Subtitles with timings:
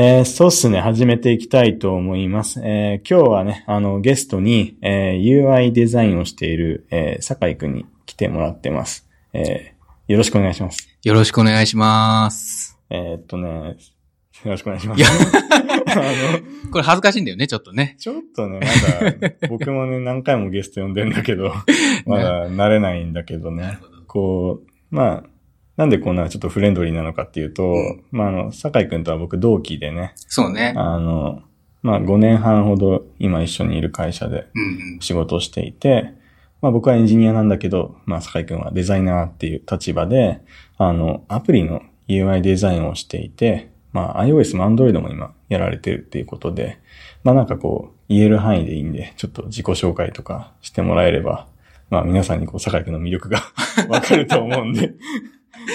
[0.00, 0.80] えー、そうっすね。
[0.80, 2.60] 始めていきたいと思います。
[2.62, 9.08] えー、今日はね、あの、ゲストに、えー、UI デザインをしている、えー、酒井くんに来てもらってます。
[9.32, 10.88] えー、よろしくお願いします。
[11.02, 12.78] よろしくお願いします。
[12.90, 13.48] えーっとね、
[14.44, 15.00] よろしくお願いします。
[15.00, 17.96] いやあの、これ恥ずかしいんだよね、ちょっとね。
[17.98, 21.52] ちょっとね、まだ、僕もね、 何回もゲスト呼んでんだけど、
[22.06, 23.78] まだ慣れないんだけどね。
[24.06, 25.37] こう、まあ、
[25.78, 28.04] なんでこんなちょっとフレンドリーなのかっていうと、うん。
[28.10, 30.74] まあ、あの、酒井くんとは僕同期でね、そうね。
[30.76, 31.42] あの、
[31.82, 36.14] まあ、5年半ほど今一緒にいる会社でうん仕事をしていて、
[36.60, 40.40] まあ僕はエンジニアなんだけど、まあ酒井くんはデザイナーっていう立場で、
[40.76, 46.80] あの、アプリの UI デザインをしていて、まあ iOS も Android も今やられてるっていうことで、
[47.22, 51.46] まあなんかこう、言える範囲でいいんで、ちょっと自己紹介とかしてもらえれば、
[51.90, 53.42] まあ皆さんにこう、酒井くんの魅力が
[53.88, 54.94] わかると思うんで、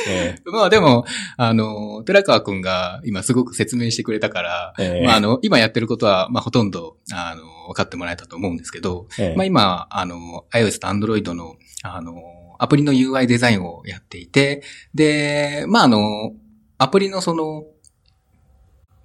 [0.07, 0.53] えうん。
[0.53, 1.05] まあでも、
[1.37, 12.13] あの、寺川くんが今すごく説明してくれたから、ーえーまああの、今やってることは、まあほとんど、あの、分かってもらえたと思うんですけど、えーまあ今、あの、iOS と Android の、あの、
[12.59, 14.63] アプリの UI デザインをやっていて、
[14.93, 16.31] で、まああの、
[16.77, 17.65] アプリのその、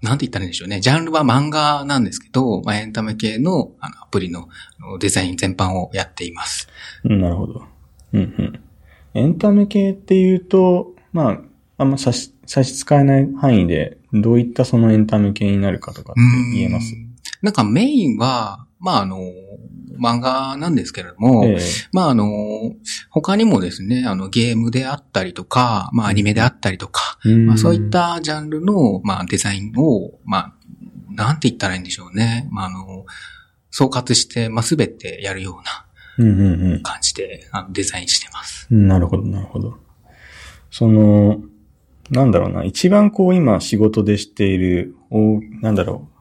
[0.00, 0.80] なんて言ったらいいんでしょうね。
[0.80, 4.48] ジャンルは漫画なんですけど、まあエンタメ系のあのアプリの
[5.00, 6.68] デザイン全般をやっています。
[7.04, 7.64] うんなるほど。
[8.12, 8.60] うんうん。
[9.14, 11.40] エンタメ系っていうと、まあ、
[11.78, 16.20] あんま差し、差し支えない範囲で、どういったそのエンタメ系になるかとかって
[16.56, 16.94] 言えます？
[16.94, 17.08] うん
[17.40, 19.20] なんかメインは、まああの、
[20.00, 21.60] 漫画なんですけれども、ええ。
[21.92, 22.26] まああの、
[23.10, 30.54] 他にもですね、あのゲームであったりとか、まあアニメであったりとか、まあ、そういっ、たジャンルの、まあ、デザインを、まあ、
[31.10, 32.48] なんて言ったらいいんでしょうね。
[32.50, 33.06] まあ、あの、
[33.70, 35.86] 総括して、まあ、すべてやるような
[36.82, 38.66] 感じで、あの、デザインしてます。
[38.70, 38.88] うん。
[38.88, 39.78] なるほど、なるほど。
[40.70, 41.40] その、
[42.10, 46.18] なんだろうな、一番こう今仕事でしている、おなんだろう、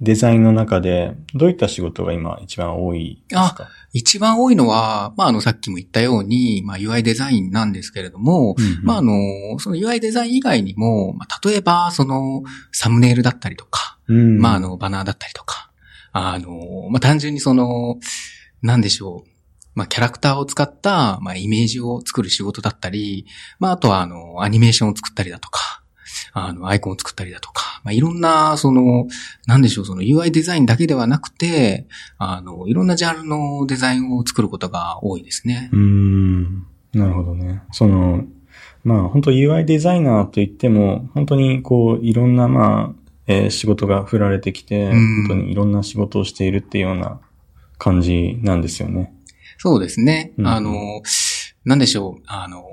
[0.00, 3.68] デザインの中で、どういった仕事が今一番多いですか？
[3.92, 12.42] 一番多いのは、まあ、あの、さっきも言ったように、まあ、UI デザインなんですけれども、うんうんまあ、あの、その UI デザイン以外にも、まあ、例えば、その、
[12.72, 15.70] サムネイルだったりとか、うんまあ、あの、バナーだったりとか、
[16.12, 17.98] あの、まあ、単純にその、
[18.64, 19.30] なんでしょう。
[19.74, 23.26] まあ、キャラクターを使った、まあ、イメージを作る仕事だったり、
[23.58, 25.82] まあ、あとは、あの、アニメーションを作ったりだとか、
[26.32, 29.06] あの、アイコンを作ったりだとか、まあ、いろんな、その、
[29.46, 31.86] なんでしょう、その UI デザインだけではなくて、
[32.18, 35.76] あの、いろんなジャンルのデザインを作ることが多いですねう。
[35.76, 36.66] ーん。
[36.94, 37.62] なるほどね。
[37.72, 38.24] その、
[38.84, 47.20] まあ本当 UI デザイナーといっても、本当にこういろんなまあ、えー仕事が振られてきて、うん本当にいろんな仕事をしているっていうような
[47.84, 49.12] 感じなんですよね。
[49.58, 50.32] そうですね。
[50.38, 51.02] うんあの、
[51.66, 52.22] なんでしょう。
[52.26, 52.64] あの、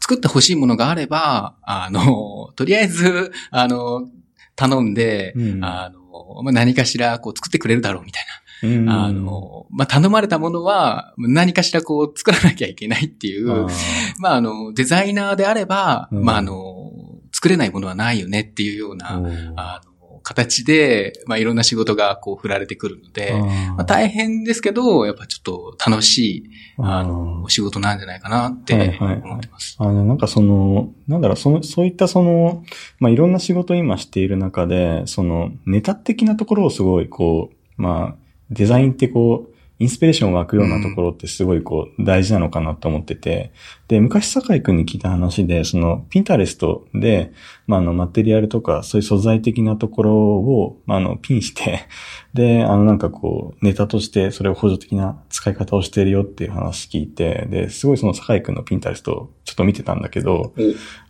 [0.00, 4.08] 作って欲しいものがあれば、あの、 とりあえず、あの、
[4.54, 8.24] 頼んで、うんあの、まあ、何かしらこう作ってくれるだろうみたい
[8.62, 9.06] うんな。
[9.06, 13.70] あの、まあ、頼まれたものは何かしらこう作らなきゃいけないっていう、あー
[14.18, 16.92] まあ、あの、デザイナーであれば、うんまあ、あの、
[17.32, 19.16] 作れないものはないよねっていうような、
[19.56, 19.93] あの、
[20.24, 23.34] 形で、まあ、いろんな仕事がこう振られてくるので、
[23.76, 29.20] まあ、大変ですけど、やっぱちょっと楽しい、ああの、ーお仕事なんじゃないかなってはいはいはい。
[29.22, 29.76] 思ってます。
[29.78, 32.64] あの、なんかその、なんだろう、その、そういったその、
[32.98, 38.16] まあ、いろんな仕事を今している中で、その、ネタ的なところをすごい、こう、まあ、
[38.50, 43.52] デザインってこう、インスピレーション湧くようなところってすごいこう、大事なのかなと思ってて、
[43.88, 47.32] で、昔坂井くんに聞いた話で、その、ピンタレストで、
[47.66, 51.80] まあ、あの、マテリアルとか、そういう素材的なところを、まあ、あの、ピンして、
[52.34, 60.54] で、あの、なんかこう、ネタとして、それを補助的な使い方をしてるよっていう話聞いて、で、すごいその坂井くんのピンタレストをちょっと見てたんだけど、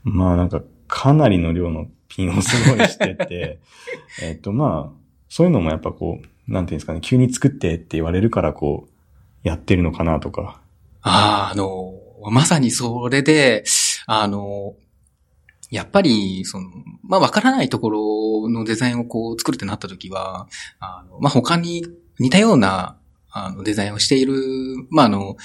[0.05, 3.59] まあなんかかなりの量のピンをすごいしてて、
[4.23, 4.99] えっとまあ、
[5.29, 10.61] そういうのもやっぱこう、なんていうんですかね、急に作ってって言われるからこう、やってるのかなとか。
[11.03, 11.95] ああ、あの、
[12.31, 13.65] まさにそれで、
[14.07, 14.75] あの、
[15.71, 16.69] やっぱり、その、
[17.03, 20.49] まあ、わからないところのデザインをこう作るってなった時は、
[20.79, 21.85] あの、まあ、他に
[22.19, 22.97] 似たような、
[23.31, 24.35] あの、デザインをしている、
[24.91, 25.37] まあ、あの、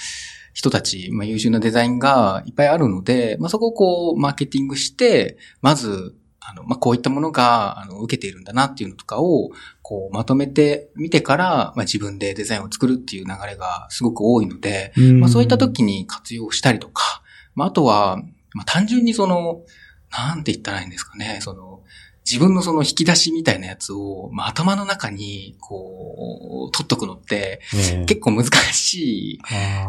[0.52, 6.14] 人たち、まあ、優秀なデザインがいっぱいあるので、まあ、そこをこう、マーケティングして、まず、
[6.50, 9.50] あの、まあ、こういったものが、あの、受けているんだなっていうのとかを、
[9.82, 17.22] こう、まとめてみてから、まあ、自分でデザインを作るっていう流れがすごく多いので、まあ、そういった時に活用したりとか、
[17.54, 18.16] まあ、あとは、
[18.52, 19.62] まあ、単純にその、
[20.10, 21.82] なんて言ったらいいんですかね、その、
[22.26, 29.40] 自分のその引き出しみたいなやつを、まあ、頭の中に、こう、取っとくのって、ね結構難しい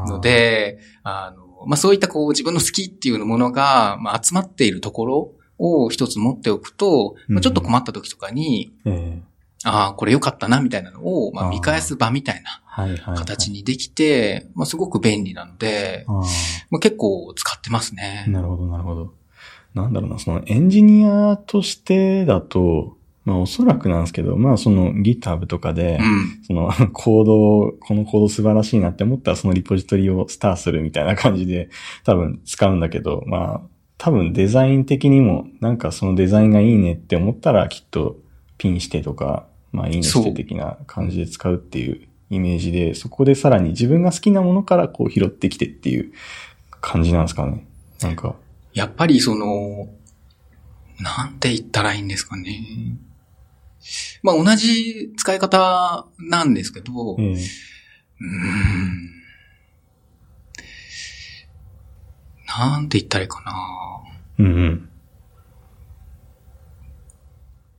[0.07, 5.31] ので、あの、まあ、そういったこう、自分の好きっていうものが、まあ、集まっているところ
[5.62, 9.31] を一つ持っておくと、うんまあちょっと困った時とかに、ええ
[9.63, 13.18] ああ、これ良かったな、みたいなのを、まあ見返す場みたいなはいはい、はい。
[13.18, 16.13] 形にできて、まあすごく便利なので、あ
[16.72, 18.30] まあ結構使ってますねあ、。
[18.30, 19.13] なるほど、なるほど。
[19.74, 26.44] なんだろうな、そのエンジニアとしてだと、まあおそらくなんですけど、まあその GitHub とかで、うん。
[26.44, 31.69] そのコードを、このコード素晴らしいなって思ったらそのリポジトリをスターするみたいな感じで
[32.04, 33.62] 多分使うんだけど、まあ
[34.03, 38.18] 多分デザイン的にもなんかそのデザインがいいねって思ったらきっと
[38.57, 46.13] ピンしてとか、まあいいねして的な感じで使うっていうイメージで、そこでさらに自分が好きなものからこう拾ってきてっていう
[46.81, 47.63] 感じなんですかね。
[48.01, 48.33] なんか。
[48.74, 49.88] やっぱりその、
[51.00, 52.97] なんて言ったらいいんですかね。
[54.24, 59.20] まあ同じ使い方なんですけど、ええうーん
[62.57, 63.53] なんて言ったらいいかな。
[64.39, 64.89] うんうん。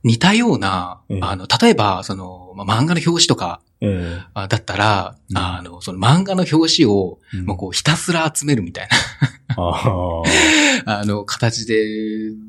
[0.03, 8.89] 似たような、ええあの、例えば、その、まあ、漫画の表紙とか、えあだったら、うんあの、その漫画の表紙を、えもうこう、ひたすら集めるみたい
[9.55, 10.23] あ
[10.85, 10.85] あ。
[10.85, 11.85] な、 あの、形で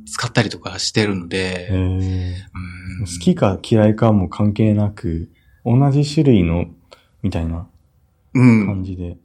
[0.07, 5.31] 使ったりとかしてるので、ええうん好きか嫌いかも関係なく、
[5.65, 6.67] 同じ種類の、
[7.23, 7.67] みたいな
[8.35, 8.67] うん。
[8.67, 9.17] 感じで。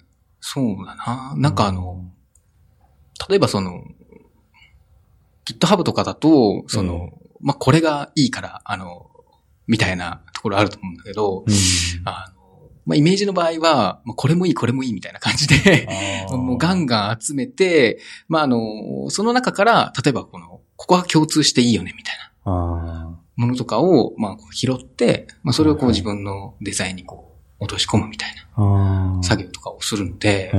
[0.41, 1.33] そうだな。
[1.35, 2.03] なんかあの、
[3.27, 3.83] 例えばその、
[5.45, 7.09] GitHub とかだと、その、
[7.41, 9.09] まあ、これがいいから、あの、
[9.67, 11.53] みたいなところあると思うんだけど、うん。
[12.05, 12.39] あの、
[12.85, 15.87] まあ、イメージの場合は、まあこれもいい、これもいいみたいな感じで、
[16.31, 29.23] もうガンガン集めて、まあ、あの、その中から、例えばこの、ここが共通していいよね、みたいなあものとかを、まあ、拾って、まあ、それをこう自分のデザインにこう、落とし込むみたいなあ。
[29.23, 30.51] 作業とかをするので。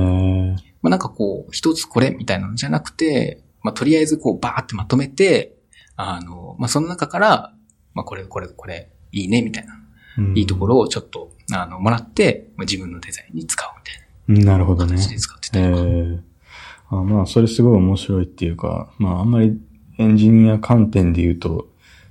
[0.81, 5.55] まあ、なんかこう、一つこれみたいなのじゃなくて、まあ、とりあえずこう、バーってまとめて、
[5.95, 7.53] あの、まあ、その中から、
[7.93, 9.77] まあ、これ、これ、これ、いいね、みたいな、う
[10.21, 14.95] んいいところをちょっと、あの、もらって、まあ、自分のデザインに使うみたいうんなるほどね。
[14.95, 15.85] な形で使ってたえりとか。
[15.87, 16.19] え
[16.89, 19.57] あまあ、それすごい面白いっていうか、まあ、あんまり
[19.97, 21.67] エンジニア観点で言うと、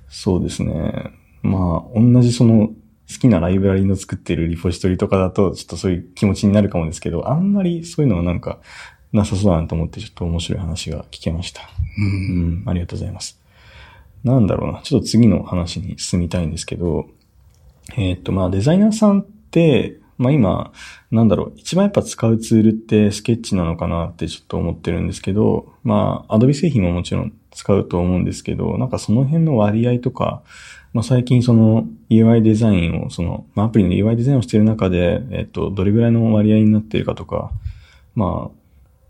[0.09, 1.11] そうですね。
[1.43, 2.69] まあ、同じその、
[3.11, 8.59] 好きなライブラリの作ってるリポジトリとかだと、ちょっとそういう気持ちになるかもですけど、あんまりそういうのはなんか、
[9.11, 11.61] なさそうだなと思って、ちょっと面白い話が聞けました。
[11.61, 11.65] う。
[12.01, 13.39] うんん、ありがとうございます。
[14.23, 14.81] なんだろうな。
[14.83, 17.09] ちょっと次の話に進みたいんですけど、
[17.97, 20.71] えーっと、まあ、デザイナーさんって、まあ今、
[21.09, 30.43] なんだろう、一番やっぱ使うツールってスケッチなのかなってちょっと思ってるんですけど、まあ、アドビ製品ももちろん使うと思うんですけど、なんかその辺の割合とか、
[30.93, 37.51] まあ最近その UI デザインを、その、まあアプリの UI デザインをしている中で、えっと、どれぐらいの割合になっているかとか、
[38.15, 38.51] ま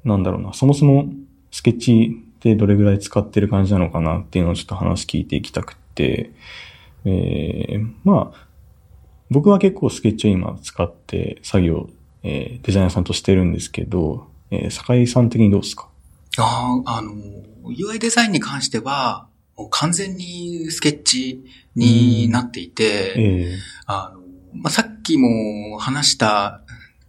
[0.06, 1.06] あ、なんだろうな、そもそも
[1.52, 6.32] スケッチってどれぐらい使ってる感じなのかなっていうのをちょっと話聞いていきたくて、
[7.06, 8.48] えー、まあ、
[9.32, 11.90] 僕は結構スケッチを今使って作業、
[12.24, 15.88] えーデザイナーさんとしてるんですけど、えー、坂井さん的にどうですか？
[16.38, 17.14] ああ、あの、
[17.66, 19.28] UI デザインに関しては、
[19.58, 21.44] もう完全にスケッチ
[21.76, 24.22] になっていて、えあの、
[24.54, 26.62] まあ、さっきも話した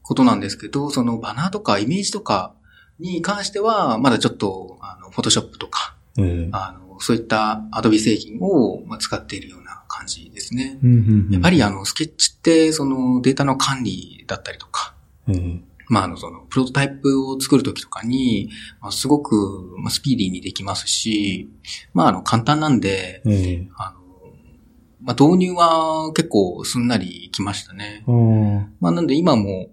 [0.02, 2.54] ことなんですけど、そのバナーとかイメージとか
[2.98, 10.78] に関しては、まだちょっと、あの、フォトショップとか、ー、えーあの、そういったアドビ製品をまあ使っているような感じですね。
[10.82, 11.32] うんうんうん。
[11.32, 14.94] やっぱりあの、スケッチって、そのデータの管理だったりとか、
[15.28, 21.50] えーまあ、あの、その、プロトタイプを作るときとかに、まあ、すごく、まあ、スピーディーにできますし、
[21.94, 24.02] まあ、あの、簡単なんで、えーあの、
[25.02, 28.04] まあ、導入は結構すんなりきましたね。
[28.06, 29.68] あーまあ、なんで今も、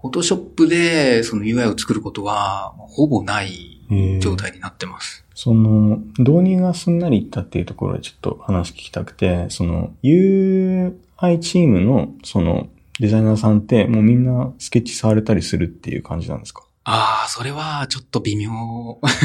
[0.00, 5.24] フォトショップでその UI を作ることは、ほぼないえー状態になってます。
[5.34, 12.68] その、導入がすんなりいったっていうところでちょっと話聞きたくて、その、UI チームの、その、
[13.00, 16.62] デザイナーさんって、もうみんなスケッチ触れたりするっていう感じなんですか？
[16.84, 18.50] ああ、それはちょっと微妙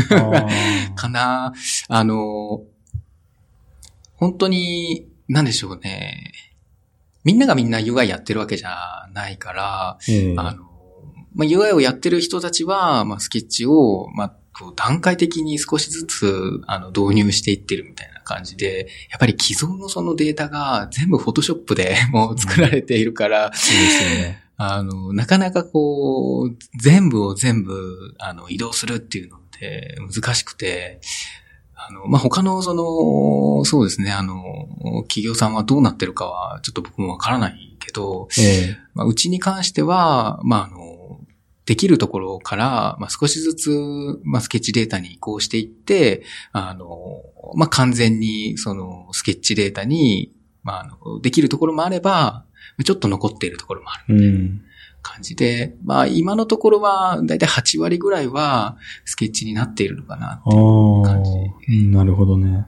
[0.09, 0.47] あ
[0.95, 1.53] かな。
[1.87, 2.61] あの、
[4.15, 6.31] 本当に、なんでしょうね。
[7.23, 10.63] みんながみんな UI やってるわけじゃないから、ーえーあの、
[11.33, 24.43] まあ、UI をやってる人たちは、まあ、スケッチを、まあ、こう段階的に少しずつ、あの、導入していってるみたいな感じで、やっぱり既存のそのデータが全部 Photoshop で もう作られているから、そうですよね。
[24.57, 31.01] あの、なかなかこう、全部を全部、あの、移動するっていうのって難しくて、
[31.73, 34.35] あの、まあ、他のその、そうですね、あの、
[35.07, 40.90] 企業さんはどうなってるかは、ちょっと僕もわからないけど、えまあ、うちに関しては、まあ、あの、
[41.71, 43.69] できるところから、まあ、少しずつ、
[44.25, 47.23] まあ、スケッチデータに移行していって、あの、
[47.55, 52.43] まあ、完全に、その、スケッチデータに、まあ、あの、できるところもあれば、
[52.83, 54.15] ちょっと残っているところもある。
[54.17, 54.61] うん
[55.03, 61.31] 感じで、まあ今のところはだいたい8割ぐらいはスケッチになっているのかなっていう感じ。
[61.69, 62.67] うん、なるほどね。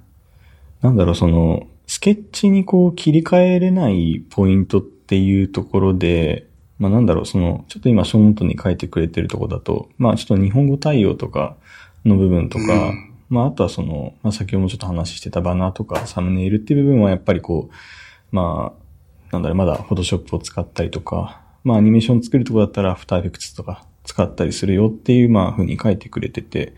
[0.81, 6.48] なんだろう、その、スケッチにこう切り替えれないポイントっていうところで、
[6.84, 11.56] まあなんだろう、その、ちょっと今、ショーノートに書いてくれてるところだと、まあちょっと日本語対応とか
[12.04, 26.74] の部分とか、うん、まああとはその、まあ先ほどもちょっと話してたバナーとかサムネイルっていう部分はやっぱりこう、まあ、なんだろう、まだフォトショップを使ったりとか、まあアニメーション作るとこだったらアフターエフェクツとか使ったりするよっていう、まあ風に書いてくれてて、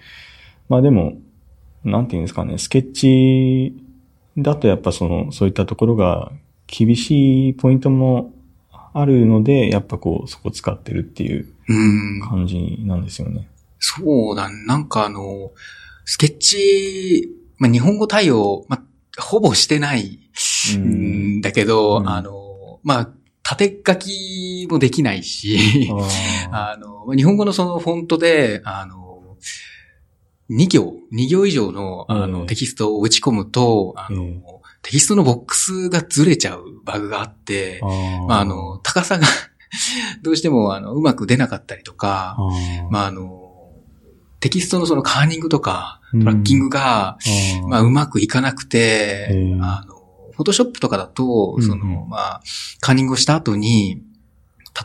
[0.70, 1.18] まあでも、
[1.84, 3.76] なんていうんですかね、スケッチ
[4.38, 6.32] だとやっぱその、そういったところが
[6.68, 8.35] 厳しいポイントも
[8.98, 11.46] あるので、やっぱこう、そこ使ってるっていう
[12.30, 13.50] 感じなんですよね。
[13.78, 15.52] そうだ、なんかあの、
[16.06, 20.20] スケッチ、まあ、日本語対応、まあ、ほぼしてない
[20.78, 23.10] んだけど、うん、あの、まあ、
[23.44, 25.90] 縦書きもできないし、
[26.52, 29.36] あ の、日本語のそのフォントで、あの、
[30.50, 34.55] 2行、2行以上のあの、テキストを打ち込むと、あの、
[34.86, 37.80] テキストのボックスがずれちゃうバグがあって、
[38.28, 39.26] まあ、あの、高さが
[40.22, 42.38] どうしても、あの、うまく出なかったりとか、
[42.92, 43.72] まあ、あの、
[44.40, 47.18] テキストのそのカーニングとか、トラッキングが、
[47.68, 49.96] まあ、うまくいかなくて、あの、
[50.34, 52.42] フォトショップとかだと、その、まあ、
[52.80, 54.04] カーニングをした後に、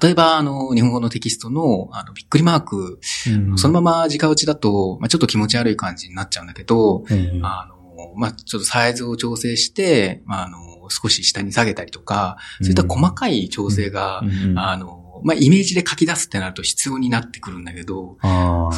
[0.02, 7.79] 例えば、あの、日本語のテキストの、あの、びっくりマーク、うん、そのまま直打ちだと、まあ、ちょっと気持ち悪い感じになっちゃうんだけど、うん、あの、
[8.16, 18.28] まあ、ちょっとサイズを調整して、まあ、あの、少し下に下げたりとか、そういった細かい調整が、うん、あの、まあ、イメージで書き出すってなると必要になってくるんだけど、そ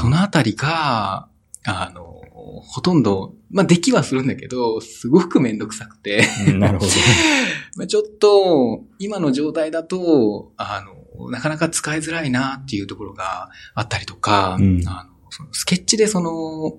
[0.08, 1.28] のあたりが、
[1.64, 2.02] あの、
[2.32, 6.26] ほとんど、まあ、できはするんだけど、すごくめんどくさくて。
[6.54, 6.90] なるほど。
[7.76, 10.82] まあちょっと、今の状態だと、あ
[11.18, 16.78] の、なかなか使いづらいなっていうところがあったりとか、うん、あのそのスケッチでその、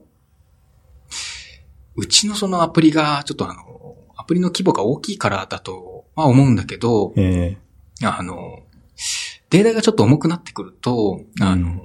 [1.95, 8.63] うちのそのアプリが、ちょっとあの、アプリの規模が大きいからだと、まあ思うんだけど、えー、あの、
[9.49, 11.81] データがちょっと重くなってくると、あの、うん、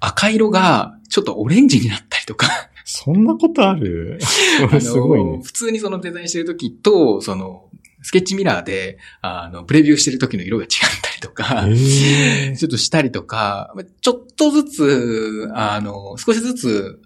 [0.00, 2.48] 赤色がちょっとオレンジになったりとか。
[2.84, 4.18] そんなことある？
[4.80, 5.40] すごいね。
[5.44, 7.68] 普通にそのデザインしてるときと、その、
[8.02, 10.70] スケッチミラーで、あの、プレビューしてる時の色が違っ
[11.02, 11.66] たりとか、
[12.56, 17.00] ちょっとしたりとか、ちょっとずつ、あの、少しずつ、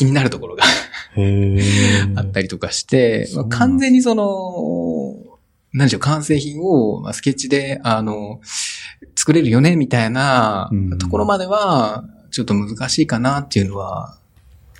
[0.00, 0.64] 気になるところが
[2.16, 5.14] あったりとかして、まあ、完全にその、
[5.74, 8.40] 何でしょう、完成品を、まあ、スケッチで、あの、
[9.14, 14.16] 作れるよね、みたいなところまでは、ちょっと難しいかなっていうのは、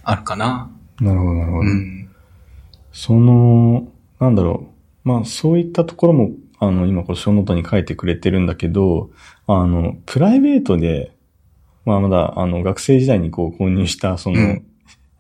[0.04, 0.70] あるかな。
[1.02, 1.70] なるほど、なるほど。
[1.70, 2.08] うん、
[2.92, 3.88] その、
[4.20, 4.68] なんだろ
[5.04, 5.08] う。
[5.08, 9.10] まあ、そういったところも、あの、今、この小ノートに書いてくれてるんだけど、
[9.46, 11.14] あの、プライベートで、
[11.84, 14.66] まあ、まだ、あの、学生時代にこう、購入した、その、うん、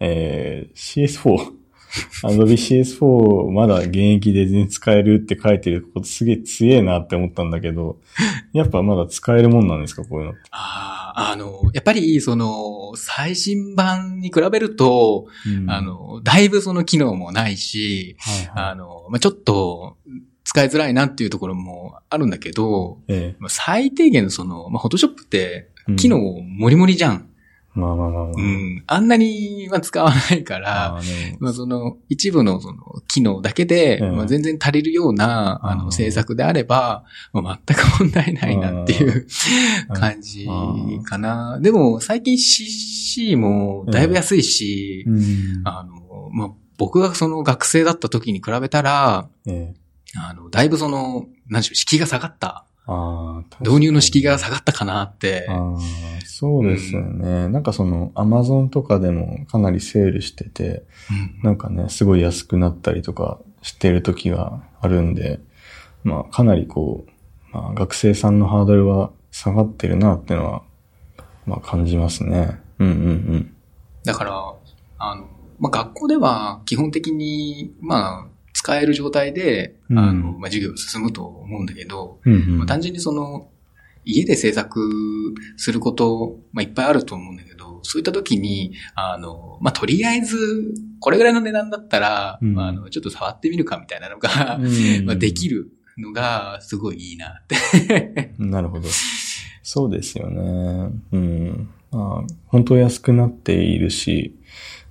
[0.00, 1.60] えー、CS4
[2.22, 7.98] Adobe CS4 まだ現役で全然使えるって書いてることすげえ強えなって思ったんだけど、
[8.52, 10.40] やっぱまだ使えるもんなんですかこういうのって？
[10.52, 19.96] ああ、あの、やっぱりその、最新版に比べると、うん、あの、だいぶその機能もないし、はいはい、あの、まあ、ちょっと、
[20.44, 27.29] 使いづらいなっていうところもあるんだけど、ええ、まあ、最低限のその、まあ、フォトショップって機能もりもりじゃん。
[27.74, 28.82] まあまあまあ、まあ、うん。
[28.86, 31.00] あんなには使わないから、あ
[31.38, 39.26] まあその一部のその機能だけで、うん、まあ全然足りるような、あの制作であれば、まあ、全く問題ないなっていう
[39.94, 40.48] 感じ
[41.04, 41.58] かな。
[41.60, 49.28] でも最近 CC もだいぶ安いし、うん、あの、まあ僕がその学生だった時に比べたら、
[50.16, 52.64] あの、だいぶその、何でしょう、敷居が下がった
[53.60, 55.46] 導入の敷居が下がったかなって。
[56.24, 65.40] そうですよね、うん、なんかその、アマゾンとかでもかなりセールしてて、うん、なんかね、すごい安くなったりとかしてる時があるんで、
[66.02, 67.10] まあ、かなりこう、
[67.52, 70.62] まあ、学生さんのハードルは下がってるなっていうのは、
[71.46, 72.60] まあ、感じますね。
[72.78, 72.96] うんうんう
[73.36, 73.56] ん。
[74.04, 74.54] だから、
[74.98, 75.28] あの、
[75.58, 83.48] まあ、学校では基本的に、まあ、使える状態で、うん、あの、まあ、授業進むと思うんだけど、うんうん、まあ、単純にその、
[84.04, 84.80] 家で制作
[85.56, 94.58] すること、まあ、いっぱいあると思うんだけど、そういった時に、あの、まあ、とりあえず、これぐらいの値段だったら、うん、まあ、あの、ちょっと触ってみるかみたいなのが、
[95.04, 98.88] まあ、できるのが、すごいいいなって なるほど。
[99.62, 100.90] そうですよね。
[101.12, 101.68] うん。
[101.90, 104.36] まあ、本当安くなっているし、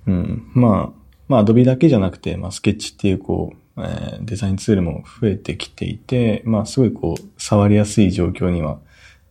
[0.06, 0.50] うん。
[0.54, 0.99] まあ、
[1.30, 8.80] まあ、Adobe だけじゃなくて、まあ、スケッチっていう、こう、えーデザインツールも増えてきていて、まあ、すごいこう、触りやすい状況には、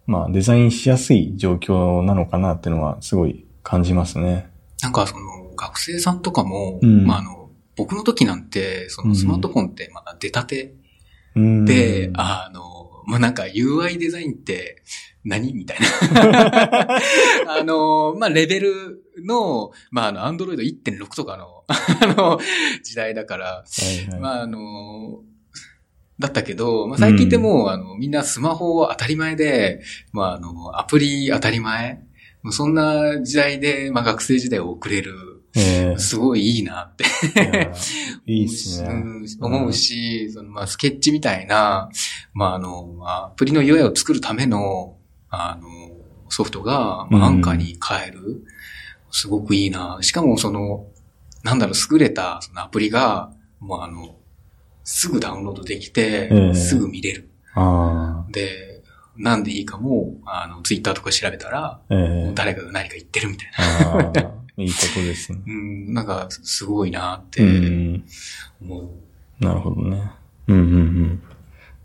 [0.08, 4.50] まあ、デザインしやすい状況なのかなっていうのは、すごい感じますね。
[4.82, 10.74] なんかその、学生さんとかも、うんまああの、僕の時なんて、そのスマートフォンってまだ出たて
[11.36, 11.66] うん。
[11.66, 14.82] で、あの、まあなんか UI デザインって
[15.24, 15.54] 何？
[15.54, 15.78] みたい
[16.14, 17.00] な。
[17.60, 22.40] あの、まあレベルの、まああの、アンドロイド1.6とかの、 あの、
[22.84, 23.64] 時代だから、は
[24.08, 24.20] いはい。
[24.20, 25.22] まああの、
[26.20, 32.02] だったけど、まあ最近ってもう、あの、みんなスマホ当たり前で、まああの、アプリ当たり前、
[32.44, 35.14] もうそんな時代で、まあ学生時代を送れる、
[35.56, 37.04] えすごいいいなって。
[37.06, 37.72] ーいや
[38.28, 38.90] いいっすね。
[38.90, 39.26] うん。
[39.42, 41.90] 思うし、そのまあスケッチみたいな、
[42.34, 44.99] まああの、アプリの UI を作るための、
[45.30, 45.68] あの、
[46.30, 48.44] ソフトが、まあ、アうんンカーに変える。
[49.12, 49.98] すごくいいな。
[50.02, 50.86] しかもその、
[51.44, 54.16] なんだろう、優れたそのアプリが、もうあの、
[54.84, 57.30] すぐダウンロードできて、ええすぐ見れる。
[57.56, 58.82] あで、
[59.18, 63.52] なんでいいかも、あの、ツイッターとか調べたら、あ、ええ誰かが何か言ってるみたい
[64.14, 64.32] な。
[64.58, 65.40] いいことですね。
[65.48, 68.04] うん、なんか、すごいなっうてん。
[68.62, 69.44] 思う。
[69.44, 70.12] なるほどね。
[70.48, 71.24] うんうんうん。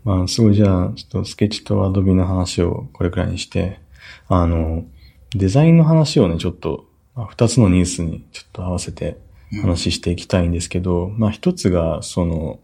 [0.05, 3.79] まあ、すごいじゃあ、ちょっとスケッチとアドビの話をこれくらいにして、
[4.27, 4.85] あの、
[5.31, 6.85] デザインの話をね、ちょっと、
[7.15, 9.17] まあ二つのニュースにちょっと合わせて
[9.51, 9.61] うん。
[9.61, 12.59] 話していきたいんですけど、まあ一つが、その、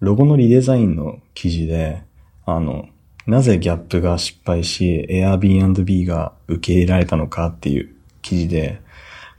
[0.00, 2.02] ロゴのリデザインの記事で、
[2.44, 2.88] あの、
[3.26, 8.80] なぜギャップが失敗し、Airbnb が受け入れられたのかっていう記事で、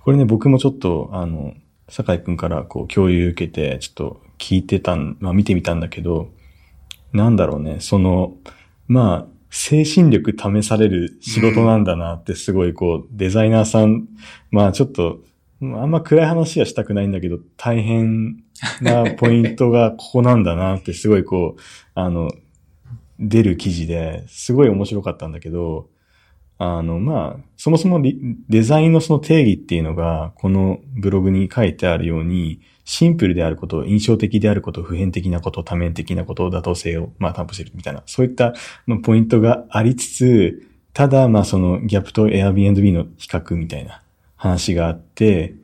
[0.03, 1.53] これね、僕もちょっと、あの、
[1.89, 6.29] 酒井くんからこう共有受けて、ちょっと聞いてたん、まあ見てみたんだけど、
[7.13, 8.38] なんだろうね、その、
[8.88, 14.08] まあ、精神力試される仕事なんだなってすごいこう、デザイナーさん、
[14.50, 15.20] まあちょっと、
[15.62, 18.44] あんま暗い話はしたくないんだけど、大変
[18.82, 21.62] なポイントがここなんだなってすごいこう、
[21.94, 22.32] あの、
[23.20, 25.89] 出る記事ですごい面白かったんだけど、
[26.58, 28.02] あの、まあ、そもそも
[28.50, 38.54] デザインのその定義っていうのが、このブログに書いてあるように、シンプルであること、印象的であること、普遍的なこと、多面的なこと、妥当性を、まあ、担保してるみたいな、そういった、
[38.86, 44.02] まあ、ポイントがありつつ、ただ、まあ、その、ギャップと Airbnb の比較みたいな
[44.36, 45.56] 話があって、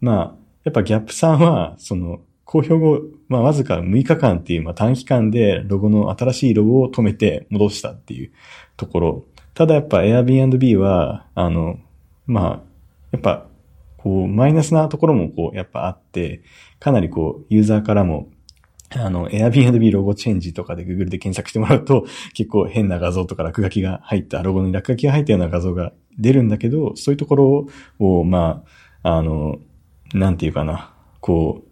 [0.00, 8.32] まあ、やっぱギャップさんは、その、公表後、まあ、わずか6日間っていう、まあ、短期間でロゴの、新しいロゴを止めて戻したっていう
[8.76, 9.24] ところ。
[9.54, 11.78] ただやっぱ Airbnb は、あの、
[12.26, 12.62] まあ、
[13.12, 13.47] やっぱ、
[13.98, 16.42] こう、マイナスなところもこう、やっぱあって、
[16.80, 18.30] かなりこう、ユーザーからも、
[18.90, 28.64] あの、Airbnb ロゴチェンジとかで Google で検索してもらうと、結構変な画像とか落書きが入った、ロゴに落書きが入ったような画像が出るんだけど、そういうところを、ま
[29.02, 29.58] あ、あの、
[30.14, 31.68] なんていうかな、こう、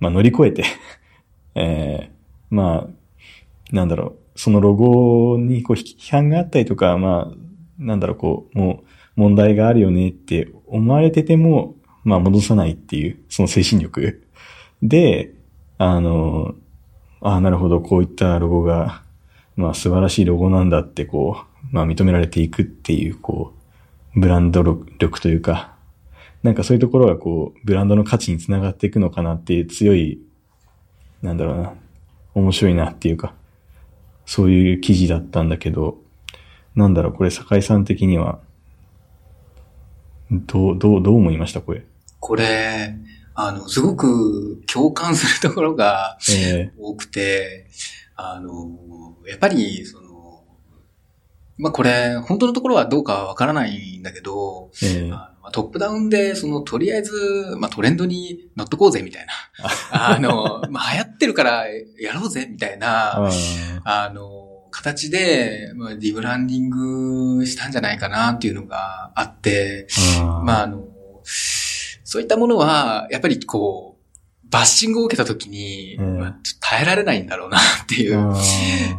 [0.00, 0.64] まあ乗り越えて、
[1.54, 7.36] えー、まあ、なんだろう、そのロゴにこう批判があったりとか、まあ、
[7.78, 8.89] なんだろう、こう、もう
[9.20, 14.26] 問題があるよねって思われてても、まあ戻さないっていう、その精神力。
[14.82, 15.34] で、
[15.76, 16.54] あの、
[17.20, 19.02] ああ、なるほど、こういったロゴが、
[19.56, 23.52] まあ素晴らしいロゴなんだって、こう、まあ認められていくっていう、こ
[24.16, 24.62] う、ブランド
[24.98, 25.74] 力というか、
[26.42, 30.18] なんかそういうところがこう、ブランドの価値につながっていくのかなっていう強い、
[31.20, 31.74] なんだろうな、
[32.34, 33.34] 面白いなっていうか、
[34.24, 35.98] そういう記事だったんだけど、
[36.74, 38.38] なんだろう、これ、酒井さん的には、
[40.30, 41.84] どう、どう、どう思いましたこれ？
[42.20, 42.94] これ、
[43.34, 47.66] あの、すごく共感するところがえ多くて、
[48.16, 50.44] あの、やっぱり、その、
[51.58, 59.32] まあ、これ、本当のところはどうかわからないんだけど、ええあのトップダウンで、その、とりあえず、まあ、トレンドに乗っとこうぜ、みたいな。
[60.14, 61.66] あの、まあ、流行ってるから
[61.98, 63.30] やろうぜ、みたいな、あ
[63.84, 64.39] あの、
[64.70, 69.86] 形で、まあ、リブランディングしたんじゃないかなっていうのがあって、
[70.20, 70.84] あまあ、あの、
[71.22, 76.18] そういったものは、やっぱりこう、バッシングを受けた時に、うん。
[76.18, 78.36] まあ、耐えられないんだろうなっていう、あ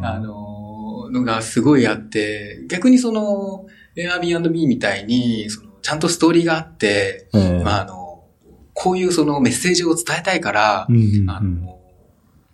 [0.02, 8.24] あの、のがすごいあって、逆にその、Airbnb みたいに、その、ちゃんとストーリーがあって、ええまあ、あの、
[8.72, 11.78] こういうそのメッセージを伝えたいからう、んうんうんあの、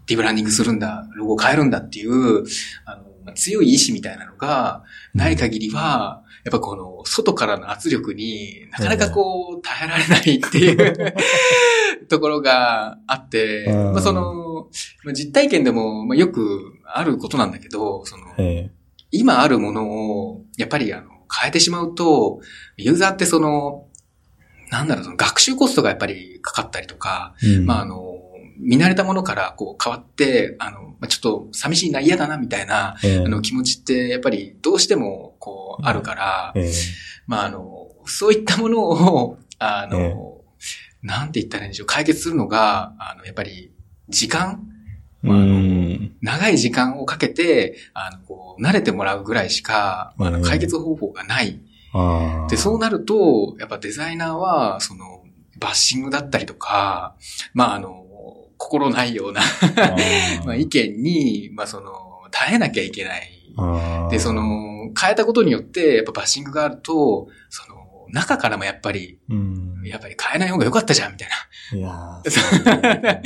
[0.07, 2.45] リブランディングするんだ、ロゴを変えるんだっていう、
[2.85, 11.15] あの、まあ強い意志みたいなのがない限りは、やっぱこの、外からの圧力になかなかこう、耐えられないっていう
[12.09, 13.93] ところがあって、うん。
[13.93, 14.69] まあその、
[15.05, 18.71] まあ実体験でも、まあよくあることなんだけど、その、え。
[19.11, 21.11] 今あるものを、やっぱりあの、
[21.41, 22.41] 変えてしまうと、
[22.77, 23.87] ユーザーってその、
[24.71, 27.67] なんだろう、その学習コストがやっぱりかかったりとか、うん。
[27.67, 28.08] まああの、
[28.59, 36.73] 見慣れたものからこう変わって、あの、まあちょっと寂しいな、嫌だな、みたいな、ええあの気持ちってやっぱりどうしてもこうあるから、ええ
[37.27, 40.03] まああの、そういったものを、あの、え
[40.35, 40.39] え
[41.01, 43.71] なんて言ったらいいんでしょう、解決するのが、あの、やっぱり
[44.09, 44.69] 時間
[45.23, 45.39] うまあ。
[46.23, 51.61] 長い時間をかけて、あの、こう、慣れてもらうぐらいしか、あのええ解決方法がない。
[51.93, 52.51] ああ。
[52.51, 55.25] で、そうなると、やっぱデザイナーは、その、
[55.59, 57.17] バッシングだったりとか、
[57.53, 58.05] まあ、あの、
[58.59, 59.41] 心ないような、
[60.45, 61.93] まあ、意見に、まあ、その、
[62.31, 63.31] 耐えなきゃいけない。
[64.11, 67.79] で、そ、の、変えたことによって、やっぱバッシングがあると、その、
[68.11, 69.83] 中からもやっぱり、うん。
[69.85, 71.79] やっぱり変えない方が良かったじゃん、みたいな。
[71.79, 73.23] いやーそうだね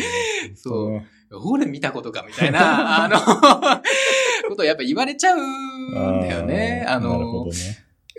[0.57, 3.19] そうね俺見たことか、みたいな、 あの、
[4.49, 6.85] ことをやっぱ言われちゃうんだよね。
[6.87, 7.53] あのど、ね。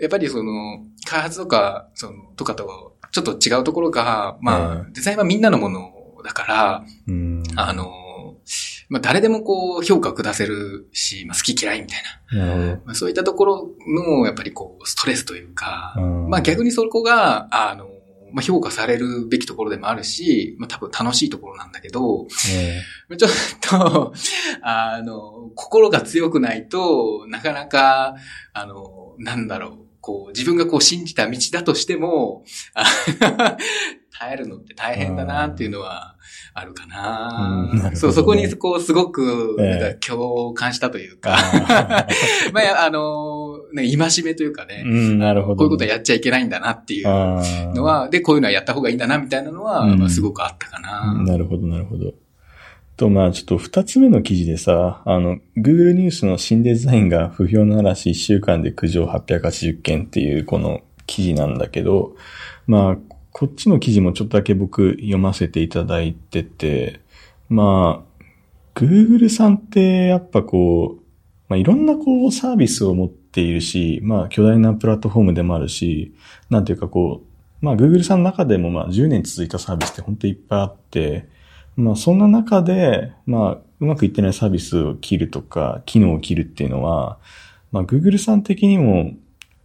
[0.00, 5.93] やっぱりその、開発とか、その、とかと、ちょっと違うところが、まあ、デザインはみんなのもの
[6.24, 7.42] だから、うん。
[7.54, 7.92] あの、
[8.88, 12.80] まあ、誰でもこう、評価を下せるし、まあ、好き嫌いみたいな。
[12.84, 15.94] まあ、そういったところの、やっぱりこう、ストレスというか
[16.28, 17.88] まあ、逆にそこが、あの、
[18.32, 22.26] まあ、評価されるべきところでもあるし、まあ、多分楽しいところなんだけど、
[23.10, 24.12] えちょっと、
[24.62, 28.16] あの、心が強くないと、なかなか、
[28.52, 32.84] あの、なんだろう、こう、自分がこう信じた道だとしても、あ
[34.18, 36.16] 耐えるのって大変だなっていうのは
[36.54, 36.90] あるかうん。
[37.82, 37.96] な。
[37.96, 39.56] そう、そこにこう、すごく、
[40.06, 42.06] 共感したというーか、あ
[42.54, 45.56] まあ、あの、ね、戒めというかーね、うん、なるほど。
[45.56, 47.04] こういうことはやっちゃいけないんだなっていう
[47.74, 49.98] のは、で、こういうのはやった方がいいんだなみたいなのは、うん。
[49.98, 51.22] まあ、すごくあったかな。
[51.24, 52.14] なるほど、なるほど。
[52.96, 62.14] と、まあちょっと二つ目の記事でさ、あの、Google ニュースの新デザインが不評ならし1週間で苦情880件っていうこの記事なんだけど、
[62.66, 67.00] まあ、こっちの記事もちょっとだけ僕読ませていただいてて、
[67.48, 68.24] まあ、
[68.76, 71.02] Google さんってやっぱこう、
[71.48, 76.14] まあいろんなこうサービスを持っているし、まあ巨大なプラットフォームでもあるし、
[76.48, 77.22] なんていうかこ
[77.60, 81.28] う、まあ Google さんの中でもまあ10年続いたサービスって本当にいっぱいあって、
[81.74, 87.18] まあそんな中で、まあうまくいってないサービスを切るとか、機能を切るっていうのは、
[87.72, 89.10] まあ Google さん的にも、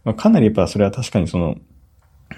[0.02, 1.56] まあかなりやっぱそれは確かにその、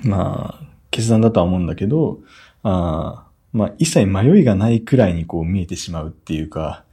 [0.03, 2.21] まあ決断だとは思うんだけど、
[2.63, 6.85] あーまあ一切迷いがないくらいにこう見えてしまうっていうか、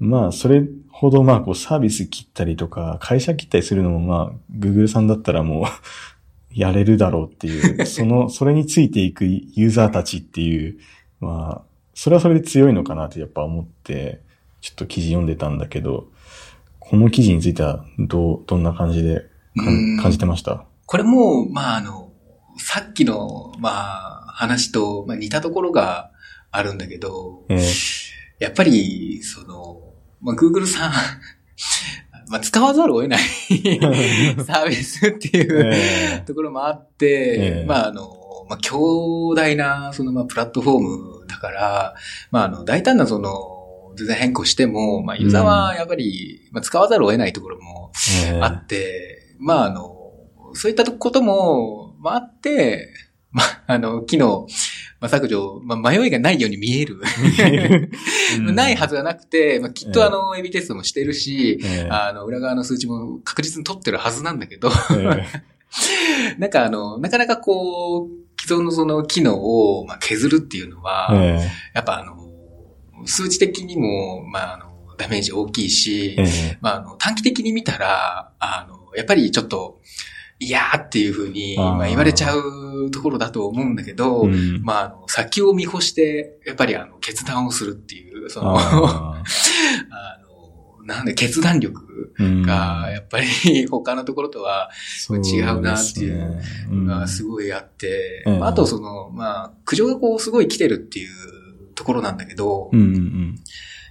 [0.00, 5.64] まあそれほどまあこうサービス切ったりとか、会社切ったりするのもまあ Google さんだったらもう
[6.52, 10.78] やれるだろうっていう、その、 それについていくユーザーたちっていう、
[11.20, 11.62] まあ、
[11.94, 14.20] それはそれで強いのかなってやっぱ思って、
[14.60, 16.08] ちょっと記事読んでたんだけど、
[16.78, 19.24] この記事についてはどう、どんな感じで
[20.00, 20.64] 感じてました？
[20.86, 22.03] これも、まあ、あの、
[22.58, 26.10] さっきの、まあ、話と、まあ、似たところが
[26.50, 27.60] あるんだけど、え
[28.38, 29.80] やっぱり、その、
[30.20, 30.92] まあ、Google さん、
[32.28, 33.20] まあ、使わざるを得ない
[34.44, 37.64] サービスってえいうえところもあって、ええ。
[37.66, 38.08] まあ、あの、
[38.48, 41.94] まあ、強大な、その、まあ、プラットフォームだから、
[42.30, 47.92] まあ、あの、大胆な、その、デザイン変更しても、まあ、ユーザーはやっぱり、まあ、使わざるを得ないところも
[48.26, 48.40] え。
[48.40, 49.96] あって、まあ、あの、
[50.54, 52.90] そういったことも、まあ、あって、
[53.32, 54.46] まあ、あの、機能、
[55.00, 57.00] まあ、削除、まあ、迷いがないように見える。
[58.38, 58.54] うん。
[58.54, 61.88] ないはずはなくて、まあ、きっとあの、エビテストもしてるし、ええ。
[61.90, 65.24] あの、裏側の数値も確実に取ってるはずなんだけど、え
[66.38, 69.34] なんかあの、なかなかこう、既存のその機能
[69.78, 71.50] をまあ削るっていうのは、ええ。
[71.72, 72.18] やっぱあの、
[73.06, 76.58] 数値的にも、まああの、ダメージ大きいし、ええ。
[76.60, 79.80] まああの、短期的に見たら、あの、やっぱりちょっと、
[80.44, 84.62] いやーっていうふうに、まあ、言われちゃうところだと思うんだけど、うん。
[84.62, 89.22] まあ、あの、先を見越して、やっぱりあの、決断をするっていう、その、あ あ
[90.78, 94.70] の、なんで決断力が、やっぱり 他のところとは
[95.08, 98.40] 違うなっていううんがすごいあって、うん。
[98.40, 101.08] まああとその、まあ、苦情がこうすごい来てるっていう
[101.74, 103.34] ところなんだけど、うんうんうん。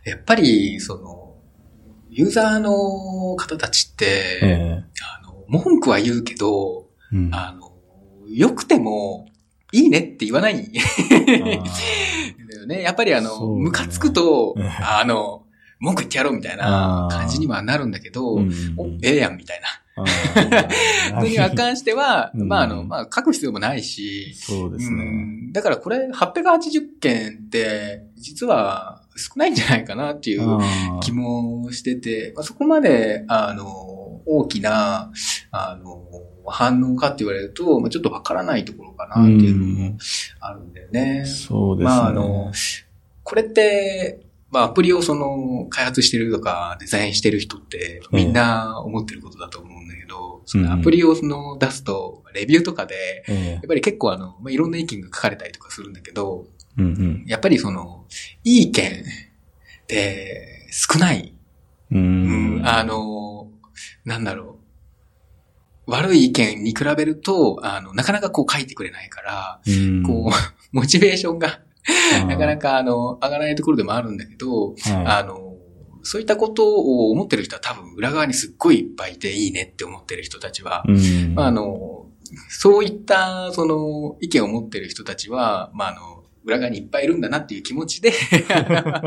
[0.06, 1.24] やっぱり、その、
[2.12, 4.84] ユーザーの方たちって、
[5.60, 7.30] 文句は言うけど、えうん。
[7.34, 7.72] あの、
[8.30, 9.28] 良くても、
[9.72, 10.56] いいねって言わない。
[10.56, 12.82] ん だよね。
[12.82, 15.44] やっぱりあの、ムカつくとうん、あの、
[15.80, 18.40] 文句言ってやろうみたいな感じにはなるんだけど、
[19.02, 19.68] ええやんみたいな。
[19.96, 20.70] あー。
[21.28, 22.48] 人には関しては、うん。
[22.48, 25.04] まああの、まあ書く必要もないし、そうですね。
[25.04, 25.06] う
[25.50, 25.52] ん。
[25.52, 30.60] だからこれ880件って、実は少ないんじゃないかなっていう
[31.02, 35.12] 気もしてて、まあ、そこまで、あの、大きな、
[35.52, 36.04] あの、
[36.46, 39.98] 反応かって言われると、まあ、ちょっとわからないところかなっていうのも
[40.40, 41.26] あるんだよね。
[41.26, 41.96] そうですね。
[41.96, 42.52] まあ、あの、
[43.24, 56.46] これって、まあ、アプリをその、開発してるとか、デザインしてる人って、みんな思ってることだと思うんだけど、そのアプリをその出すと、レビューとかで、えやっぱり結構あの、まあ、いろんな意見が書かれたりとかするんだけど、
[56.78, 57.24] えうんうん。
[57.26, 58.06] やっぱりその、
[58.44, 61.34] いい意見って少ない。
[61.92, 62.68] ううんん。
[62.68, 63.50] あの、
[64.06, 65.92] なんだろう。
[65.92, 70.34] 悪い意見に比べると、あの、なかなかこう書いてくれないから、うんこう、
[70.72, 71.60] モチベーションが
[72.28, 75.58] なかなかあの、上がらないところでもあるんだけど、はあの、
[76.04, 80.84] そういったことを思ってる人は多分裏側にすっごいいっぱいいていいねって思ってる人たちは。
[81.34, 82.08] まあ、あの、
[82.50, 88.12] そういった、その、意見を持ってる人たちは、まあ、あの、裏側にいっぱいいるんだなっていう気持ちで、
[88.56, 89.02] あ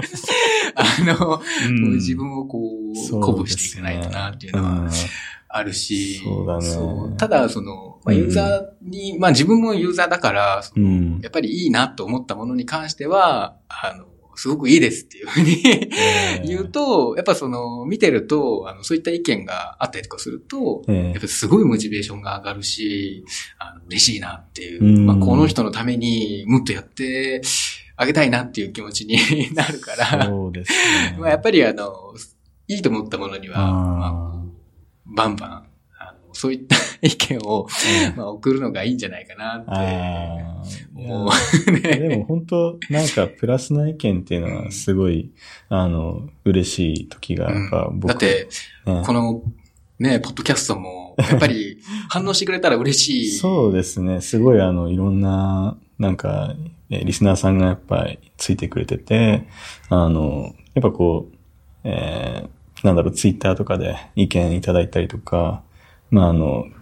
[1.00, 1.94] の、うん。
[1.94, 4.90] 自分をこう、鼓舞していかないとなっていうのは
[5.48, 7.16] あるし、そうだね。
[7.16, 8.20] ただ、その、まあ、うん。
[8.20, 11.20] ユーザーに、まあ自分もユーザーだから、そのうん。
[11.22, 15.90] やっぱりいいなと思ったものに関しては、あの、すごくいいですっていうふうにえ
[16.42, 16.46] え。
[16.46, 21.10] 言うと、やっぱその、見てると、あの、そういった意見があったりとかすると、ええ。
[21.12, 23.24] やっぱすごいモチベーションが上がるし、
[23.58, 25.06] あの嬉しいなっていう、うん。
[25.06, 27.42] まあ、この人のためにもっとやって
[27.96, 29.18] あげたいなっていう気持ちに
[29.54, 31.16] なるから、そうですね。
[31.18, 32.14] まあやっぱりあの、
[32.68, 34.46] いいと思ったものには、まあ
[35.06, 35.50] バンバン、
[35.98, 37.66] あのそういった 意見を、
[38.02, 40.62] ええまあ、送るのがいいんじゃないかなってああ。
[40.94, 41.80] 思うね。
[41.80, 45.30] でも本当、なんかプラスな意見っていうのはすごい、
[45.68, 48.48] あの、嬉しい時が、やっぱ僕だって、
[48.86, 49.42] ねこの、
[49.98, 51.78] ね、ポッドキャストも、やっぱり
[52.08, 53.38] 反応してくれたら嬉しい。
[53.38, 54.20] そうですね。
[54.20, 56.54] すごいあの、いろんな、なんか、
[56.90, 59.48] えーリスナーさんがやっぱりついてくれてて、
[59.88, 61.36] あの、やっぱこう、
[61.84, 65.62] えーなんだろう、ツイッターとかで意見いただいたりとか、
[66.10, 66.75] まああの、聞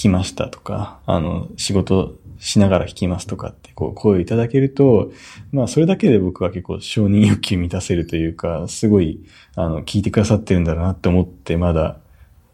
[0.00, 5.12] きましたとか、あの、仕事しながら聞きますとかって、こう、声をいただけると、
[5.52, 9.20] まあ、それだけで僕は結構承認欲求満たせるというか、すごい、
[9.56, 11.98] あの、聞いてくださってるんだろうなって思って、まだ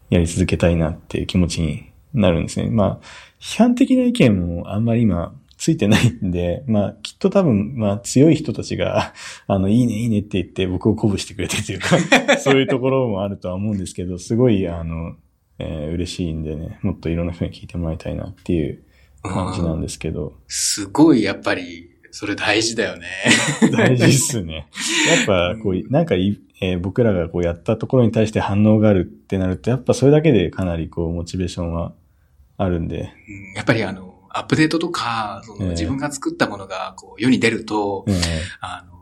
[0.09, 2.69] やり続けたいなっていう気持ちになるんですね。
[2.69, 3.05] まあ、
[3.39, 9.13] 批判的な意見もあんまり今、ついてないんで、まあ、きっと多分、まあ、強い人たちが、
[9.47, 11.97] あの、いいね、いいねって言って僕を鼓舞してくれてというか、
[12.37, 15.15] そういうところもあるとは思うんですけど、すごい、あの、
[15.59, 18.83] えー嬉しいんでね、もっといろんな人に聞いてもらいたいなっていう
[19.23, 23.07] 感じなんですけど、すごい、やっぱり、それ大事だよね。
[23.71, 24.67] 大事っすね。
[25.07, 31.93] やっぱ、こう、なんかい、えー僕らがこうやったところに対して反応があるってなると、やっぱそれだけでかなりこう、モチベーションは
[32.57, 33.53] あるんで、うん。
[33.55, 35.63] やっぱりあの、アップデートとか、そええ。
[35.65, 38.13] の自分が作ったものがこう世に出ると、え
[38.61, 38.96] あの、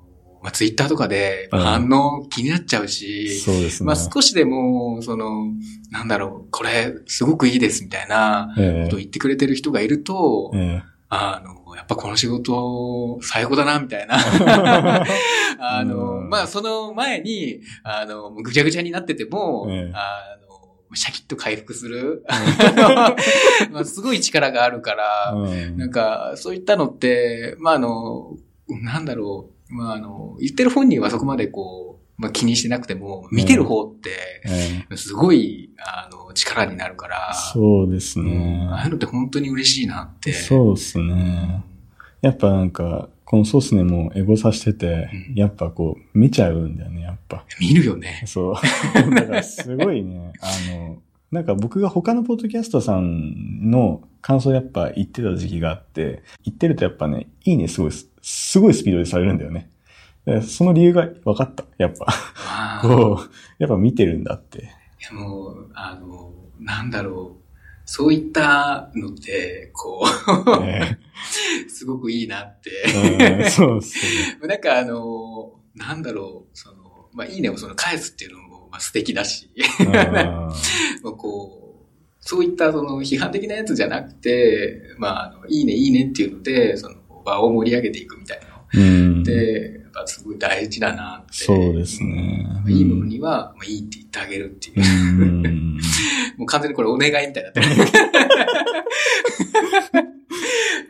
[0.46, 1.60] まあ、ツイッターとかでうん。
[1.60, 3.88] 反応気になっちゃうーし、そうですね。
[3.88, 5.48] まあ少しでも、その、
[5.90, 10.84] なんだろう、これすごくいいですみたいなえことを言ってくれてる人がいると、え。
[11.10, 14.18] あの、やっぱこの仕事最高だな、みたいな。
[15.58, 16.30] あの、うん。
[16.30, 19.92] まあその前に、あの、ぐちゃぐちゃになってても、ええ。
[19.96, 22.24] あの、シャキッと回復する、
[23.72, 25.78] まあすごい力があるから、うん。
[25.78, 34.10] なんか、そういったのって、まあ、あの、なんだろう、まあ、あの、言ってる本人はそこまでこう、まあ、気にしてなくても、見てる方って、
[34.46, 38.68] ええすごい、あの、力になるから、そうですうんね。
[38.72, 40.32] ああいうのって本当に嬉しいなって。
[40.32, 41.64] そうですね。
[42.22, 47.44] やっぱなんか、このソースねもエゴさしてて、うんやっぱこう、見ちゃうんだよね、やっぱ。
[47.60, 48.24] 見るよね。
[48.26, 48.56] そう。
[49.14, 50.98] だからすごいね、あの、
[51.32, 59.70] なんか僕が他のポッドキャストさんの感想やっぱ言ってた時期があって、言ってるとやっぱね、いいねすごいす、すごいスピードでされるんだよね。
[60.26, 61.66] でその理由が分かった。
[61.78, 62.08] やっぱ。
[63.60, 64.64] やっぱ見てるんだって。
[64.64, 64.64] い
[65.02, 67.46] やもう、あの、なんだろう。
[67.86, 70.04] そういったのって、こ
[70.58, 71.00] う、ね
[71.70, 72.72] すごくいいなって。
[73.44, 74.04] うんそうっす
[74.40, 74.40] ね。
[74.48, 78.45] なんかあの、なんだろう、その、まあ、いいねをその返すっていうのも、
[78.76, 79.50] まあ、素敵だし。
[81.02, 81.86] こう、
[82.20, 91.46] そういったその批判的なやつじゃなくて、まあ、あの、いいね、いいねっていうので、その場を盛り上げていくみたいなうんので、やっぱすごい大事だなって。
[91.46, 95.26] そうですねうんいいものには、まあ、いいって言ってあげるっていうう。
[95.26, 95.78] ん
[96.38, 97.68] もう完全にこれお願いみたいになってる。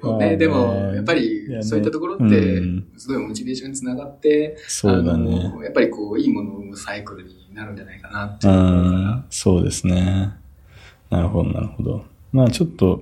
[0.02, 5.54] も うね、でも、やっぱり、ねそういったところってうん、すごいモチベーションにつながって、そうだね。
[5.63, 10.34] やっぱりこう、いいものをサイクルになるんじゃないかなってうそうですね。
[11.10, 12.06] なるほど、なるほど。
[12.34, 13.02] まあちょっと、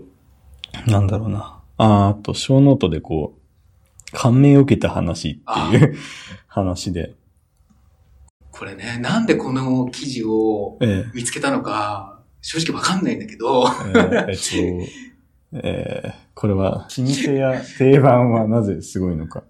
[0.86, 1.60] なんだろうな。
[1.78, 5.96] あーあと、小ノートでこう、感銘を受けた話っていう
[6.48, 7.16] 話で。
[8.52, 14.86] これね、なんでこの記事をえ見つけたのか、正直わかんないんだけど、えーえっ
[15.54, 19.44] と、えーこれは、老舗や定番はなぜすごいのか。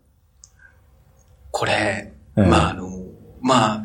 [1.51, 2.89] これ、えーまああの、
[3.41, 3.83] まあ、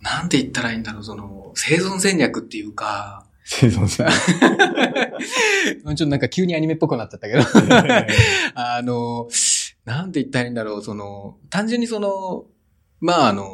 [0.00, 4.06] なんて言ったらいいんだろう、その、生存戦略っていうか、生存戦
[5.84, 7.42] ちょっとなんか急にアニメっぽくなっちゃったけど、
[8.54, 9.28] あの、
[9.84, 12.44] なんて言ったらいいんだろう、その、単純にその、
[13.00, 13.44] まああの、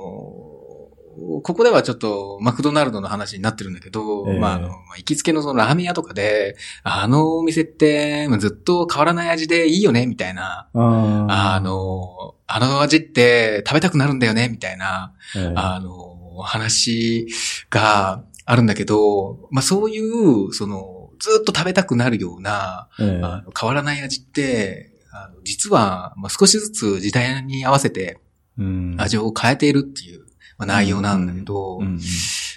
[1.42, 4.38] ここではちょっとマクドナルドの話になってるんだけど、ええ。
[4.38, 10.68] まああの、まあ行きつけのそのラーメン屋とかで、あのお店ってまあずっと変わらない味でいいよね、みたいな。
[10.74, 15.14] ああの、あの味って食べたくなるんだよね、みたいな。
[15.34, 15.54] ー、え。
[15.54, 16.05] ーあの、
[16.42, 17.26] 話
[17.70, 28.20] があるんだけど、まあそういう、その、ずっと食べたくなるような、えーあの変わらない味って、あの実は、まあ、少しずつ時代に合わせて
[28.58, 28.96] うん。
[28.98, 30.26] 味を変えているっていう、
[30.58, 31.80] まあ、内容なんだけど、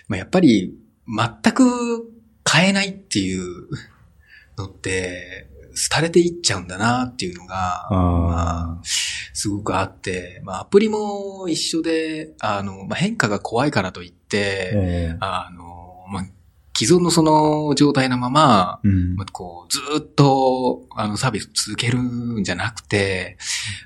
[0.07, 0.73] まあ、やっぱり
[1.07, 2.09] 全く
[2.49, 3.67] 変えないっていう
[4.57, 5.47] のって、
[5.91, 8.81] 廃れていっちゃうんだなっていうのが、まああ
[9.39, 16.25] すごくあって、まあ、アプリも一緒で、あの、まあ、変化が怖いからといっーて、えーあの、まあ、
[16.77, 19.15] 既存のその状態のまま、うん。
[19.15, 23.37] まあこう、ずーっと、あの、サービス続けるんじゃなくて、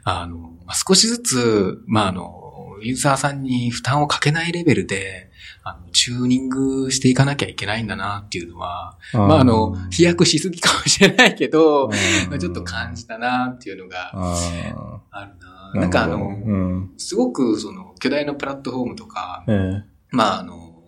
[0.03, 5.29] あの、まあ少しずつ、まあ、あの、ユーザーさんに負担をかけないレベルで、
[5.63, 11.89] あの、チューニングしていかなきゃいけないんだなっていうのは、まあ、あの、飛躍しすぎかもしれないけど、
[12.29, 15.71] まあちょっと感じたなっていうのがああるな。
[15.75, 16.93] ーなんかあの、うん。
[16.97, 20.83] すごくその、巨大なプラットフォームとか、えーまあ、あの、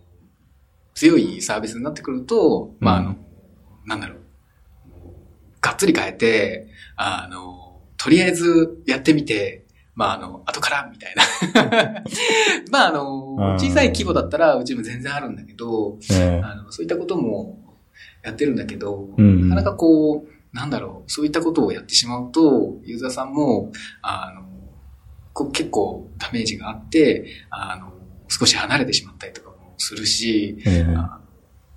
[0.93, 3.25] 強いサービスになってくると、まあ、あの、うん
[3.85, 4.17] なんだろう、
[5.61, 9.64] がっつり変えて、あの、とりあえずやってみて、
[9.95, 12.03] まあ、あの、後から、みたいな。
[12.69, 13.53] まあ、あの、うん。
[13.55, 17.59] 小さい規模だったら、うちも全然あるんだけど、えーあの、そういったことも
[18.23, 19.49] やってるんだけど、うん。
[19.49, 24.43] なかなかこう、なんだろう、そういったことをやってしまうと、ユーザーさんも、あの、
[25.33, 27.93] こう結構ダメージがあって、あの、
[28.27, 31.19] 少し離れてしまったりとかもするし、えーあ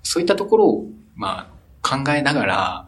[0.01, 1.51] そういったところを、ま
[1.83, 2.85] あ、考えながら、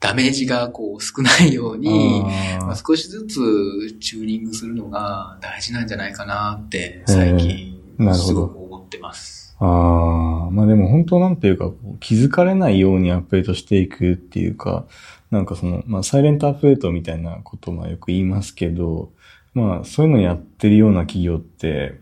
[0.00, 1.76] ダメージがこう少ないようー。
[1.76, 2.22] に、
[2.60, 7.78] まあ、少しずつチューニングするのが大事なんじゃないかなって、最近
[8.14, 9.54] すごく思ってます。
[9.60, 14.86] ああ、まあでも本当なんていうか、気づかれないようにアップデートしていくっていうか、
[15.30, 19.12] なんかその、まあサイレントアップデートみたいなこともよく言いますけど、
[19.52, 22.00] まあそういうのやってるような企業って、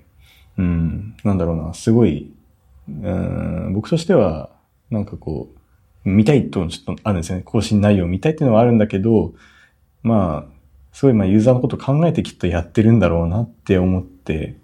[0.57, 2.33] うん、なんだろうな、すごい、
[2.89, 4.51] うん、僕としては、
[4.91, 5.58] なんかこう、
[6.05, 7.43] 見たいとちょっとあるんですよね。
[7.45, 9.35] 更新内容を見たいっていうのはあるんだけど、
[10.03, 10.59] まあ、
[10.93, 14.57] すごいまあユーザーのこと考えてきっとやってるんだろうなって思って、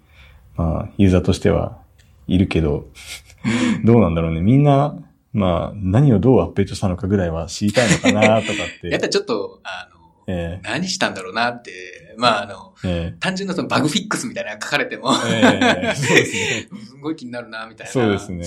[0.57, 1.79] まあユーザーとしては
[2.27, 2.87] いるけど、
[3.85, 4.41] どうなんだろうね。
[4.41, 4.97] みんな、
[5.33, 8.89] まあ何をどうアップデートしたのかぐらいは知りたいのかなとかって。
[8.91, 11.71] やっぱりちょっと、あの、え何したんだろうなって、
[12.17, 16.67] まあ、あの、ええ単純なそのバグフィックスみたいなのが書かれても、ええそうですね。
[16.85, 17.93] すごい気になるな、みたいな。
[17.93, 18.43] そうですね。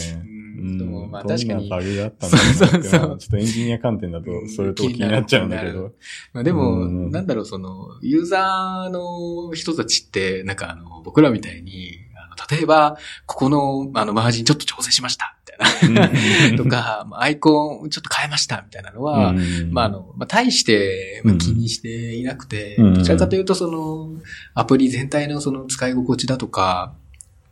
[0.59, 0.79] うん。
[0.79, 1.61] でもまあ確かに。
[1.61, 5.93] どんなバグがあったんだろう そうそうちょっとエンジニア観点だとうんそういうとこ気になっちゃうんだけど。
[6.33, 7.11] まあでも、うん。
[7.11, 15.37] なんだろう、その、ユーザーの人たちって、なんかあの、僕らみたいに、あの例えば、ここの、あの、マージンちょっと調整しました、
[15.83, 16.11] みたい
[16.53, 16.59] な。
[16.63, 19.73] とか、まあアイコンちょっと変えました、みたいなのは、うん。
[19.73, 22.95] まあ、あの、まあ、大して、まあ、気にしていなくて、うん。
[22.95, 24.21] どちらかというと、その、
[24.55, 26.95] アプリ全体のその使い心地だとか、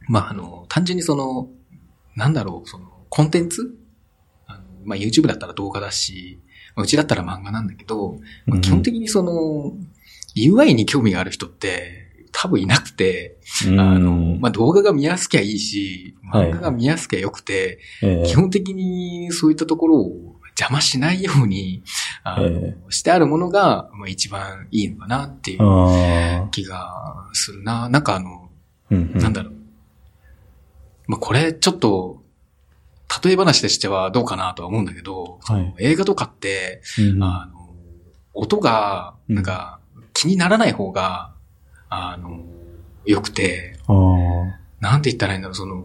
[0.09, 1.49] まあ、あの、単純にその、
[2.15, 3.77] なんだろう、その、コンテンツ？
[4.47, 6.41] あのまあ、YouTube だったら動画だし、
[6.75, 9.73] まあうちだったら漫画なんだけど、まあ、基本的にその、
[10.37, 12.07] UI に興味がある人って、
[12.39, 13.81] 多分いなくて、うん。
[13.81, 16.51] あの、まあ、動画が見やすきゃいいし、はい。
[16.51, 18.27] 漫画が見やすきゃよくて、ええ。
[18.27, 21.83] 基本的にそういったところを邪魔しないように、
[22.25, 25.59] あのえしてあるものが、まあ、一番いいのかなっていう。
[26.51, 27.89] 気がするな。
[27.89, 28.51] なんかあの、
[28.91, 29.19] うんうん。
[29.19, 29.55] なんだろう。
[31.07, 32.23] まあ、これちょっと、
[33.25, 37.67] 例え話としてはどうかなとは思うんだけど、はい映画とかって、うんあの、
[38.35, 39.81] 音が、なんか、
[40.13, 41.33] 気にならない方が、
[41.89, 42.45] あの、
[43.05, 43.79] 良くて。
[44.81, 45.85] なんて言ったらいいんだろう、その、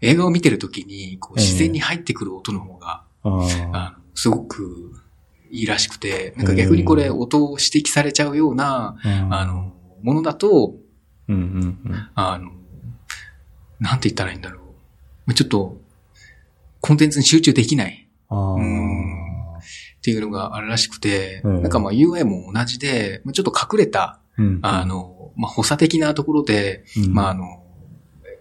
[0.00, 3.68] 映画を見てるときに、こう、自然に入ってくる音の方が、ああ。
[3.72, 4.92] あの、すごく
[5.50, 8.96] いいらしくて、なんか逆にこれ音を指摘されちゃうような、
[9.30, 9.72] あの、
[10.02, 10.74] ものだと、
[11.28, 12.08] うんうんうん。
[12.14, 12.50] あの、
[13.78, 14.60] なんて言ったらいいんだろ
[15.26, 15.34] う。
[15.34, 15.80] ちょっと、
[16.82, 18.08] コンテンツに集中できない。
[18.28, 24.58] っていうのがあるらしくて、うんなんかまあ UI も同じで、まあちょっと隠れた、うん。
[24.62, 27.14] あ、の、まあ補佐的なところで、うん。
[27.14, 27.62] まああの、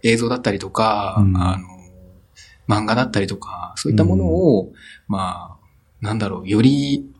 [0.03, 1.37] 映像だったりとか、うん。
[1.37, 1.67] あの、
[2.67, 4.71] 漫画だったりとか、そういったものを、
[5.07, 7.11] まあ、なんだろう、より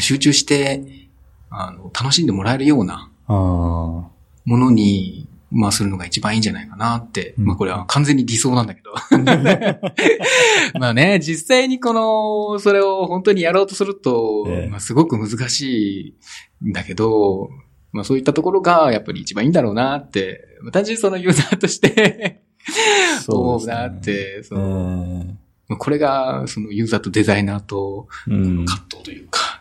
[0.00, 1.08] 集中して、
[1.50, 3.10] あの、楽しんでもらえるような。
[3.28, 4.10] も
[4.46, 7.34] のに、まあ、するのが一番いいんじゃないかなって。
[7.38, 8.92] うんまあ、これは完全に理想なんだけど。
[10.78, 16.16] まあね、実際にこの、それを本当にやろうとすると、ええまあ、すごく難し
[16.62, 17.50] いんだけど、
[17.92, 22.42] まあ、そういったところがやっぱり一番いいんだろうなって、まあ単純にそのユーザーとして
[23.28, 25.24] 思うなって、その
[25.70, 28.06] えこれが、そのユーザーとデザイナーと。
[28.26, 29.55] 葛藤というか、なるほどね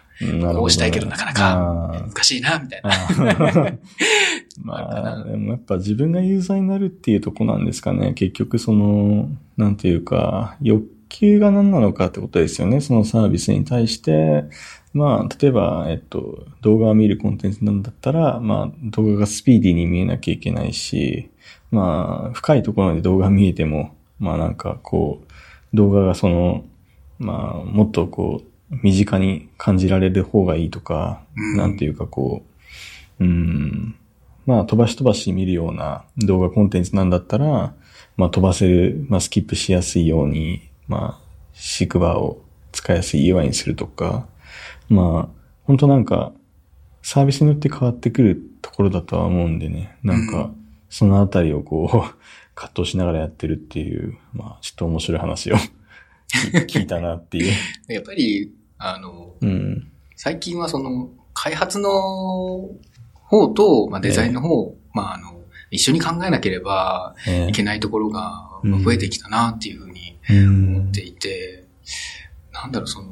[0.53, 2.05] こうしたいけどなかなか。
[2.07, 3.77] 難しいな、みたいな。
[4.63, 8.13] まあ、でもやっぱ自分がユーザーになるっていうとこなんですかね。
[8.13, 12.79] 結局その、なんていうか、欲求が何なのかってことですよね。
[12.79, 14.45] そのサービスに対して、
[14.93, 21.29] まあ、例えば、えっと、動画を見るコンテンツなんだったら、まあ、動画がスピーディーに見えなきゃいけないし、
[21.71, 26.63] まあ、深いところまで動画見えても、まあなんかこう、動画がその、
[27.19, 31.57] まあ、もっとこう、身近に感じられる方がいいとか、うん。
[31.57, 32.43] なんていうかこ
[33.19, 33.95] う、うん、
[34.45, 37.73] まあ飛ばし飛ばし見るような動画コンテンツなんだったら、
[38.17, 44.27] まあ飛ばせる、まあスキップしやすいように、まあ、シクバーを使いやすい UI にするとか、
[44.89, 46.31] まあ、本当なんか、
[47.01, 50.55] サービスによって変わってくるところだとは思うんでね、なんかうん、
[50.89, 52.17] そのあたりをこう、
[52.55, 55.55] 葛藤しながらやってるっていう、まあ、ちょっと面白い話を
[56.67, 57.53] 聞いたなっていう。
[57.91, 59.91] やっぱり、あの、うん。
[60.15, 62.69] 最近はその、開発の
[63.13, 71.65] 方と、まあ、デザインの方、まあ、あの、一緒に考えなければえいけないところがうん増えてきたなっていうふうにうん思っていて、
[72.53, 73.09] なんだろう、その、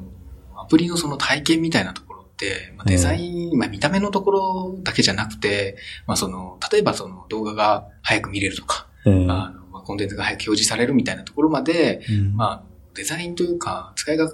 [0.56, 9.14] アプリのその体験みたいなところって、まあ、デザイン、まあ、見た目のところだけじゃなくて、まあ、その、例えばその動画が早く見れるとか、ええ。
[9.14, 12.36] あの、まあ、コンテンツが早く表示されるみたいなところまで、うん。
[12.36, 12.64] まあ、
[12.96, 14.32] デザインというか、使いが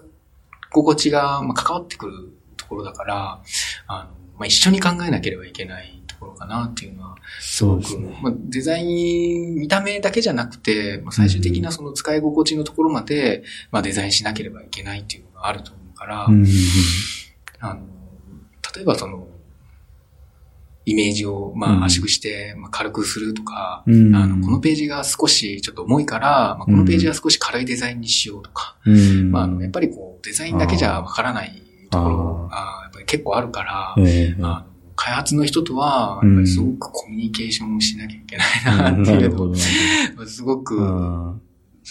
[0.72, 3.42] 心地が、まあ、関わってくるところだから、
[3.88, 8.20] あの、まあ、一緒に考えなければいけないところかなっていうのは、そうですね。
[8.22, 16.46] まあ、デザイン、見た目だけじゃなくて、まあ、最終的なその使い心地のところまで、まあ、デザインしなければいけないっていうのがあると思うから、うん
[17.60, 17.82] あの、
[18.76, 19.28] 例えばその、
[20.90, 21.84] イメージを、まうん。
[21.84, 24.16] あ、圧縮して、まあ、軽くするとか、うん。
[24.16, 29.32] あの、このページが少しちょっと重いから、まあ、このページは少し軽いデザインにしようとか、うん。
[29.32, 31.62] まああの、やっぱりこう、デザインだけじゃわからない
[31.92, 34.70] ところが、やっぱり結構あるから、ええあの
[35.02, 39.56] 開発の人とは、やっぱりすごくコミュニケーションをしなきゃいけないなっていうのを。
[40.28, 41.42] すごくうん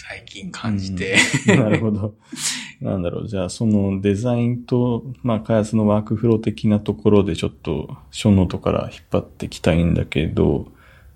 [0.01, 2.13] 最近感じて、なるほど。
[2.81, 3.27] なんだろう。
[3.27, 10.67] じゃあ、そのデザインと、まあ、開発のワークフロー的なところでちょっと、ショーノートから引っ張っていきたいんだけど、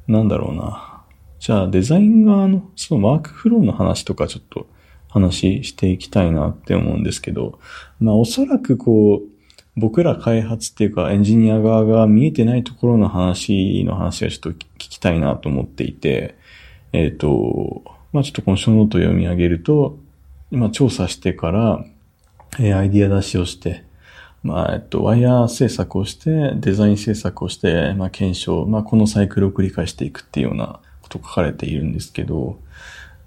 [0.08, 1.04] なんだろうな。
[1.40, 4.68] じゃあ、デザイン側の、そのワークフローの話とかちょっと
[5.08, 7.60] 話していきたいなって思うんですけど、
[8.00, 9.34] まあ、おそらくこう、
[9.76, 16.38] 僕ら開発っていうかエンジニア側が見えてないところの話の話がちょっと聞きたいなと思っていて、
[16.92, 19.98] えっ、と、まあちょっとこのショーノートを読み上げると、
[20.54, 21.84] 今調査してから、
[22.60, 23.86] えアイディア出しをして、
[24.44, 32.60] まあ、えっと、ワイヤー制作をして、デザイン制作をして、まあ、検証、まあ、このサイクルを繰り返していくっていうようなこと書かれているんですけど、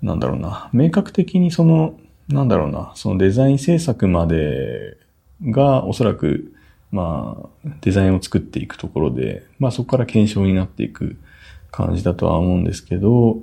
[0.03, 1.99] なんだろうな、明確的にその、
[2.29, 4.97] なんだろうな、そのデザイン制作まで
[5.43, 6.55] がおそらく、
[6.93, 11.16] まあ、デザインを作っていくところで、まあそこから検証になっていく
[11.72, 13.39] 感じだとは思うんですけど、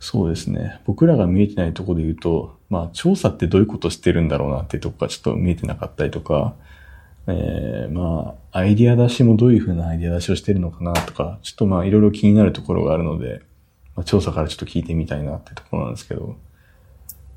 [0.00, 0.80] そうですね。
[0.86, 6.54] 僕らが見えてないところで言うと、まあ調査ってどういうことしてるんだろうなっていうところがちょっと見えてなかったりとか、
[7.26, 13.42] えー、まあ、アイディア出しもどういうふうなアイディア出しをしてるのかなとか、ちょっとまあいろいろ気になるところがあるので、
[13.96, 16.36] まあ、調査からちょっと聞いてみたいなってところなんですけど。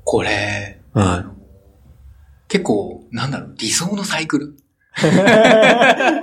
[0.04, 1.34] これ、うんあの、
[2.48, 4.56] 結構、なんだろう、理想のサイクル
[5.02, 6.20] な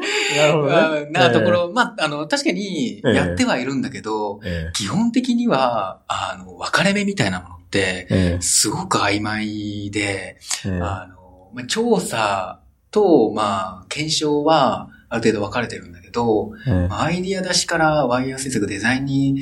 [0.47, 3.13] るほあなところ、まあ、あの、確かにええ。
[3.13, 8.41] やってはいるんだけど、え基本的には、あの、分かれ目みたいなものって、ええ。
[8.41, 10.79] すごく曖昧で、ええ。
[10.81, 12.59] あの、まあ、調査
[12.91, 16.87] と、まあ、検証は、ある程度分かれてるんだけど、ええ。
[16.87, 19.41] まあアイディア出しからワイヤー制作、デザインに、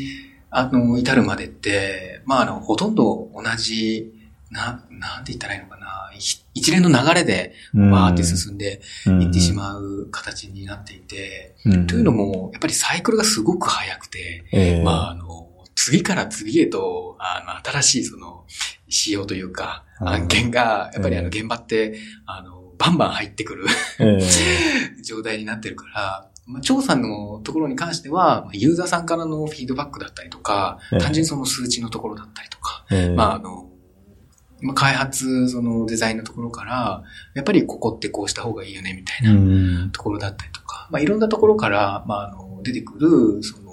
[0.49, 4.13] あの、至るまでって、まあ、あの、ほとんど同じ、
[4.49, 5.76] な、なんて言ったらいいのかな、ひ
[6.57, 8.81] 一連の流れで、わーって進んで
[9.21, 11.87] いってしまう形になっていて、うん。
[11.87, 14.83] というのも、やっぱりサイクルがすごく早くて、ええ。
[14.83, 18.45] まあ、あの、次から次へと、あの、新しいその、
[18.89, 20.09] 仕様というか、うん。
[20.09, 23.65] 案件が、やっぱりあの、ええ現場って、あの、バンバン入ってくる
[23.99, 25.01] ええ。
[25.03, 30.99] 状態になってるから、まあ、調査のところに関しては、まあユーザーさんからのフィードバックだったりとか、ええ。
[30.99, 33.15] 単純にその数値のところだったりとか、ええ。
[33.15, 33.66] まあ、あの、
[34.61, 37.03] まあ、開発、そのデザインのところから、
[37.35, 39.91] やっぱりここってこうした方がいいよね、みたいなうん。
[39.91, 43.67] ところだったりとか、まあ、いろんなところから、まあ、あの、出てくる、その、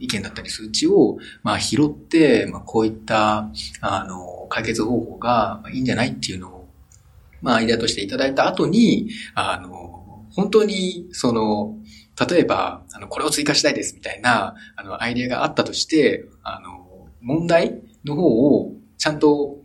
[0.00, 3.48] 意見だったり数値を、まあ、拾って、まあ、こういった、
[3.80, 6.68] あの、解決方法がまあいいんじゃないっていうのを、
[7.40, 11.76] まあ、アイデアとしていただいた後に、あの、本当に、その、
[12.28, 19.61] 例えば、あの、これを追加したいですみたいな、あの、アイデアがあったとして、あの、問題の方をちゃんと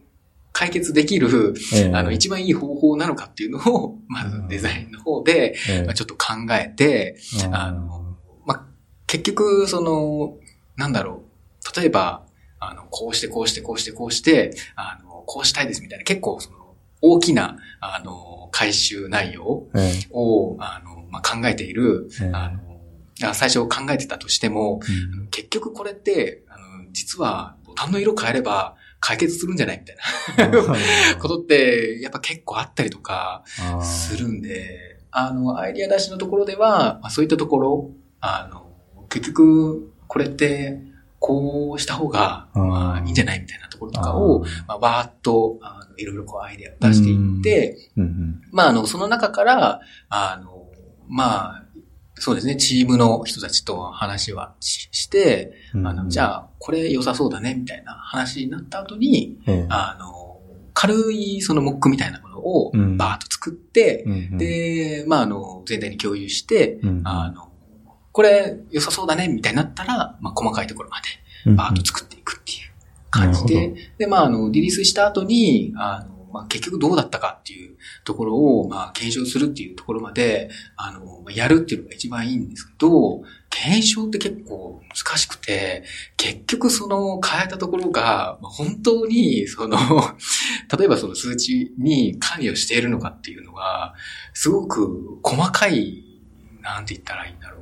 [0.58, 1.92] 解決できる、ええ。
[1.94, 5.84] あの、一番いい方法なのかっていうのを、 まずデザインの方で、ええ。
[5.84, 7.16] まあ、ちょっと考えて、
[7.52, 8.66] あの、まあ、
[9.06, 10.36] 結局、その、
[10.76, 11.22] なんだろ
[11.76, 11.80] う。
[11.80, 12.26] 例えば、
[12.60, 16.58] あの、こうして、こうして、こうして、こうして、あの、こうしたいですみたいな、結構、その、
[17.04, 20.08] 大きな、あの、回収内容ええ。
[20.10, 22.32] を、あの、まあ、考えている、ええ。
[22.34, 24.80] あの、あ最初考えてたとしても、
[25.20, 25.28] うん。
[25.28, 29.94] 結局これって、あの、実は、ボタンの色変えれば解決するんじゃないみた
[30.44, 31.18] いな。
[31.20, 33.44] ことって、やっぱ結構あったりとか、
[33.82, 38.72] するんで、あの、アイディア出しのところでは、まあ、そういったところ、あの、
[39.10, 40.80] 結局、これって、
[41.20, 47.78] こうした方が、うんまあ、いいんじゃないみたいなところとかを、まあ、バーっと、あのいろいろこうアイデアを出していって、
[48.52, 50.68] まあ、あの、その中から、あの、
[51.08, 51.67] まあ、
[52.20, 55.88] そうですね、チームの人たちと話はしして、うん。
[55.88, 59.66] あの、じゃあ、これ良さそうだね、みたいな話になった後に、ええ。
[59.70, 60.40] あの、
[60.74, 62.98] 軽いそのモックみたいなものをうん。
[62.98, 64.38] バーッと作って、うんうん。
[64.38, 67.50] で、まあ、あの、全体に共有して、うんあの、
[68.12, 70.98] これ良さそうだね、みたいになったら、まあ、細かいところま
[71.46, 72.58] でバーッと作っていくっていう
[73.12, 85.84] 感じで、で、まあ、あの、リリースした後に、あの、まあ、結局どうだったかっていうところを、まあ、検証するっていうところまで、あの、やるっていうのが一番いいんですけど、検証って結構難しくて、
[86.16, 89.78] 結局その変えたところが、本当に、その、
[90.78, 93.96] 例えばその数値に関与しているのかっていうのが、
[94.34, 96.04] すごく細かい、
[96.62, 97.57] なんて言ったらいいんだろう。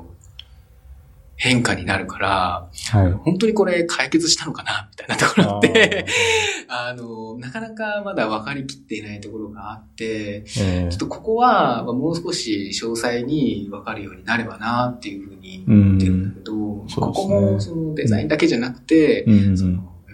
[1.45, 3.11] 変化になるから、はい。
[3.11, 6.07] 本当にこれ解決したのかなみたいなところって、
[6.67, 10.89] あの、なかなかまだ分かりきっていないところがあって、ええ。
[10.89, 17.05] ちょっとここは、まあもう少し詳細に分かるようになればなっていうふうに思ってるんだけど、そうですね。
[17.05, 19.25] ここもそのデザインだけじゃなくて、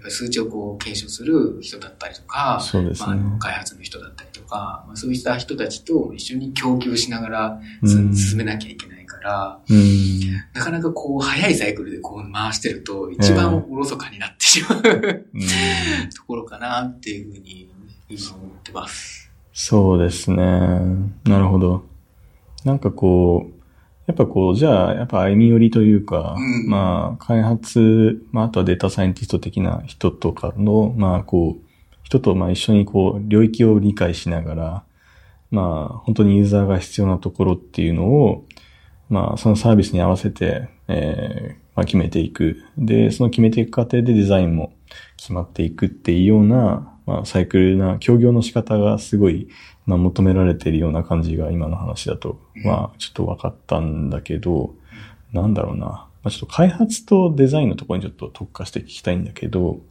[0.09, 3.15] 数値をこう検証する人だったりとか、そうですね。
[3.15, 8.13] まあ開発の人だったりとか、まあ、そういった人たちと一緒に供給しながらすうん。
[8.13, 10.19] 進めなきゃいけないから、うん。
[10.53, 17.69] なかなかこう、早いサイクルでこう回してると、一番おろそかになってしまう、うんところかなっていうふうに
[18.09, 19.31] 今思ってます。
[19.53, 20.37] そうですね。
[21.25, 21.83] なるほど。
[22.65, 23.61] なんかこう、
[24.07, 31.65] やっぱこう、じゃあ、やっぱ歩み寄りというか、うんまあ、開発、まあ、あとはデータサイエンティスト的な人とかの、まあ、こう、
[32.03, 34.83] 人とまあ一緒にこう、領域を理解しながら、
[35.51, 38.45] まあ、本当にユーザーが必要なところっていうのを、
[39.11, 42.63] まあ、そのサービスに合わせて、えーまあ、決めていく。
[42.77, 44.73] で、その決めていく過程でデザインも
[45.17, 49.49] 決まっていくっていうような、まあ、サイクルな、協業の仕方がすごい、
[49.85, 54.75] まあ、求められているような感じが今の話だと、まあ、ちょっと分かったんだけど、
[55.33, 55.85] なんだろうな。
[55.85, 59.81] まあ、ちょっと開発とデザインのところにちょっと特化して聞きたいんだけど、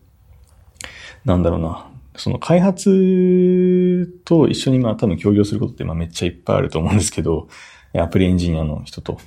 [1.27, 1.91] なんだろうな。
[2.17, 7.49] その開発と一緒にまあ多分協業することってまあめっちゃいっぱいあると思うんですけど、
[7.95, 9.19] アプリエンジニアの人と。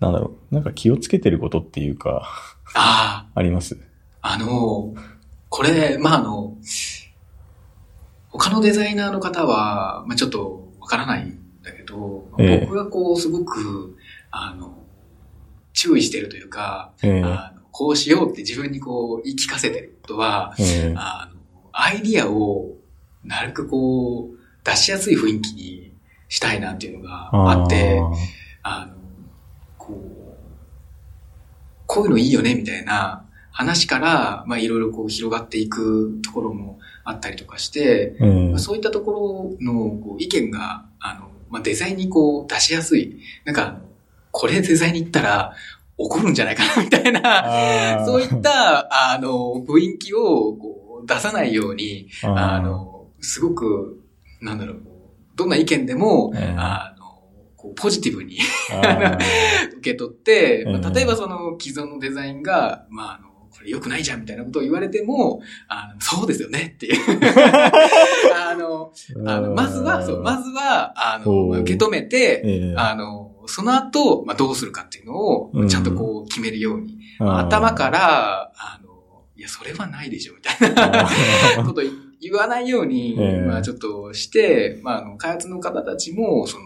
[0.00, 0.54] なんだろう。
[0.54, 2.28] なんか気をつけてることっていうか、
[2.74, 3.76] ああります？
[4.20, 4.94] あ、あの、
[5.48, 6.56] これ、まあ、あの、
[8.28, 13.96] 他のデザイナーの方は、まあ、ちょっとわからないんだけど、ええ僕がこう、すごく、
[14.30, 14.78] あの、
[15.72, 21.40] 注意してるというか、ええあのこうしようって自分にこう言い聞かせてることは、ええあの、
[21.72, 22.74] アイディアを
[23.22, 25.92] なるべくこう、出しやすい雰囲気に
[26.28, 28.00] したいなっていうのがあって、
[28.62, 28.94] あの、
[29.78, 29.98] こう、
[31.86, 38.48] こういうのいいよねみたいな話から、まあいろいろこう広がっていくところもあったりとかして、あーええ。
[38.50, 43.20] まあそういったところのこう意見が、あの、まあデザインにこう出しやすい。
[43.44, 43.80] なんか
[44.30, 45.54] これデザインに行ったら
[45.96, 54.00] 怒るんじゃないかなみたいな、 そういった、あの、雰囲気をこう出さないように、あの、すごく、
[54.40, 54.82] なんだろう、
[55.38, 56.54] どんな意見でも、ええ。
[56.58, 57.06] あの、
[57.56, 58.38] こうポジティブに
[59.78, 60.74] 受け取って、まえ。
[60.74, 66.94] えあ例えばその既存のデザインが、まあ、あの、これ良くないじゃんみたいなことを言われても、あの、そうですよねっていう。
[68.34, 68.92] あの、
[69.26, 72.74] あのまずは、そう、まずは、あの、受け止めて、ええ。
[72.76, 76.98] あの、その後、まあ、どうするかっていうのを、ちゃんとこう決めるように。
[77.20, 78.88] 頭か、ら、あの、
[79.36, 81.08] いや、それはないでしょ、みたいな
[81.64, 86.64] こと言言わないように、ええまあちょっとして、まああの、開発の方たちも、その、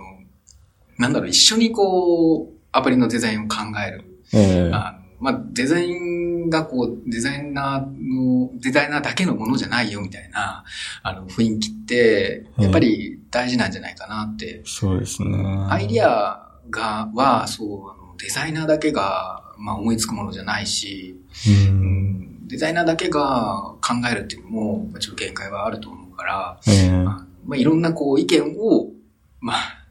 [0.99, 4.05] なんだろう、一緒にこう、アプリのデザインを考える。
[4.33, 10.65] ええあの、まあデザインがこう、デザイナーの、デザイナーだけのものじゃないよみたいな、
[11.03, 15.29] あの、雰囲気って、やっぱり大事なんじゃないかなってそうですね。
[15.69, 21.51] アイディアが、は、そう、あのデザイナーだけが、まあ思いつくものじゃないし、う。
[21.51, 22.09] うん
[22.42, 26.89] んデザイナーだけが考えるっていうのも、まあちょっと限界はあると思うから、ええ。
[26.89, 27.05] あの
[27.45, 28.91] まあいろんなこう意見を、
[29.41, 29.87] まあ、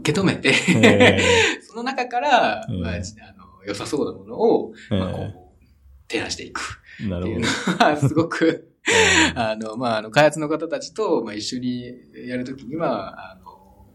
[0.00, 1.18] 受け止めて、え
[1.62, 2.80] その中から、ええ。
[2.80, 5.34] まあ、あの良さそうなものを、えまあこう、
[6.08, 6.80] 提案していく。
[6.96, 8.68] っていうるほのは、すごく、
[9.34, 9.40] ど。
[9.40, 11.92] あの、まあ、あの、開発の方たちと、まあ、一緒に
[12.26, 13.86] やるときには、あの、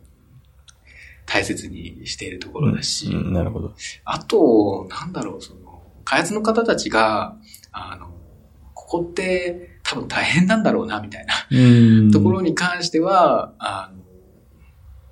[1.25, 3.73] 大切にしているところだし、うんうんなるほど。
[4.05, 7.37] あと、なんだろう、その、開発の方たちが、
[7.73, 8.07] あの、
[8.73, 14.01] ここって多分大変なんだろうな、みたいなうんところに関しては、あの、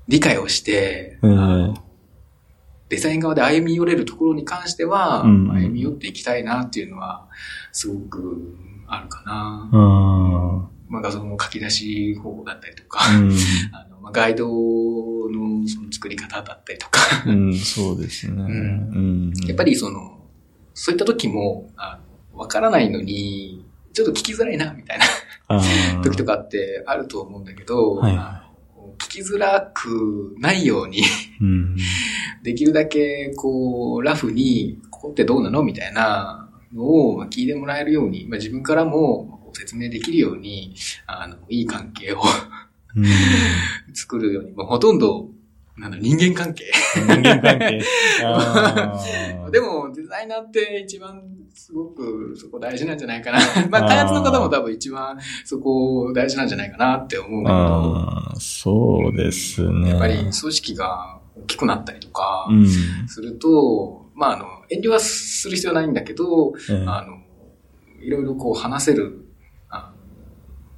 [0.07, 1.73] 理解をして、うん
[2.89, 7.27] デザイン側で歩み寄れるところに関しては、うん歩み寄っていきたいなっていうのは、
[7.71, 8.57] すごく
[8.87, 9.69] あるかな。
[9.71, 12.99] あまあ、画像の書き出し方法だったりとか、
[13.71, 13.87] あ。
[13.89, 18.41] のまあ、ガイドのその作り方だったりとか、うん、そうですね。
[18.41, 19.31] うん。
[19.45, 20.19] やっぱりその、
[20.73, 22.10] そういった時も、あの
[22.41, 23.63] わからないのに、
[23.93, 24.99] ちょっと聞きづらいな、みたい
[25.47, 25.61] な
[26.01, 28.41] 時とかってあると思うんだけど、はい
[28.97, 31.01] 聞きづらくないように、
[31.39, 31.75] うん。
[32.43, 40.75] できるだけ、こう、ラフに、ここってどうなのみたいなのをまあ聞いてもらえるように、まあ、自分からも説明できるように、
[41.07, 42.21] あの、いい関係を
[42.95, 43.05] うん。
[43.93, 45.29] 作るように、まあ、ほとんど、
[45.81, 46.71] なんだ、人間関係。
[46.93, 47.81] 人間関係。
[49.51, 51.19] でも、デザイナーって一番
[51.55, 53.39] すごくそこ大事なんじゃないかな。
[53.67, 57.55] まあ、開発の方も多分一番そこ大事なんじゃないかなって思うんだけ
[58.35, 59.89] ど、そうですね。
[59.89, 62.67] やっぱり組織が大きくなったりとかうん。
[63.07, 67.17] すると、まあ、あの、遠慮はする必要はないんだけど、ええあの、
[67.99, 69.25] いろいろこう話せる、
[69.69, 69.91] あ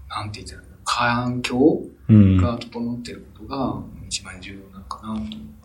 [0.10, 2.38] のなんて言ったら環境うん。
[2.38, 4.73] が整っていることが一番重要
[5.04, 5.16] な。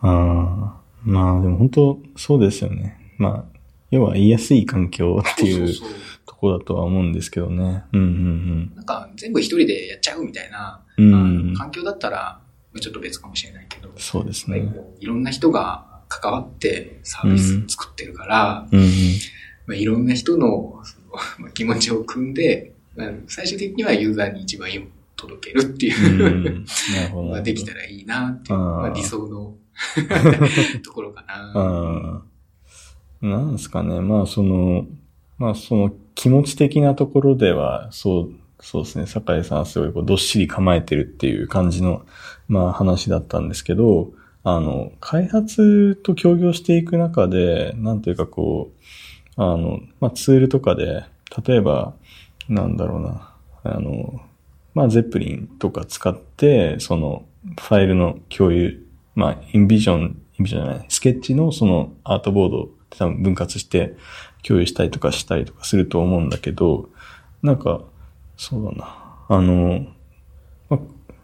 [0.01, 0.79] ああ。
[1.03, 3.15] まあでも本当そうですよね。
[3.17, 3.59] まあ、
[3.91, 5.73] 要は言いやすい環境っていう
[6.25, 7.83] とこだとは思うんですけどね。
[7.93, 11.53] うんうんなんか全部一人でやっちゃうみたいな、うん。
[11.55, 12.39] 環境だったら
[12.79, 14.71] ちょっと別かもしれないけど、そうですね。
[14.99, 18.87] いろんな人が関わってサービス作ってるから、うんうん。
[19.67, 24.87] まあ、いろんな人のその まあ気持ちを組んで、まあ最終的にはユーザーに一番いい
[25.19, 27.29] 届けるっていう、うんなるほど。
[27.29, 29.55] まあできたらいいなっていう、まあ、理想の
[30.83, 32.23] ところかな。
[33.21, 33.99] なんですかね。
[33.99, 34.85] まあ、その、
[35.37, 39.07] まあ、その気持ち的なところでは、そう、そうですね。
[39.07, 42.05] 酒井さんはすごいこうどっしり構えてるっていう感じの、
[42.47, 44.11] まあ話だったんですけど、
[44.43, 48.71] あの、開発と協業していく中で、なんというかこ
[49.37, 51.05] う、あの、まあツールとかで、
[51.45, 51.93] 例えば、
[52.47, 54.21] なんだろうな、あの、
[54.73, 57.25] まあゼップリンとか使って、その、
[57.59, 63.95] ファイルの共有、まあ、インビジョン、インビジョンじゃない、スケッチのそのアートボードを多分分割して
[64.43, 66.89] 共有したりとかしたりとかすると思うんだけど、
[67.41, 67.81] なんか、
[68.37, 69.25] そうだな。
[69.29, 69.85] あの、
[70.69, 70.79] まあ、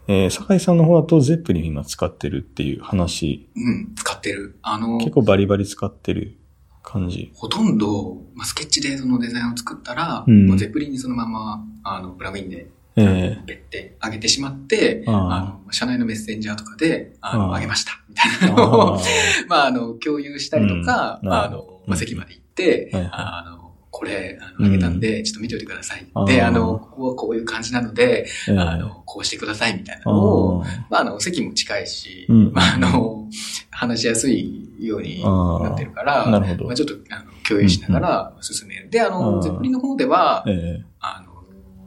[0.08, 4.58] えー、酒井さんの方だとゼップリン今使ってるっていう話、うん、使ってる。
[4.62, 6.38] あの、結構バリバリ使ってる
[6.82, 7.32] 感じ。
[7.34, 19.00] ほとんど、まあ、スケッチでそのデザインを作ったら、うんもうゼップリンにそのまま、あの、プラグインで、え別って上げてしまって、あの、社内のメッセンジャーとかで、あの、上げました、みたいえなのをあ、
[19.48, 21.32] まあ、あの、共有したりとか、うん。
[21.32, 23.56] あの、まあ、席まで行って、あの、
[23.90, 26.06] これ、あの、上げたんで、ちょっと見ておいてください。
[26.26, 28.58] で、あの、ここはこういう感じなので、ええ。
[28.58, 32.52] あの、こうしてください、みたいなあのを、ーまあ、あの、席も近いし、うん。
[32.52, 33.28] まあ、あの、
[33.70, 38.90] 話しやすいようになってるから、まあ、ちょっと、あの、共有しながら進める。
[38.90, 40.82] で、ああの、ーゼップリンの方では、え。
[41.00, 41.25] あの、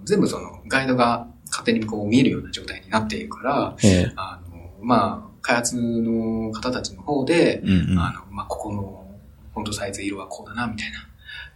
[0.09, 3.91] 全部その、ガイドが勝手にこう見えるような状態になっているから、ええ。
[4.07, 7.99] えあの、まあ、開発の方たちの方で、うんうん。
[7.99, 9.07] あの、まあ、ここの
[9.53, 11.07] フォントサイズ色はこうだな、みたいな。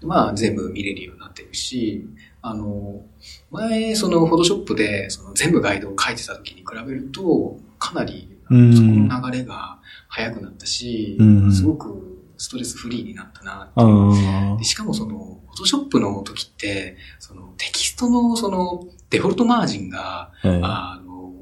[0.08, 2.06] まあ、全部見れるようになってるし、
[2.44, 3.02] あの、
[3.50, 9.80] 前、その、フォトショップで、その、全部ガイドを書いてた時に比べると、かなり、そこの流れが
[10.10, 20.60] 早くなったしうん、すごくストレスフリーになったなってあいうしかもその、フォトショップの時って、そのテキストのそのデフォルトマージンが、ええ。
[20.64, 21.34] あの、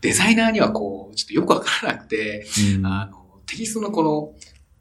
[0.00, 2.46] デザイナーにはこう、ちょっとよくわからなくて、
[2.76, 2.86] うん。
[2.86, 4.32] あの、テキストのこの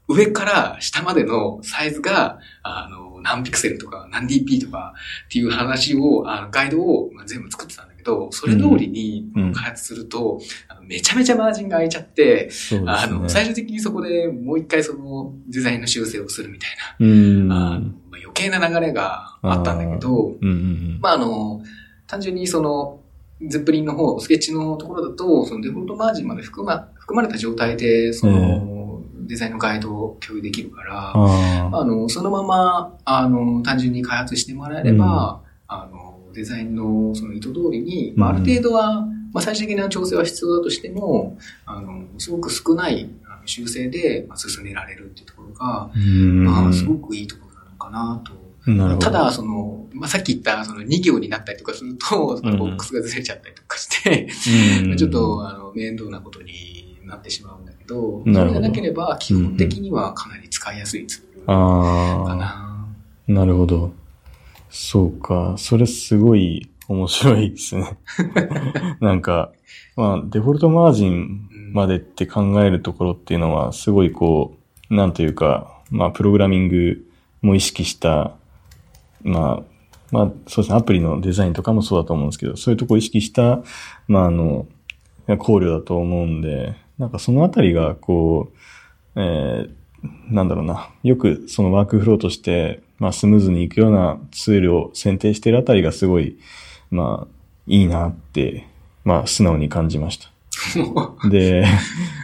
[0.07, 4.93] 上から下までのサイズが、あの、の、何ピクセルとか、何 DP とか
[5.25, 9.53] っていう話を、あの、ガイドを、まあ、全部作ってたんだけど、それ通りにうん。
[9.53, 12.83] 開発すると、あのめちゃめちゃマージンが空いちゃって、ね。
[12.85, 17.47] あの、最終的にそこでもう一回そのデザインの修正をするみたいうん。
[17.47, 17.91] な、あの
[18.37, 21.61] 計な流れがあったんだけど、うんうんまあ、あの、
[22.05, 22.99] 単純にその、
[23.41, 31.81] ゼップリンの方、スケッチのところだと、そのデフォルトマージンまで含ま、含まれた状態で、その、デザインのガイドを共有できるから、ああ。
[31.81, 39.01] あの、そのまま、あの、単純に開発してもらえれば、あの、デザインのその意図通りに、まあ、ある程度は、
[39.33, 43.09] まあ、最終的な調整は必要だとしても、あの、すごく少ない
[43.45, 46.45] 修正で、まあ、進められるっていうところが、うん。
[46.45, 47.46] まあ、すごくいいとこ
[47.87, 48.97] かな。
[48.99, 54.27] ただ、その、まあ、さっき言った、その2行になったりとかすると、そのボックスがずれちゃったりとかして、
[54.85, 62.35] うん、ちょっと、あの、面倒なことになってしまうんだけど、どそうじゃなければ、基本的にはかなり使いやすいツールかああ。
[62.35, 62.87] な。
[63.27, 63.93] なるほど。
[64.69, 65.55] そうか。
[65.57, 67.97] それすごい面白いですね。
[68.99, 69.51] なんか、
[69.95, 74.57] まあ、デフォルトマージンまでって考えるところっていうのは、すごいこ
[74.89, 77.06] う、なんというか、まあ、プログラミング
[77.41, 78.33] も意識した、
[79.23, 79.77] まあ、
[80.11, 83.61] まあ、そうですね、アプリのデザインとかもそうだと思うんですけど、そういうとこを意識した、
[84.07, 84.67] まあ、あの、
[85.39, 88.51] 考慮だと思うんで、なんかそのあたりが、こ
[89.15, 96.37] う、えー、なんだろうな、よくそのワークフローとして、まあ、スムーズにいくようなツールを選定しているあたりがすごい、
[96.89, 97.35] まあ、
[97.67, 98.67] いいなって、
[99.03, 100.31] まあ、素直に感じました。
[101.29, 101.65] で、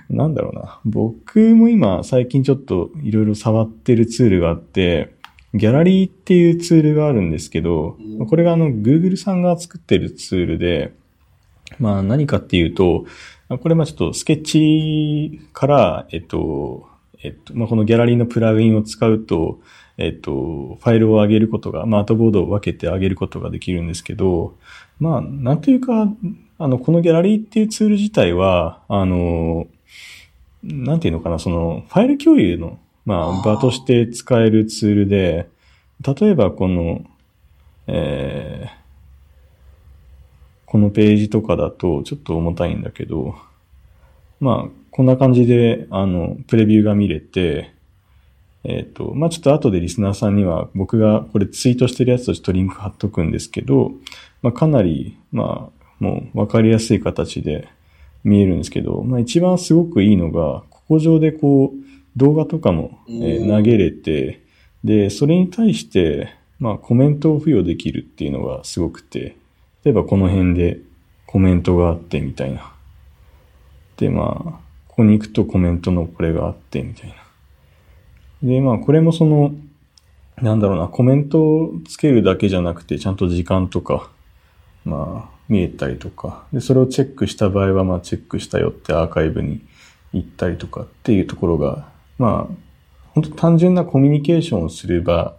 [0.10, 0.80] なんだろうな。
[0.86, 5.16] 僕も今、最近ちょっといろいろ触ってるツールがあって、
[5.54, 10.94] ギャラリーっていうツールがあるんですけど、これがあの、Google さんが作ってるツールで、
[11.80, 13.06] まあ何かっていうと、
[13.62, 16.88] これまあちょっとスケッチから、えっと、
[17.24, 19.60] えっと、まあこのギャラリーのプラグインを使うと、
[19.98, 24.58] えっと、ファイルを上げることが、まあアートボードを分けて上げることができるんですけど、
[25.00, 26.08] まあなんというか、
[26.58, 29.68] あの、このギャラリーっていうツール自体は、あの、
[30.64, 35.50] なんていうのかな、その、ファイル共有の、まあ、場として使えるツールで、
[36.06, 37.06] 例えばこの、
[37.88, 38.84] えー
[40.74, 43.36] このページとかだと、ちょっと重たいんだけど、
[44.40, 47.76] まあ、こんな感じで、あの、プレビューが見れて、
[48.64, 53.92] えっ、と、まあちょっと後でリスナーさんには僕がこれツイートしてるやつとちょっとリンク貼っとくんですけど、
[54.42, 57.68] まあかなり、まあもうわかりやすい形で
[58.24, 61.78] 見えるんですけど、まあ一番すごくいいのが、ここ上でこう
[62.18, 64.42] 動画とかも、え投げれて、
[64.84, 66.30] で、それに対して、
[66.60, 69.36] まあコメントを付与できるっていうのがすごくて、
[69.84, 70.80] 例えばこの辺で
[71.26, 72.72] コメントがあってみたいな。
[73.98, 74.52] で、まあ、
[74.88, 77.16] ここに行くとコメントのこれがあってみたいな。
[78.44, 79.54] で、まあ、これもその、
[80.42, 84.10] なんだろうな、コメントをつけるだけじゃなくて、ちゃんと時間とか、
[84.86, 89.62] まあ、見えたりとか、で、それをチェックした場合は、まあ、チェックしたよってアーカイブに
[90.12, 91.88] 行ったりとかっていうところが、
[92.18, 92.56] まあ、
[93.14, 95.36] 本当単純なコミュニケーションをする場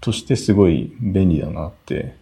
[0.00, 2.16] としてすごい便利だなって、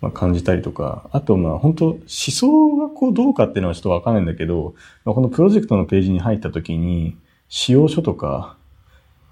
[0.00, 7.16] まあ、感じたりとか、あと、まあ、本当思想がこうどうかっていうのはちょっとわかんないんだけど、まあ、このプロジェクトのページに入った時に、
[7.48, 8.56] 使用書とか、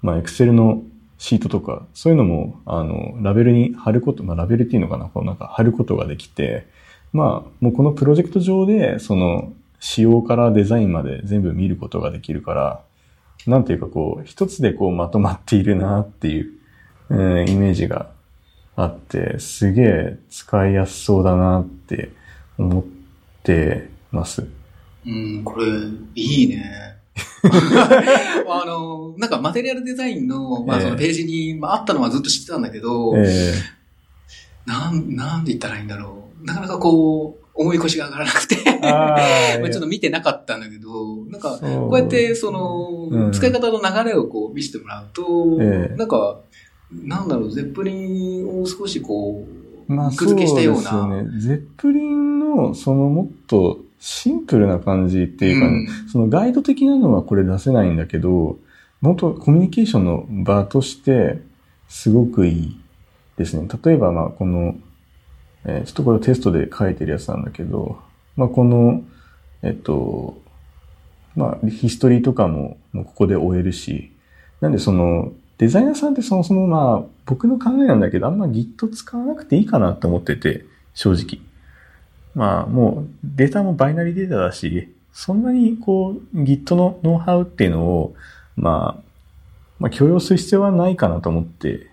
[0.01, 0.83] まあ、Excel の
[1.17, 6.67] シートとか、そういうのも、あの、ラベルに貼ること、まあ、ラベルっていうのかな、こうなんか貼ることができて、
[7.15, 12.81] まあ、もうこのプロジェクト上で、その、仕様からデザインまで全部見ることができるから、
[13.47, 16.51] なんていうかこう、一つでこうまとまっているなっていう、
[17.11, 18.09] えーイメージが
[18.75, 22.09] あって、すげえ使いやすそうだなって
[22.57, 22.83] 思っ
[23.43, 24.45] てます。
[25.05, 25.67] うん、これ、
[26.15, 26.97] いいね。
[28.49, 33.53] あの、なんかマテリアルデザインの、まあええそのページに、まあ、あったのはずっと知ってたんだけど、え
[34.65, 36.24] なん、なんで言ったらいいんだろう。
[36.45, 46.39] なかなかこう、思い越しが上がらなくて、 ちょっと見てなかったんだけど、なんか、こうやって、その、うん使い方の流れをこう見せてもらうと、ええなんか、
[46.91, 49.45] なんだろう、ゼップリンを少しこ
[49.87, 50.81] う、まあ肉付けしたような。
[50.81, 51.39] そうですよね。
[51.39, 58.57] ゼップリンの、そのもっとシンプルな感じっていうか、うんそのガイド的なのはこれ出せないんだけど、
[59.01, 61.41] もっとコミュニケーションの場として、
[61.87, 62.79] すごくいい
[63.37, 63.67] ですね。
[63.83, 64.75] 例えば、まあ、この、
[65.65, 67.99] えーちょっとこれテストで書いてるやつなんだけど、
[68.35, 69.03] まあ、この、
[69.63, 70.37] えっと、
[71.35, 74.11] まあ、ヒストリーとかも、もうここで終えるし、
[74.61, 81.41] なんでその、デザイナーさんってそもそもまあ、僕の考えなんだけど、あんま Git 使わなくていいかなって思ってて、正直。
[82.35, 88.15] まあ、もう、データもバイナリーデータだし、そんなにこう、Git のノウハウっていうのを、
[88.57, 89.03] まあ、
[89.79, 91.87] まあ、許容する必要はないかなと思ってっ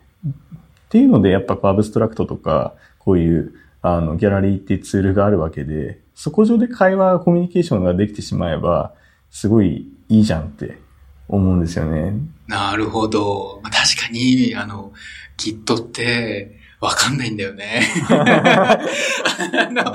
[0.88, 8.94] ていうので、やっぱこうアブストラクトとか、こういう、あの、ギャラリーっていうツールがあるわけで、そこ上で会話、コミュニケーションができてしまえば、
[9.30, 10.78] すごいいいじゃんって
[11.28, 12.14] 思うんですよね。
[12.46, 13.60] なるほど。
[13.62, 14.92] まあ、確かに、あの、
[15.36, 17.82] Git って、わかんないんだよね。
[18.08, 18.78] あ
[19.70, 19.94] の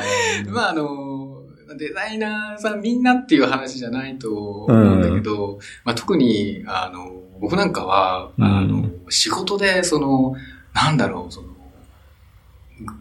[0.53, 1.43] まあ、あの、
[1.77, 10.35] デザイナーさんみんなっていう話じゃないと思うんだけど、まあ、特に、あの、僕なんかは、あの、うん仕事で、その、
[10.73, 11.47] なんだろう、その、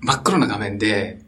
[0.01, 1.21] 真っ黒な画面で、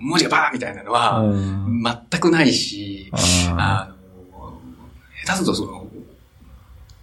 [0.00, 1.82] 文字がバーンみたいなのは、うん。
[2.10, 3.10] 全くないし、
[3.56, 3.94] あ
[5.24, 5.86] 下手するとその、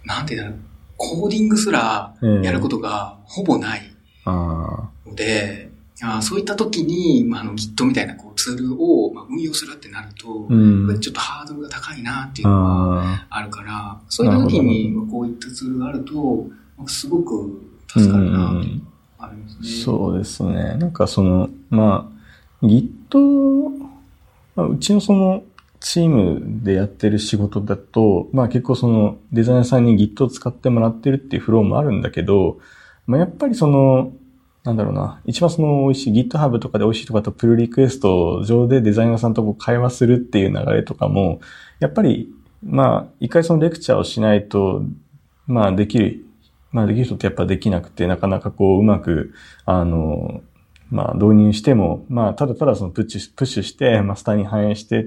[0.03, 0.59] なんていうんだろう、
[0.97, 3.91] コーディングすらーやることがほぼない
[4.25, 5.69] あので、
[6.01, 10.53] あーそういった時に、まあ、あの Git みたいなこうツールを、まあ、運用するってなると、ー
[10.89, 10.99] うん。
[10.99, 16.47] ちょっとハードルが高いなっていうのはああるから、そういった時にまあこういったツールがあると、
[16.87, 18.53] すごく助かるなっう。
[18.55, 18.65] のが
[19.61, 20.75] そうですね。
[20.75, 22.11] なんかその、ま
[22.61, 22.89] あ、Git、
[24.55, 25.43] まあ、うちのその
[25.79, 32.59] チームでやってる仕事だと、まあ結構そのデザイナーさんに Git を使ってもらってるっていうフローもあるんだけど、
[33.05, 34.11] まあやっぱりその、
[34.63, 41.39] なんだろうな、一番その美味しい GitHub とかで美味しいとかとプルリクエスト上でデザイナーさんとこう会話するっていう流れとかも、
[41.79, 44.81] やっぱり、まあ一回そのレクチャーをしないと、
[45.45, 46.24] まあできる、
[46.75, 49.33] まあできる人ってやっぱできなくて、なかなかこううまく、
[49.65, 50.41] あの、
[50.91, 55.05] まあ導入しても、まあただただそのプッシュ、プッシュして、マスターに反映して、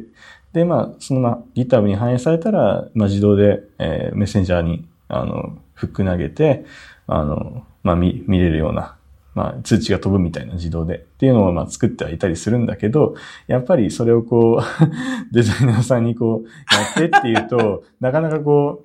[0.55, 6.65] で、まあそのまあ GitHub に反映されたら、まあ自動で、えーメッセンジャーに、あの、フック投げて、
[7.07, 8.97] あの、まあ見、見れるような、
[9.35, 10.95] まあ通知が飛ぶみたいな自動で。
[10.97, 13.15] っていうのをまあ作ってはいたりするんだけど、
[13.47, 14.65] やっぱりそれをこう、
[15.35, 18.83] デザイナーさんにこう、やってっていうと、 なかなかこ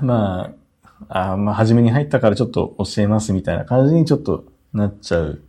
[0.00, 0.59] う、まあ、
[1.08, 5.40] あーまあ、初めに入ったからちょっと教えますみたいな感じにちょっとなっちゃう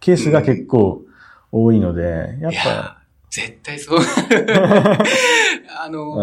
[0.00, 1.02] ケースが結構
[1.50, 2.98] 多いので、やっいやぱ、
[3.30, 3.98] 絶対そう。
[5.84, 6.14] あの、う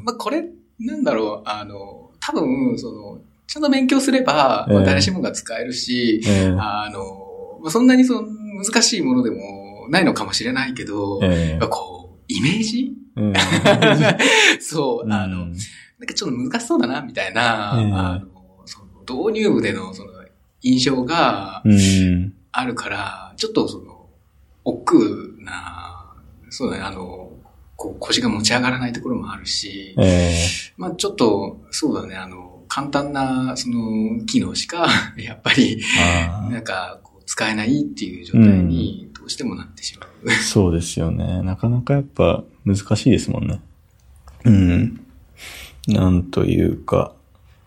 [0.00, 0.04] ん。
[0.04, 0.44] まあ、これ、
[0.80, 7.00] なんだろう、あの、多分、その、ちゃんと勉強すれば、誰しもが使えるし、えーあの、
[7.62, 8.28] まあ、そんなにその
[8.64, 11.54] 難しいものでもないのかもしれないけど、やえ。
[11.56, 12.92] っぱこう、イメージ？
[13.16, 13.32] ーうん。
[14.60, 15.46] そう、あの、
[16.02, 20.10] なんかちょっと難しそうだな、みたいな、ええあの、その導入部でのその
[20.60, 22.34] 印象がうん。
[22.50, 24.08] あるから、ちょっとその、
[24.64, 26.12] 億劫な、
[26.50, 27.30] そうだね、あの、
[27.76, 30.34] こう腰が持ち上がらないところもあるし、え
[30.76, 35.80] まあちょっと、そうだね、あの、簡単な、その、機能しか、 やっぱり、
[36.50, 40.30] なんか、使えないっていう状態に、どうしてもなってしまう。
[40.30, 41.42] そうですよね。
[41.42, 43.60] なかなかやっぱ難しいですもんね。
[44.44, 45.00] うん。
[45.88, 47.12] なんというか、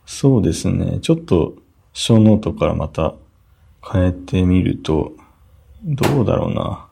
[0.05, 0.99] そうですね。
[1.01, 1.55] ちょっと、
[1.93, 3.15] 小ノートからまた
[3.81, 5.13] 変えてみると、
[5.83, 6.87] どうだろうな。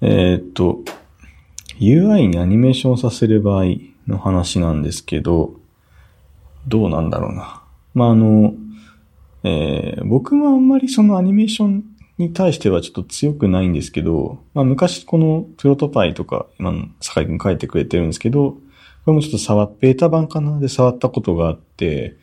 [0.00, 0.80] えーっと、
[1.78, 3.64] UI にアニメーションさせる場合
[4.06, 5.54] の話なんですけど、
[6.66, 7.62] どうなんだろうな。
[7.94, 8.54] まあ、あの、
[9.44, 11.84] えー僕もあんまりそのアニメーション
[12.18, 18.56] に対してはちょっと強くないんですけど、まあ昔このプロトパイとか、今の坂井くん書いてくれてるんですけど、
[19.06, 22.16] これもちょっと触っ、ベータ版かなで触ったことがあって、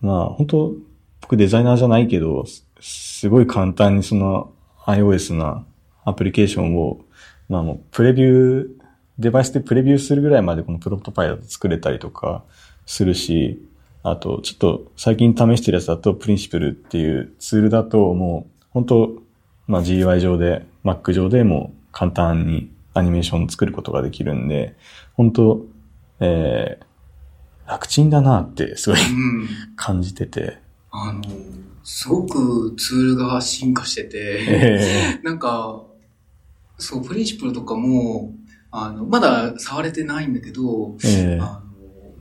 [0.00, 0.72] まあ本当
[1.20, 2.46] 僕デザイナーじゃないけど、
[2.80, 4.50] すごい簡単にその
[4.86, 5.66] iOS な
[6.06, 7.00] アプリケーションを、
[7.50, 8.68] まあもうプレビュー、
[9.18, 12.44] デバイスでプレビューするぐらいまでこのプロトパイだと作れたりとか
[12.86, 13.62] するし、
[14.02, 19.12] あと、ちょっと最近試してるやつだと、プリンシプルっていうツールだと、もう、本当
[19.66, 24.74] まあ GUI 上で、Mac 上でも簡単にアニメーションを作ることができるんで、
[25.12, 25.66] 本当
[26.22, 29.48] えー、楽ちんだなってすごいうん。
[29.76, 30.58] 感じてて。
[30.90, 31.22] あの、
[31.84, 35.82] すごくツールが進化してて、えなんか、
[36.78, 38.32] そう、プリンシプルとかも、
[38.70, 41.62] あの、まだ触れてないんだけど、ええあの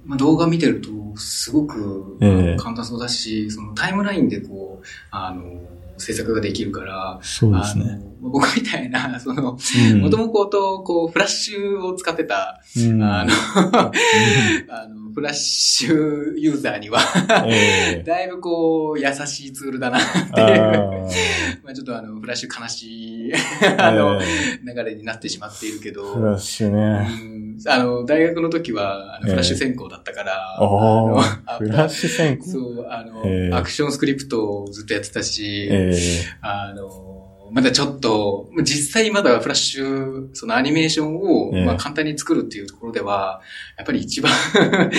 [0.06, 5.62] まあ、動画見てると、すごくええ簡単そうだし、そのタイムラインでこう、あの、
[6.02, 7.86] 制作ができるから、そうですね。
[7.88, 9.58] あの僕みたいな、 その、
[9.92, 10.02] うん。
[10.02, 13.04] もともとこう、フラッシュを使ってた、うん。
[13.04, 13.32] あの、
[14.70, 17.00] あの、フラッシュユーザーには、
[17.48, 18.04] ええ。
[18.04, 20.02] だいぶこう、優しいツールだなっ
[20.34, 21.64] てあいう、ー。
[21.64, 23.32] まあちょっとあの、フラッシュ悲しい、
[23.78, 24.26] あの、え
[24.64, 27.08] 流れになってしまっているけど、えフラッシュね。
[27.10, 27.58] うん。
[27.68, 29.32] あの、大学の時は、あのええ。
[29.32, 31.58] フラッシュ専攻だったから、おー。
[31.58, 32.46] フラッシュ先行。
[32.46, 33.54] そう、あの、ええ。
[33.54, 35.94] アクションスクリプトをずっとやってたし、え。
[36.42, 37.21] あの、
[37.52, 41.66] まだちょっと、実際まだフラッシュ、そのアニメーションを、ええ。
[41.66, 43.42] まあ簡単に作るっていうところでは、
[43.78, 44.32] やっぱり一番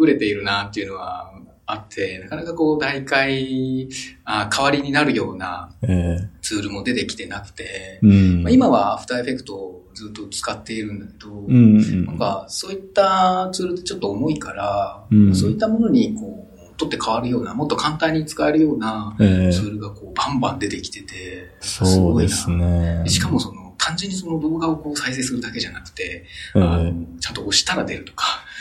[0.00, 1.32] 優れているなっていうのは
[1.66, 3.88] あって、なかなかこう、大会、
[4.24, 8.42] あ代わりになるようなえツールも出てきてなくてえ、うん。
[8.42, 12.06] まあ、今はアフターエフェクトをずっと使っているんだけど、うんうん。
[12.06, 15.34] なんか、そういったツールってちょっと重いから、うん。
[15.34, 16.49] そういったものにこう、
[16.80, 23.02] 取って変わるような、もっと簡単に使えるようなええツールがこう、バンバン出てきてて、そうですごいな。
[23.02, 23.08] ね。
[23.08, 28.26] しかもその、単純にその動画をこう再生するだけじゃなくて、ええあのちゃんと押したら出るとか、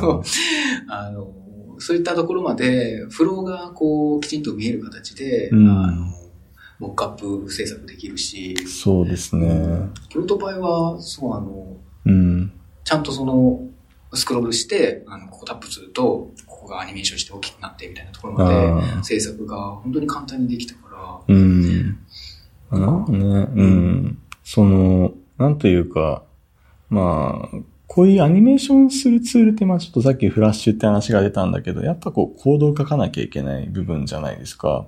[0.00, 0.22] そう
[0.88, 1.32] あの、
[1.78, 6.06] そういったところまで、フローがこう、きちんと見える形で、うんあの、
[6.78, 9.90] モックアップ制作できるし、そうですね。
[10.08, 11.76] 京都場合は、そう、あの、
[12.06, 12.52] うん。
[12.84, 13.60] ちゃんとその、
[14.14, 16.30] スクロールして、あの、ここタップすると、
[16.62, 19.02] ここがアニメーションして大きくなってみたいなところまで。
[19.02, 21.98] 制作が本当に簡単にできたから、うん。
[22.70, 24.18] なんかね、うん。
[24.44, 26.22] その、なんというか、
[26.88, 27.56] まあ、
[27.88, 34.86] こういうアニメーションするツールって、まあちょっとさっきフラッシュって話が出たんだけど、やっぱこうコードを書かなきゃいけない部分じゃないですか。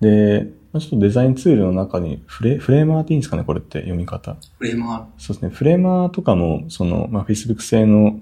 [0.00, 4.36] で、まあちょっとデザインツールの中にフレ、フレーマーっていいんですかねこれって読み方。
[4.58, 5.50] フレームは、そうですね。
[5.50, 8.18] フレーマーとかも、その、まあ、Facebook 製の、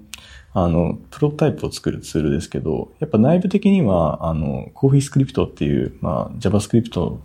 [0.53, 7.19] あの、プロトタイプを作るツールですけど、やっぱ内部的には、あの、コーヒースクリプトっていう、まあ、JavaScript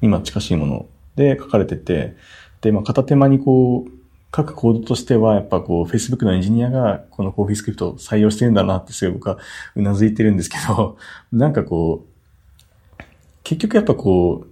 [0.00, 2.16] に近しいもので書かれてて、
[2.60, 3.90] で、まあ、片手間にこう、
[4.34, 9.38] 書くコードとしては、やっぱこう、Facebook のエンジニアがこのコーヒースクリプトを採用してるんだなってすごい僕は
[9.74, 10.98] うなずいてるんですけど、
[11.32, 13.02] なんかこう、
[13.42, 14.46] 結局やっぱこ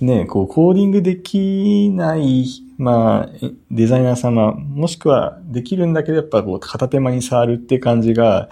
[0.00, 2.44] う、ね、こう、コーディングできない、
[2.80, 8.48] まあ、デザイナー様、もしくはできるんだけど、やっぱこう、片手間に触るって感じが、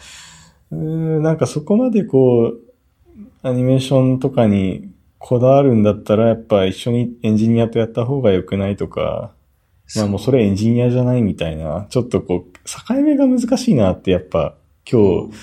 [0.70, 2.60] うん、なんかそこまでこう、
[3.42, 9.32] アニメーションとかにこだわるんだったら、やっぱ一緒にエンジニアとやった方が良くないとか、
[9.96, 14.56] まあもうそれエンジニアじゃないみたいな、ちょっとこう、境目が難しいなってやっぱ
[14.86, 15.34] 今日、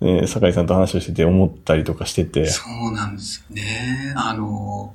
[0.00, 2.46] えー酒井さんと話をしてて思ったりとかしてて。
[2.46, 4.14] そうなんですよね。
[4.16, 4.92] あの、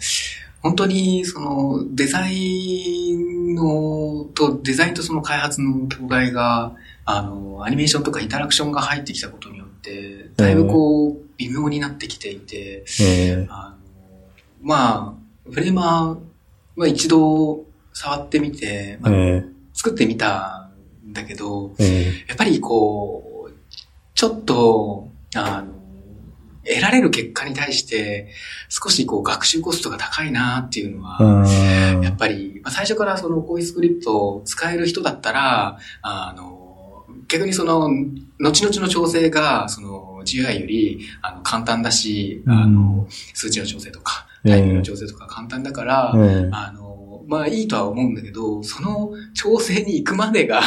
[0.61, 13.77] 本当に、その、デザインの、と、デザインとその開発の境界が、あの、アニメーションとかインタラクションが入ってきたことによって、だいぶこう、微妙になってきていて、えーあの、
[14.61, 20.71] まあ、フレーマーは一度触ってみて、まあえ作ってみた
[21.05, 21.75] んだけど、
[22.27, 23.53] やっぱりこう、
[24.15, 25.73] ちょっと、あの、
[26.67, 28.29] 得られる結果に対して、
[28.69, 37.89] 少しこう学習コストが高いなっていうのは、ー、やっぱり、まあ、最初からそのコイスクリプトを使える人だったら、あの、逆にその、
[38.39, 46.86] 後々の調整が、その、GUI より、あの、簡単だし、あの、数値の調整とか、タイミングの調整とか簡単だから、えーあの、
[47.27, 50.61] まあいいとは思うんだけど、その調整に行くまでが、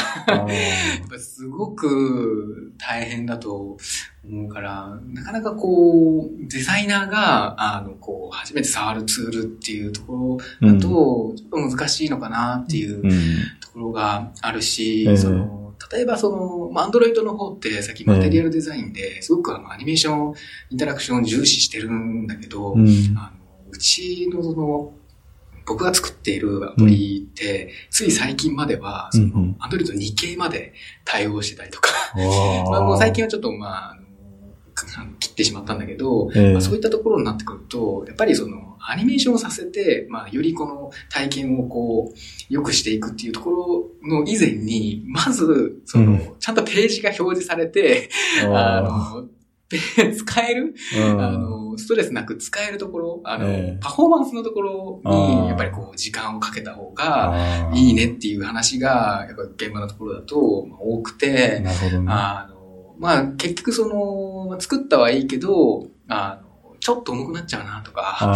[1.18, 3.78] すごく大変だと
[4.24, 13.11] 思うから、なかなかこう、デザイナーが、あの、こう、初めて触るツールっていうところだと、ちょっと難しいのかなっていううん。
[13.61, 15.16] ところがあるし、ええ。
[15.16, 20.34] その、例えばその、まあ、アンドロイドの方って、さっきマテリアルデザインで、すごくあの、アニメーション、
[20.70, 22.86] インタラクションを重視してるんだけど、うん。
[23.16, 24.92] あの、うちのその、
[25.70, 31.90] 僕が作っているアプリって、つい最近までは、そのうんうん、アンドロイド2系まで対応してたりとか、
[32.68, 33.96] まあもう最近はちょっとまあ、
[35.20, 36.52] 切ってしまったんだけど、ええ。
[36.52, 42.18] まあ、そういったところになってくると、やっぱりその、アニメーションをさせて、まあ、よりこの体験をこう、
[42.48, 46.34] 良くしていくっていうところの以前に、まず、その、うん。
[46.40, 48.08] ちゃんとページが表示されて、
[48.44, 48.80] ああ
[49.20, 49.28] の、
[49.68, 49.78] で
[50.12, 51.20] 使えるーうん。
[51.22, 53.78] あの、ストレスなく使えるところ、あの、ええ。
[53.81, 62.12] パフォーマンスのところに、やっぱりこう、時間をかけた方が、いいねっていう話が、やっぱ現場のところだと、まあ多くて、なるほどね。
[62.12, 68.31] あの、まあ、結局その、まあ作ったはいいけど、あの、ちょっと重くなっちゃうなとか、あ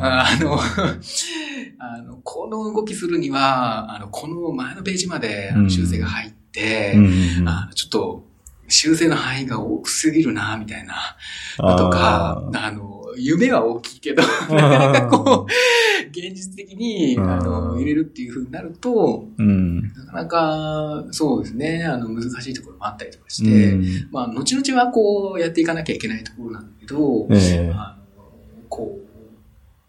[0.00, 0.58] あの、
[1.78, 7.48] あの、この動きするには、あの、この前のページまで修正が入って、ーうんうん。
[7.48, 8.24] あのちょっと、
[8.68, 11.16] 修正の範囲が多くすぎるな、みたいな。
[11.56, 12.87] とか、あの、
[13.18, 19.82] 夢は大きいけど、なかなかこう、現実的に、あうの、ん入れるっていう風になると、う、うん。
[19.82, 24.08] なかなか、そうですね、あの、難しいところもあったりとかして、うん。
[24.10, 27.72] まあ、後々はこう、やっていかなきゃいけないところなんだけど、ええ。
[27.74, 28.24] あの、
[28.68, 29.08] こう、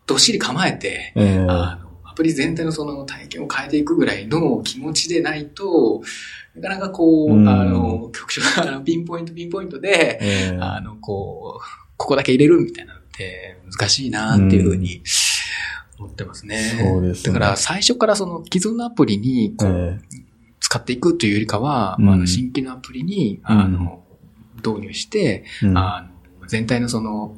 [0.05, 1.45] どっしり構えて、ええ。
[1.47, 6.01] あの、アプリ全体のその体験を変えていくぐらいの気持ちでないと、
[6.55, 7.47] なかなかこう、うん。
[7.47, 10.57] あの、局所、あの、ピンポイントピンポイントで、ええ。
[10.59, 15.01] あの、こう、ここだけ入れるみたいなのって難しいなっていうふうに
[15.99, 16.57] 思ってますね。
[16.81, 17.33] そうですね。
[17.33, 19.99] だから最初からその既存のアプリにこう、え
[20.61, 22.05] 使っていくというよりかは、うん。
[22.05, 24.03] まああの新規のアプリに、あの、
[24.57, 25.77] 導入して、うん。
[25.77, 26.07] あ
[26.39, 27.35] の、全体のその、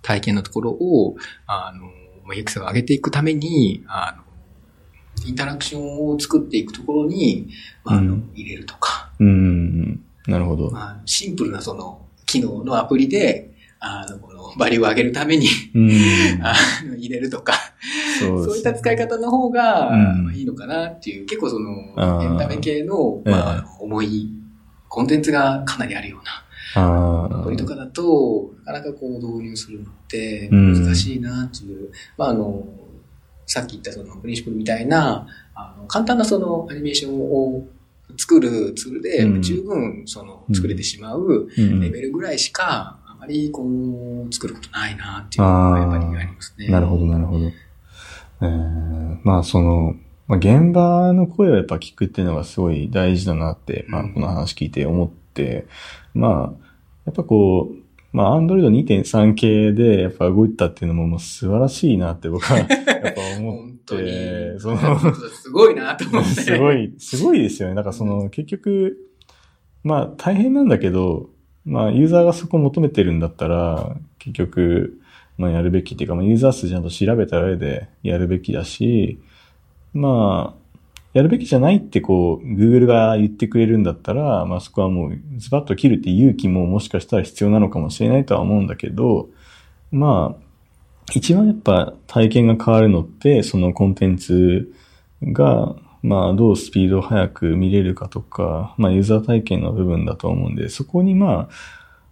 [0.00, 1.84] 体験のところを、あの、
[2.24, 7.48] まあ UX を上げていくために、あの、インタラクションを作っていくところに、
[7.84, 8.30] まああのうん。
[8.34, 9.28] 入れるとか、うん。
[9.28, 10.04] うん。
[10.26, 10.70] なるほど。
[10.70, 13.47] まあ、シンプルなその、機能のアプリで、
[13.80, 15.90] あの、この、バリューを上げるために、うん。
[16.42, 16.54] あ
[16.84, 17.54] の入れるとか、
[18.18, 19.90] そういった使い方の方が、
[20.34, 21.70] いいのかなっていう、結構その、
[22.22, 23.30] エンタメ系の、ええ。
[23.30, 24.32] まあ重い
[24.88, 27.40] コンテンツがかなりあるようなああ。
[27.40, 30.84] アプリとかだと、なかなかこう導入するのってうん。
[30.84, 32.66] 難しいなっていう、まああの、
[33.46, 37.66] さっき言ったそのプリンシプルみたいな、あの簡単なそのアニメーションを
[38.16, 39.42] 作るツールでうん。
[39.42, 41.80] 十分その作れてしまううん。
[41.80, 42.97] レベルぐらいしか、
[43.28, 46.68] りこう、作ることないなっていうのがやっぱりありますね。
[46.68, 47.46] なるほど、なるほど。
[47.46, 49.94] えー、まあその、
[50.26, 55.66] まあ、現場の声をやっぱ聞くっていうのがすごい大事だなって、まあうんこの話聞いて思って、
[56.14, 56.68] まあ、
[57.06, 66.28] やっぱこう、まあ Android 2.3系でやっぱ動いたっていうのももう素晴らしいなって僕は やっぱ思って、、そ本の、当すごいなと思って。
[66.28, 67.74] すごい、すごいですよね。
[67.74, 68.96] だからその、結局、
[69.82, 71.30] まあ大変なんだけど、
[71.68, 75.00] まあユーザーがそこを求めてるんだったら、結局、
[75.36, 79.20] まあやるべきっていうか、まあユーザー数ちゃんと調べた上でやるべきだし、
[79.92, 80.78] まあ、
[81.12, 89.28] やるべきじゃないってこう、Google が言ってくれるんだったら、まあそこはもうズバッと切るって勇気ももしかしたら必要なのかもしれないとは思うんだけど、
[89.92, 90.42] まあ、
[91.14, 94.72] 一番やっぱ体験が変わるのって、そのコンテンツ
[95.22, 101.48] が、まあどうスピード速く見れるかとか、まあユーザー体験の部分だと思うんで、そこにま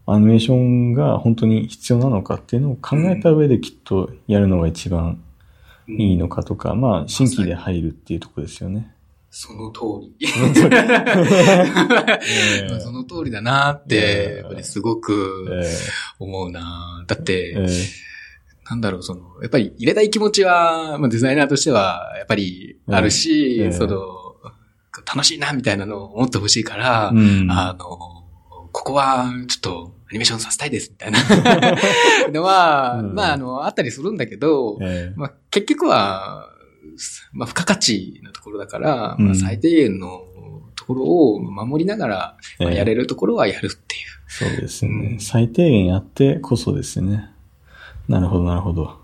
[0.07, 5.21] あ、アニメーションが本当に必要なのかっていうのを考えた上できっとやるのが一番
[5.89, 8.93] いいのかとか、まあ新規で入るっていうところですよね。
[9.31, 9.81] その通
[10.19, 10.27] り。
[12.81, 13.31] その通り。
[13.31, 15.77] だなって、やっぱりすごえくえ
[16.19, 17.05] 思うな。
[17.07, 17.67] だって、え
[18.69, 23.73] なんだろう、その、やっぱり入れたい気持ちは、まあ、デザイナーとしては、やっぱりあるし、ええ。
[23.73, 24.27] その、
[25.07, 27.49] 楽しいなみたいなのを思ってほしいから、うん。
[27.51, 31.19] あの、ここはちょっとアニメーションさせたいですみたいな
[32.33, 33.15] のは、うん。
[33.15, 35.15] まあ、あの、あったりするんだけど、ええ。
[35.17, 36.51] まあ、結局は、
[37.33, 39.27] まあ、付加価値のところだから、うん。
[39.27, 40.25] まあ、最低限の
[40.75, 42.17] ところを守りながら、
[42.59, 42.77] まあ、ええ。
[42.79, 44.03] やれるところはやるっていう。
[44.29, 45.21] そうですね、うん。
[45.21, 47.31] 最低限やってこそですね。
[48.09, 48.99] なるほど、なるほど。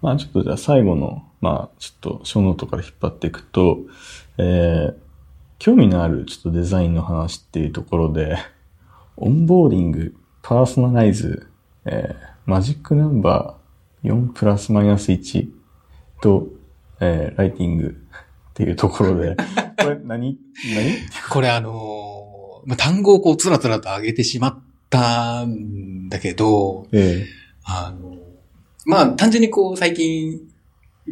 [0.00, 3.78] まあちょっとじゃあ最後の、まあちょっとショーノートから引っ張っていくと、
[4.38, 4.94] えー、
[5.58, 8.38] 興味のあるちょっとデザインの話っていうところで、
[9.16, 11.50] オンボーディング、パーソナライズ、
[11.84, 15.48] えー、マジックナンバー4プラスマイナス1
[16.22, 16.46] と、
[17.00, 17.96] えー、ライティング
[18.50, 19.36] っていうところで、
[19.82, 20.04] これ 何？
[20.04, 20.38] 何？
[21.30, 24.58] これあのーまあ、単語をこうつらつらと上げてしまっ
[24.90, 27.24] たんだけど、え
[27.64, 28.17] あの、
[28.88, 30.40] まあ、単純にこう、最近、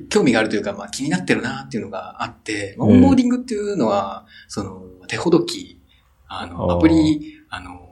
[0.09, 5.79] 興味があるというか、まあ、気になってるなっていうのがあって、まあええオンボーディングっていうのは、その、手ほどき、
[6.27, 7.83] あの、アプリ、あの、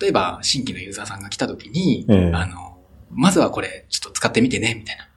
[0.00, 2.78] 例えば、新規のユーザーさんが来た時に、ええあの、
[3.10, 5.08] まずはこれ、ちょっと使ってみてね、みたいな。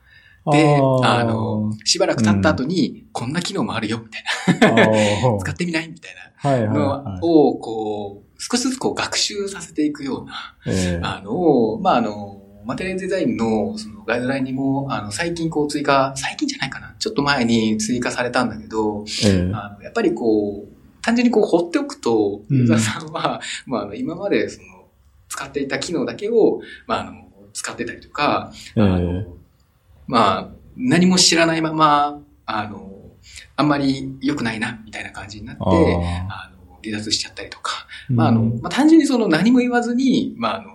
[0.48, 5.38] ーで、ーあの、しばらく経った後に、こんな機能もあるよ、みたいな。
[5.38, 7.20] 使ってみないみたいなのはい。
[7.22, 16.96] を、こう、少しずつこう学習させていくような、ええあの、まあ、あの、マテリアルデザインのそのガイドラインにも、あの、最近こう追加、最近じゃないかな。
[17.00, 19.52] ちょっと前に追加されたんだけど、ええ。
[19.54, 22.58] あのやっぱりこう、単純にこう放っておくと、うん。
[22.58, 24.86] ユーザーさんは、 まあ、あの、今までその、
[25.30, 29.26] 使っていた機能だけを、まあ、あの、使ってたりとか、えあの
[30.08, 32.92] まあ、何も知らないまま、あの、
[33.56, 40.75] あんまり良くないな、みたいな感じになって、あの、離脱しちゃったりとか、まあ、あの、うんまあ、単純にその何も言わずに、まあ、あの、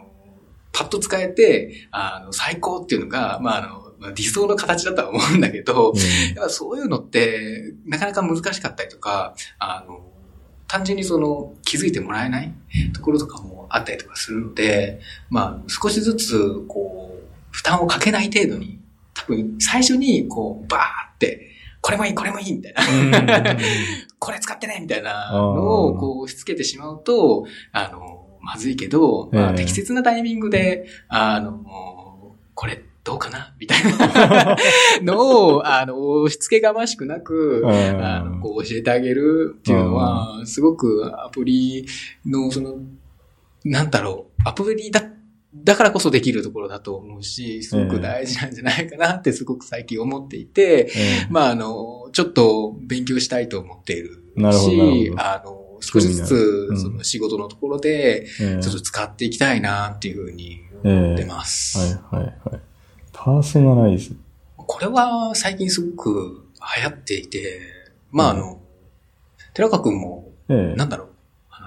[0.81, 5.93] パッと使えて、あの、最高っていうのが、まあ、あの、まあ理想の形だとは思うんだけど、
[6.35, 10.01] やっぱそういうのって、なかなか難しかったりとか、あの、
[10.66, 12.55] 単純にその気づいてもらえない
[12.94, 18.81] ところとかもあったりとかするので、まあ少しずつこう、負担をかけない程度に、
[19.12, 21.51] 多分最初にこう、バーって、
[21.82, 23.57] これもいい、これもいいみたいな。
[24.19, 33.54] これ使ってねみたいなのをこう押し付けてしまうと、あの、まずいけど、まあええ適切なタイミングで、あの、これどうかな？
[33.58, 34.56] みたいな。
[35.02, 41.86] のを、あの、押し付けがましくなく、うんあの、こう教えてあげるっていうのは、すごくアプリ
[42.26, 42.76] の、その、
[43.64, 45.04] なんだろう、アプリだっ
[45.54, 50.92] だからこそできるところだと思うし、すごく大事なんじゃないかなってすごく最近思っていて、え
[51.24, 51.26] え。
[51.28, 54.22] まあ、あの、ちょっと勉強したいと思っている
[54.52, 56.81] しほ、どあの、少しずつう、ん。
[56.81, 58.62] その仕事のところで、ええ。
[58.62, 61.97] ちょっと使っていきたいなっていうふうに思ってます。
[62.15, 62.61] はいはいはい。
[63.12, 64.16] パーソナライズ。
[64.57, 66.47] これは最近すごく
[66.77, 67.61] 流行っていて、
[68.11, 68.61] まあ、あの、
[69.55, 70.77] 寺川くんも、ええ。
[70.77, 71.09] なんだろう、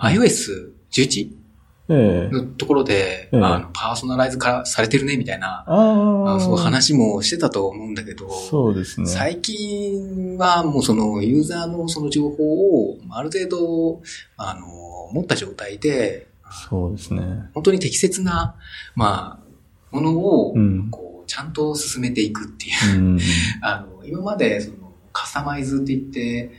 [0.06, 1.43] iOS11 ええ
[1.89, 9.07] のところで、ええあの、パーソナライズ化されてるね、みたいな、あそう話もしてたと思うんだけど、そうですね。
[9.07, 14.01] 最近はもうそのユーザーのその情報をある程度、
[14.38, 14.68] あの、
[15.14, 16.27] 持った状態で、
[16.69, 17.49] そうですね。
[17.53, 18.55] 本当に適切な、
[18.95, 20.89] まあ、ものをう、ん。
[20.89, 22.99] こう、ちゃんと進めていくっていう。
[22.99, 23.19] うん。
[23.61, 26.51] あの、今までそのカスタマイズって言って、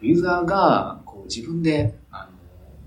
[0.00, 2.32] ユーザーがこう自分であの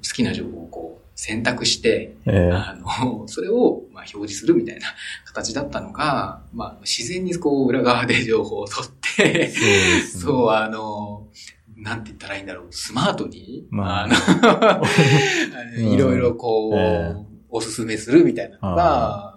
[0.03, 2.52] 好きな情報をこう選択して、ええ。
[2.53, 4.85] あの、それをまあ表示するみたいな
[5.26, 10.02] 形だったのが、まあ自然にこう裏側で情報を取って、そうね。
[10.02, 11.27] そう、あの、
[11.76, 14.03] なんて言ったらいいんだろう、スマートに、まあ。
[14.03, 17.27] あの いろいろこう、ええ。
[17.49, 19.36] おすすめするみたいなのあが、まあ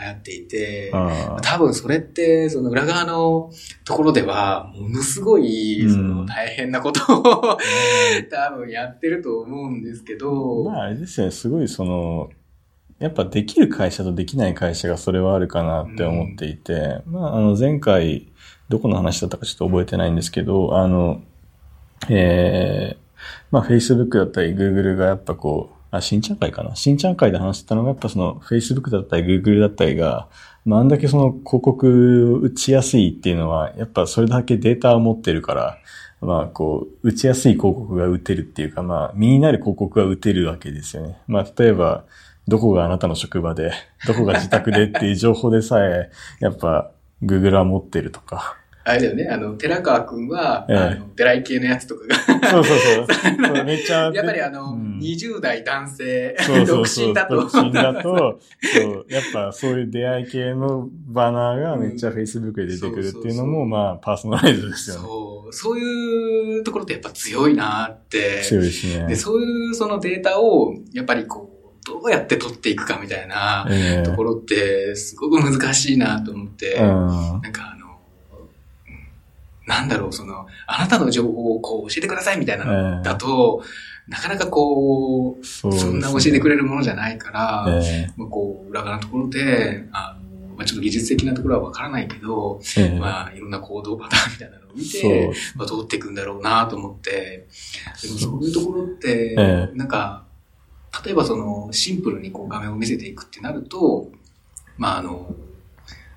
[0.00, 0.92] 流行っていて、
[1.42, 3.50] 多分それって、その裏側の
[3.84, 5.90] ところでは、ものすごい、うん。
[5.90, 7.58] その大変なことを、
[8.30, 12.30] 多分やってると思うんですけど、まああれですよね、すごいその、
[12.98, 18.28] やっぱできる会社とできない会社がそれはあるかなって思っていて、まああの前回、
[18.68, 21.22] どこの話だったかちょっと覚えてないんですけど、あの、
[22.08, 22.98] えー、
[23.50, 26.76] まあ Facebook だったり Google がやっぱこう、あ、新ちゃん会かな？
[26.76, 30.28] 新ちゃん会で話してたのがやっぱその Facebook だったり Google だったりが、
[30.64, 35.78] まああんだけその広告を打ちやすいっていうのは、やっぱそれだけデータを持ってるから、
[36.22, 41.18] まあ、こう、打ちやすい広告が打てるっていうか、まあ、身になる広告が打てるわけですよね。
[41.26, 42.04] まあ、例えば、
[42.48, 43.72] どこがあなたの職場で、
[44.06, 46.10] どこが自宅でっていう情報でさえ、
[46.40, 46.90] やっぱ、
[47.22, 48.56] Google は持ってるとか。
[48.88, 53.06] あれだよね、あの、寺川くんは、ええあの、デライ系のやつとかが、そうそうそう。
[53.56, 54.12] そうめっちゃ。
[54.14, 65.02] やっぱりあの、うん20代男性、そうそ独うそう身だと、独身だと、そう、やっぱそういう出会い系のバナーがめっちゃ Facebook で出てくるっていうのも、まあ、パーソナライズですよね。
[65.02, 68.42] そう、そういうところってやっぱ強いなって。
[68.44, 69.06] 強いですね。
[69.06, 71.56] で、そういうそのデータを、やっぱりこう、
[71.86, 76.82] どうやって取っていくかみたいなええところって、すごく難しいなと思って、うん。
[76.82, 77.85] なんかあの、うん
[79.66, 83.62] なんだろう、その、あなたの情報をこう教えてくださいみたいなのだと、
[84.08, 85.78] なかなかこう、そね。
[85.78, 92.84] そんな教えてくれるものじゃないから、えまあこう、裏側のところで、あの、まあ、ちょっと技術的なところはわからないけど、ええ。
[92.94, 97.48] えまあ、いろんな行動パターンみたいなのを見て、まあ、通っていくんだろうなと思って、
[98.02, 98.44] でもそう。
[98.44, 99.70] いうところって、え。
[99.74, 100.24] なんか、
[101.04, 104.12] 例えばその、シンプルにこう画面を見せていくってなると、
[104.78, 105.34] まああの、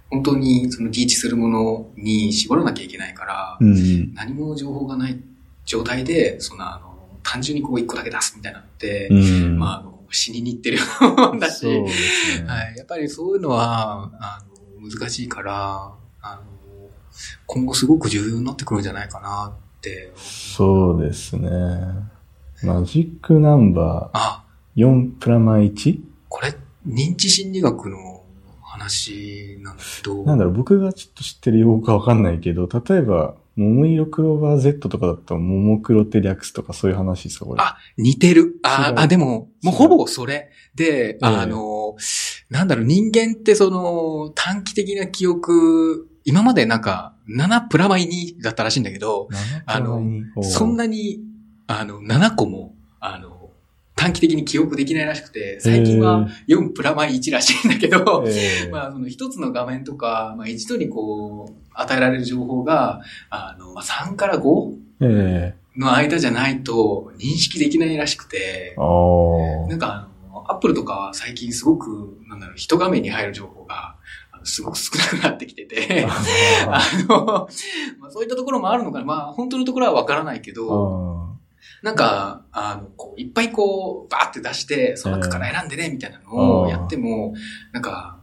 [0.10, 4.14] 本当にそのリーチするものに絞らなきゃいけないから、うん。
[4.14, 5.20] 何も情報がない
[5.66, 9.60] 状態で、そのあの、単純にこう一個だけ出すみたいなのって、うん。
[9.60, 10.84] まああの、死にに行ってるよ
[11.36, 12.48] うだし、そうですね。
[12.48, 12.76] はい。
[12.78, 14.42] やっぱりそういうのは、あ
[14.82, 15.92] の、難しいから、
[16.22, 16.42] あの、
[17.46, 20.12] 今後すごく重要になってくるんじゃないかなって。
[20.16, 21.50] そうですね。
[22.64, 26.00] マジックナンバあ、ー4プラマ 1?
[26.28, 26.56] これ、
[26.88, 28.19] 認知心理学の
[28.80, 37.62] 話なんだけど、なんだろう、僕がちょっと知ってる用語かわかんないけど、例えば、桃色クローバー Z とかだと、桃黒って略すとかそういう話ですか、これ。
[37.62, 38.56] あ、似てる。
[38.64, 40.50] ああ、でも、もうほぼそれ。
[40.76, 41.96] で、えあの、
[42.50, 49.28] なんだろう、人間ってその、短期的な記憶、今までなんか、7プラマイ2だったらしいんだけど、
[49.66, 50.02] あの
[50.42, 51.20] そんな、なに、
[51.68, 53.39] あの、7個も、あの、
[54.00, 68.82] 短期的に記憶できないらしくて、最近は4プラマイ1らしいんだけど、ええ まあ、その一つの画面とか、まあ、一度にこう、与えられる情報が、あの、まあ、3から5ええの間じゃないと認識できないらしくて、あ
[69.66, 69.68] あ。
[69.68, 73.96] なんかあの、アップルとかは最近すごく、なんだろう、一画面に入る情報が、
[74.44, 76.08] すごく少なくなってきてて、
[76.68, 77.26] あの、
[78.00, 79.06] まあ、そういったところもあるのかな。
[79.06, 81.29] まあ、本当のところはわからないけど、
[81.82, 87.34] なんか、あの、こう、いっぱいこう、バーって出して、その中から選んでね、みたいなのをやっても、
[87.72, 88.20] なんか、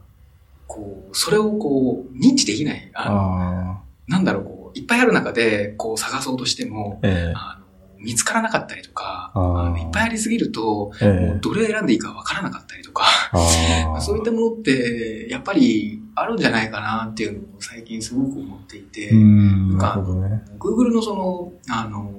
[0.67, 2.91] こう、それをこう、認知できない。
[2.93, 3.81] あ。
[4.07, 7.67] なんだろう、こう、いっぱいある中で、こう、探そうとしても、ええあの、
[7.99, 13.05] 見つからなかったりとか、あのいっぱいありすぎると、えもうえどれを選んでいいかわからなかったりとか。
[13.99, 20.43] そういったものって、やっぱりあるんじゃないかなっていうのを最近すごく思っていて、うん、なるほどね。
[20.59, 22.11] Google のその、あの、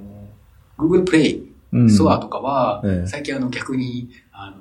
[0.78, 1.90] Google Play うん。
[1.90, 3.06] ストアとかは、ええ。
[3.06, 4.56] 最近あの逆に、あの、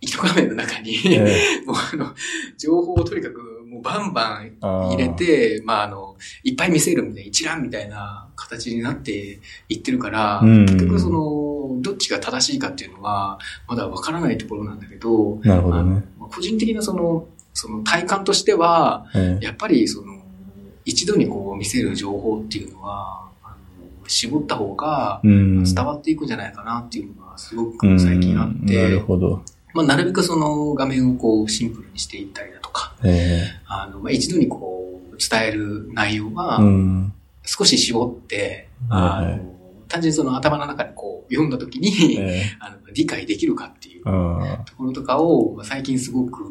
[0.00, 2.14] 一画面の中に、え もうあの、
[2.58, 10.66] 情報をとにかくもうバンバン入れて、まああの、いっぱい見せるみたいな、一覧みたいな形になっていってるから、うん。
[10.66, 16.04] 結局その、どっちが正しいかっていうのは、まだわからないところなんだけど、なるほどね。
[16.18, 19.38] 個人的なその、その体感としては、え。
[19.40, 20.22] やっぱりその、
[20.84, 23.23] 一度にこう見せる情報っていうのは、
[24.06, 25.64] 絞った方がうん。
[25.64, 29.42] 伝わっていくんじゃないかなっていうのがすごく最近あっうんなてる、ほど。
[29.74, 37.12] まあ、なるべくその画面をこうシンプルにしていったりだとか、えあの、まあ、一度にこう伝える内容えはうん。
[37.44, 39.54] 少し絞って、あの、
[39.88, 46.44] 単純にその頭の中でこう読んだ時に、ええ あの理解できるかっていうあところとかをまあ最近すごく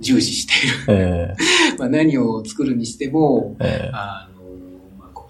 [0.00, 1.00] 重視している。
[1.00, 1.36] ええ
[1.78, 4.31] まあ何を作るにしても、ええあの、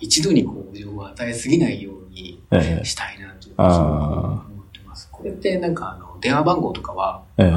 [0.03, 5.09] 一度にこう情報を与えすぎないようにええしたいなと思ってます。
[5.13, 7.51] これってなんかあの、電話番号とかは、え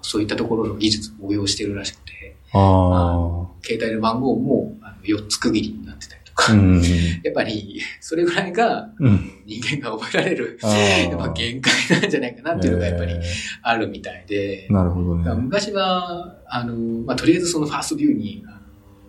[0.00, 6.54] そういったところの技術を応用してるらしくて、携帯の番号もあの4つ区切りになってたりとか、あ。
[6.54, 6.80] うん。
[7.22, 13.22] やっぱりそれぐらいが、うん人間が覚えられる、やっぱ限界なんじゃないかなっていうのがやっぱりえ
[13.62, 15.14] あるみたいでえ、なるほど。
[15.36, 16.74] 昔は、あの、
[17.04, 18.44] まあ、とりあえずそのファーストビューに、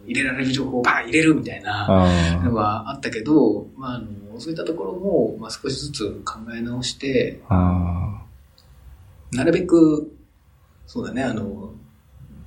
[0.07, 10.15] 入れられる情報をバーン入れるみたいなあのはあったけど、まあ、あの、そういったところも、まあ、少しずつ考え直して、なるべく、
[10.85, 11.73] そうだね、あの、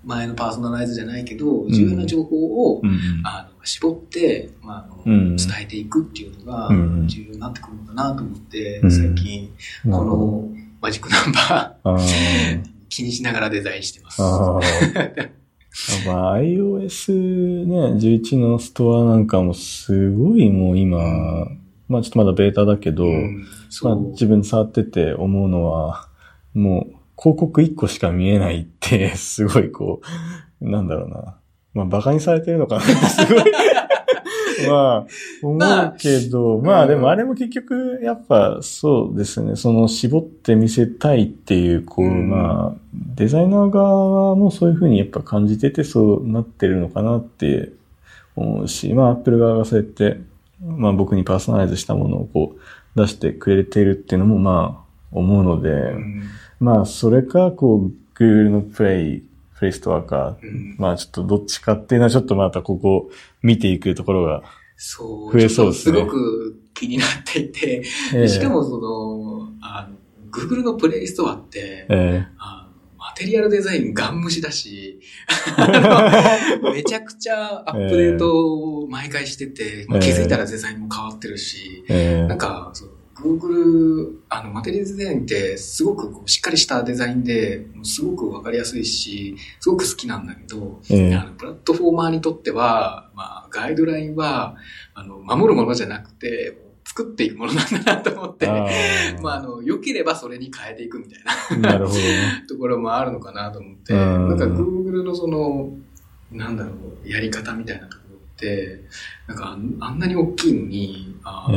[0.04, 2.88] 前のパーソナライズじゃないけど、ん重要な情報を、あ。
[2.88, 2.98] うん。
[3.24, 9.50] あの絞って、まああのうん伝えていくっていうのがうん重要になってくるのかなと思って、うん最近、
[9.84, 10.04] こ。
[10.04, 10.48] の
[10.80, 11.76] マジックナンバ。
[11.84, 14.20] ー 気にしながらデザインしてます。
[16.06, 16.12] ああ。
[16.12, 20.98] まあ、iOS ね、11のストアなんかもすごいもう今、
[21.88, 23.46] まあちょっとまだベータだけど、うん
[23.82, 26.08] まあ自分触ってて思うのは、
[26.54, 30.00] もう広告1個しか見えないって、 すごいこ
[30.60, 31.36] う、なんだろうな。
[31.74, 33.44] まあ馬鹿にされてるのかなすごい。
[34.68, 35.06] まあ、
[35.42, 42.30] 思うけど、まあ、うんでもあれも結局、やっぱそうですね、その絞って見せたいっていう、こう、うん。
[42.30, 47.72] まあ、デザイナー側もそういうふうにやっぱ感じててそうなってるのかなって
[48.36, 50.20] 思うし、まあ、アップル側がそうやって、
[50.62, 56.22] まあ僕にパーソナライズしたものをこう出してくれてるっていうのもまあ思うので、うん。
[56.58, 59.22] まあそれかこう Google のプレイ、
[59.60, 60.74] プレイストアか、うん。
[60.78, 63.10] まあちょっとどっちかっていうのはちょっとまたここ
[63.42, 64.42] 見ていくところが、
[64.76, 65.32] そう。
[65.32, 65.98] 増えそうですね。
[65.98, 67.84] すごく気になっていて、
[68.14, 68.28] ええ。
[68.28, 69.96] しかもその、あの、
[70.32, 75.00] Google のプレイストアって、えあのマテリアルデザインガン無視だし、
[76.72, 82.24] めちゃくちゃアップデートを毎回してて、まあ、気づいたらデザインも変わってるし、ええ。
[82.24, 82.72] えなんか、
[83.20, 91.14] Google、あの、マテリアルデザインってすごくこうしっかりしたデザインで、すごくわかりやすいし、すごく好きなんだけど、ええ。
[91.14, 94.56] あのプラットフォーマーにとっては、まあ、ガイドラインは、
[94.94, 98.66] あの、守るものじゃなくて、作っていくものなんだなと思って、あ
[99.22, 102.44] まあ、あの、良ければそれに変えていくみたいなあ、なるほどね。
[102.48, 104.28] ところもあるのかなと思って、うん。
[104.28, 105.72] なんか Google のその、
[106.32, 106.70] なんだろ
[107.04, 108.84] う、やり方みたいなところって、
[109.28, 111.48] なんかあんなに大きいのに、あ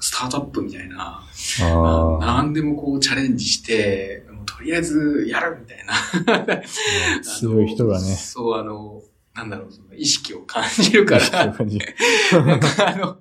[0.00, 1.22] スタートアップみたいな、
[1.62, 6.62] ああ、何でもこうチャレンジして、とりあえずやるみたいな。
[7.22, 9.02] 強い人がねそう、あの、
[9.34, 11.78] なんだろう、その意識を感じるから、感じ。
[12.32, 13.16] なんかあの、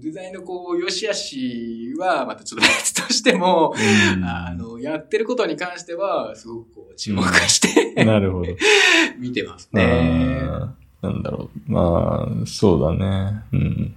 [0.00, 3.74] デザインのこう、良し悪しは、またちょっと別としても、
[4.16, 7.60] うんあの、やってることに関しては、すごくこう、注目し
[7.94, 8.46] て、なるほど。
[9.18, 10.42] 見てますね。
[11.02, 11.72] なんだろう。
[11.72, 13.42] まあ、そうだね。
[13.52, 13.94] うん。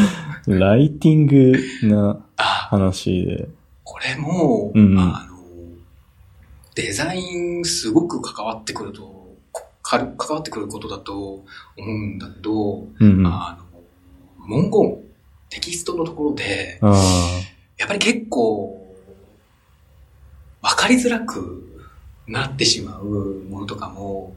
[0.46, 3.48] ライティングなあ、話で。
[3.84, 5.36] これも、うんあの、
[6.74, 9.34] デザインすごく関わってくると、
[9.82, 11.44] か関わってくることだと思
[11.78, 13.26] うんだけど、うん。
[13.26, 13.66] ああの、
[14.46, 14.98] 文言、
[15.48, 17.42] テキストのところで、あ
[17.78, 18.94] やっぱり結構、
[20.60, 21.62] わかりづらく
[22.26, 23.04] なってしまう
[23.48, 24.34] ものとかも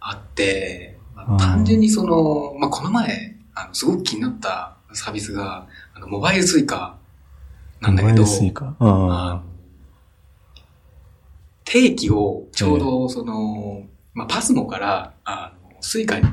[0.00, 0.96] あって、
[1.38, 6.96] 単純にその、まあ、この前、あの、すごく気になったサービスが、あの、モバイルスイカ
[7.80, 8.76] なんだけど、スイカ。
[8.78, 9.34] ああ。
[9.34, 9.52] の
[11.64, 16.26] 定期をちょうどその、まあ、パスモから、あの、スイカに、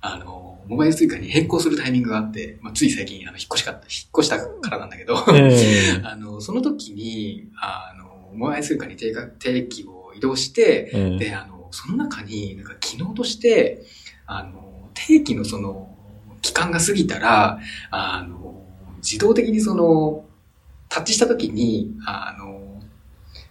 [0.00, 3.80] あの、モバイルスイカに変更するタイミングがあって、まあ、つい最近、あの、引っ越しか、引っ
[4.18, 5.36] 越したからなんだけど、あ。
[5.36, 6.00] ええ。
[6.08, 11.18] あの、その時に、あの、モバイルスイカに定価定期を移動して、ええ。
[11.18, 13.82] で、あの、その中に、なんか機能として、
[14.26, 15.97] あの、定期のその、
[16.42, 17.58] 期間が過ぎたら、
[17.90, 18.62] あの、
[18.98, 20.24] 自動的にその、
[20.88, 22.82] タッチした時に、あの、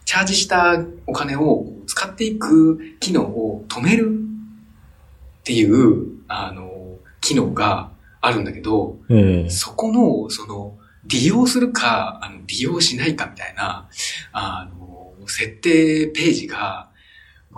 [0.05, 7.91] チャージしたお金を使っていく機能を止めるっていう、あの、機能が
[8.21, 9.49] あるんだけど、ええ。
[9.49, 13.89] そこの、その、利用するか、あの、利用しないかみたいな、
[14.31, 16.89] あの、設定ページが、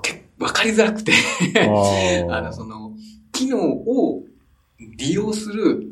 [0.01, 1.13] けわかりづらくて、
[2.29, 2.93] あ あの、その、
[3.31, 4.23] 機能を
[4.79, 5.87] 利用する、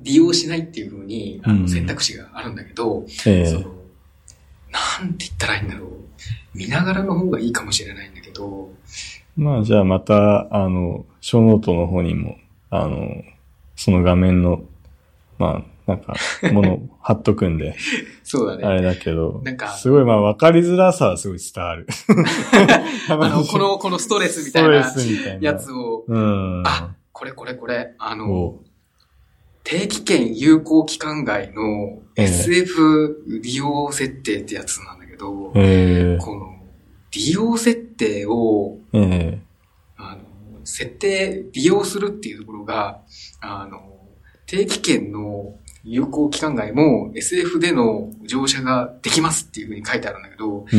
[0.00, 3.60] 利用しないっていうふうに、あうんの、選択肢があるんだけど、ええその、
[4.70, 5.90] なんて言ったらいいんだろう。
[6.54, 8.70] 見ながらの方がいいかもしれないんだけど、
[9.36, 12.36] まあじゃあまた、あの、小ノートの方にも、
[12.70, 13.22] あの、
[13.76, 14.62] その画面の、
[15.38, 16.14] まあ、なんか、
[16.52, 17.74] ものを 貼っとくんで、
[18.22, 18.64] そうだね。
[18.64, 21.86] あれだけど、なんかすごいまあ分かりづらさはすごい伝わる。
[23.08, 25.50] あ あの、この、このストレスみストレたいなスみたいな。
[25.50, 26.62] やつを、うん。
[26.66, 28.60] あ、これこれこれ、あの、お
[29.62, 32.24] 定期券有効期間外のええ。
[32.24, 36.56] SF 利用設定ってやつなんだけど、えこの
[37.12, 39.42] 利用設定を、ええ。
[39.96, 43.02] あの、設定、利用するっていうところが、
[43.40, 44.00] あの、
[44.46, 45.54] 定期券の
[45.84, 50.78] 有効期間外も SF での乗車ができますっていうふうに書いてあるんだけど、えう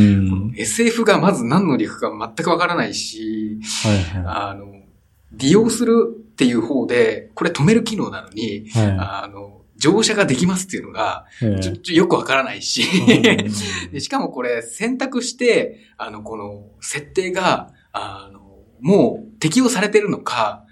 [0.49, 0.53] ん。
[0.57, 4.83] SF がまず何の略か全くわからないし、はいはあの、
[5.31, 8.69] 利用するっていう方で、これ止める機能なのに、い。
[8.69, 11.25] はあの、乗車ができますっていうのが、
[11.91, 13.49] よくわからないし、え
[13.91, 18.39] でしかもこれ選択して、あの、この設定が、あの、
[18.81, 20.65] もう適用されてるのか、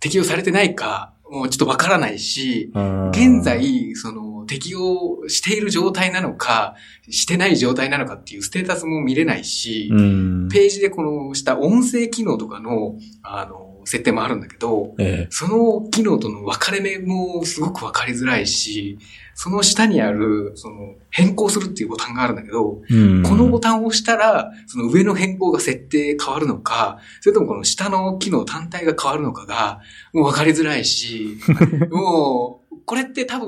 [0.00, 6.74] 適用されてないか、もうちょっとわからないし、うん現、在、その、適用している状態なのか、
[7.10, 10.48] してない状態なのかっていうステータスも見れないし、うん。
[10.48, 18.98] ページでこの下音声機能とかの、あの、設定もあるんだけど、えその機能との分かれ目もすごく分かりづらいし、
[19.34, 23.22] その下にある、その、変更するっていうボタンがあるんだけど、えうん。
[23.22, 29.80] このボタンを押したら、その上の変更が設定変わるのか、それともこの下の機能単体が変わるのかが、
[30.12, 31.38] もう分かりづらいし、
[31.90, 33.46] もう、これって多分、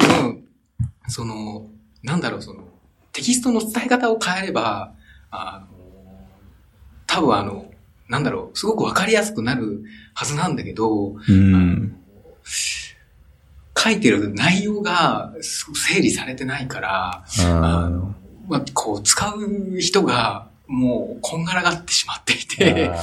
[1.09, 1.67] その、
[2.03, 2.65] なんだろう、その、
[3.13, 4.95] テキストの伝え方を変えれば、
[5.31, 5.77] あの、
[7.07, 7.70] 多分あの、
[8.11, 9.85] なんだろう、すごく分かりやすくなる
[10.15, 11.83] はずなんだけど、うあん。
[11.85, 11.89] の
[13.79, 18.15] 書いてる内容が整理されてないから、ああの、
[18.49, 22.97] まあ、こう、使う人が、もう、こんがらがってしまっていーて、あ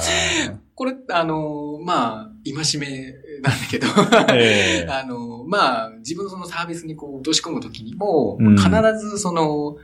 [0.74, 3.12] これ、あの、まあ、戒め
[3.42, 4.34] なんだけど、ー。
[4.34, 8.68] ええ あの、まあ、自分のそのサービスにこう落とし込むときにも、うん必
[9.00, 9.76] ずその、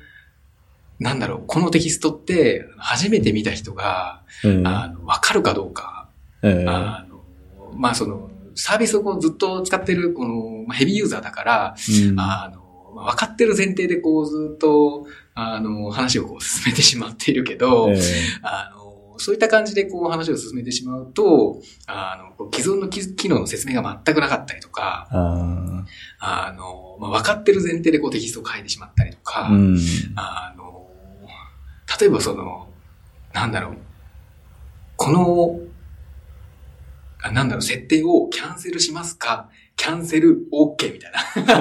[1.05, 4.67] なんだろう、このテキストって、初めて見た人が、うん。
[4.67, 6.09] あの、わかるかどうか、
[6.43, 6.65] ええ。
[6.67, 7.23] あの、
[7.77, 11.77] まあ、その、サービスをこうずっと使ってる、この、まあヘビーユーザーだから、
[12.09, 12.19] うん。
[12.19, 18.01] あの、かってる前提でこうずっと、あの、話をこう進めてしまっているけど、ええ。
[18.43, 25.85] あの、そういった感じでこう話を進めてしまうと、あの、既存の機機能の説明が全くなかったりとか、あ
[26.19, 29.79] あの、まあ、分かってる前提でこうテキストを書いてしまったりとか、ーうん。
[30.17, 30.64] あの、
[32.01, 32.69] 例えばその、
[33.33, 33.77] なんだろう、
[34.97, 35.61] この、
[37.23, 39.49] あなんだろう、設定をキャンセルしますか？
[39.77, 41.13] キャンセル OK みたい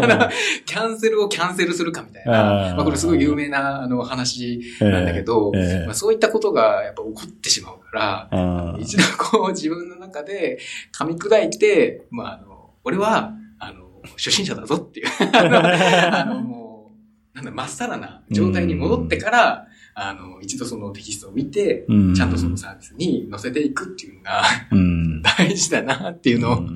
[0.07, 0.29] な。
[0.65, 2.67] キャンセルをキャンセルするかみたいな。
[2.67, 2.75] あー。
[2.75, 5.85] まあこれすごい有名なあの話なんだけど、ええええ。
[5.87, 10.59] まあ、そういったことがやっぱ起こってしまうから、一度こう自分の中で
[10.95, 13.87] 噛み砕いて、まああの、俺は、あの、
[14.17, 16.91] 初心者だぞっていう、 あの、あのも
[17.33, 25.21] う、なんだ、まっさらな状態に戻ってから、あの、一度そのテキストを見て、うんちゃんとそのサービスに載せていくっていうのがうん。
[25.23, 26.75] 大事だなっていうのを、うん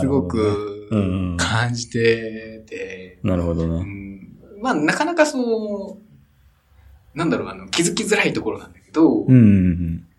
[0.00, 3.84] すごく感じてて、なるほどうね。
[3.84, 4.28] ん
[4.60, 9.26] まあ、なかなかそう、なんだろう、あの、気づきづらいところなんだけど、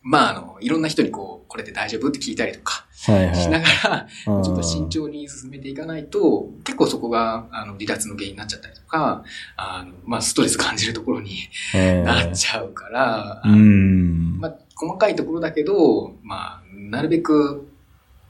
[0.02, 2.84] まあ、あの、いろんな人にこう、これで大丈夫って聞いたりとかうん。
[3.11, 3.36] はいはい。
[3.36, 9.23] しながら、ちょっと慎重に進めていかないと、結構そこが、あの、離脱の原因になっちゃったりとか、
[9.57, 11.38] あの、まあ、ストレス感じるところに
[11.73, 14.40] ええなっちゃうから、うん。
[14.40, 17.68] まあ、細かいところだけど、まあ、なるべく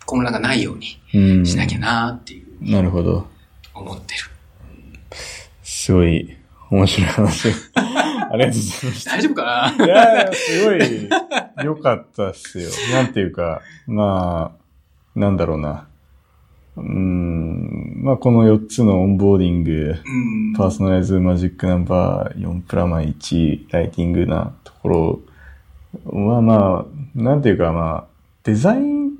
[0.06, 3.28] 混乱がないようにうんしなきゃなっていうふうになるほど。
[3.74, 4.20] 思ってる。
[5.64, 6.38] すごい
[6.70, 7.50] 面白い話。
[7.76, 9.12] ありがとうございました。
[9.12, 9.86] 大丈夫かな？
[9.86, 11.10] いやいや、すごい
[11.66, 12.70] 良かったっすよ。
[12.94, 14.65] なんていうか、まあ、
[15.16, 15.88] なんだろうな。
[16.78, 20.54] うーん、まあこの4つのオンボーディング、うん。
[20.56, 25.20] パーソナライズマジックナンバー4プラマイ1、ライティングなところ
[26.06, 26.86] はまあ、
[27.16, 28.06] なんていうかまあ、
[28.44, 29.12] デザインっ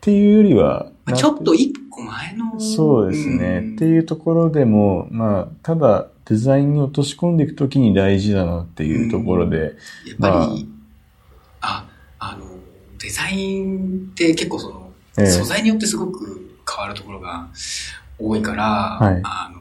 [0.00, 2.60] ていうよりは、まあちょっと一個前の。
[2.60, 3.72] そうですね。
[3.74, 9.72] っていうところでも、まあ、ただデザインに落とし込んでいくときに大事だなっていうところで、やっ
[10.20, 10.68] ぱり、
[11.60, 11.86] あ、
[12.18, 12.53] あの、
[13.04, 15.26] デザインって結構その、ええ。
[15.26, 17.50] 素材によってすごく変わるところが
[18.18, 18.64] 多いから、
[18.98, 19.20] はい。
[19.22, 19.60] あの、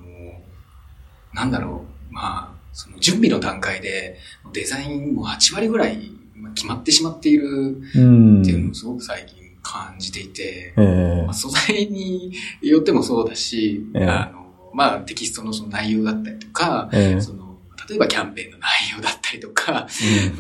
[1.33, 4.17] なんだろう、まあ、その準備の段階で
[4.53, 8.41] デザインも8割ぐらいまあ決まってしまっているうん。
[8.41, 11.23] っていうのをすごく最近感じていて、ええ。
[11.25, 14.05] まあ、素材によってもそうだし、ええ。
[14.05, 17.21] あの、まあ、テキストのその内容だったりとか、ええ。
[17.21, 17.42] その、
[17.89, 19.87] 例えばキャンペーンの内容だったりとか、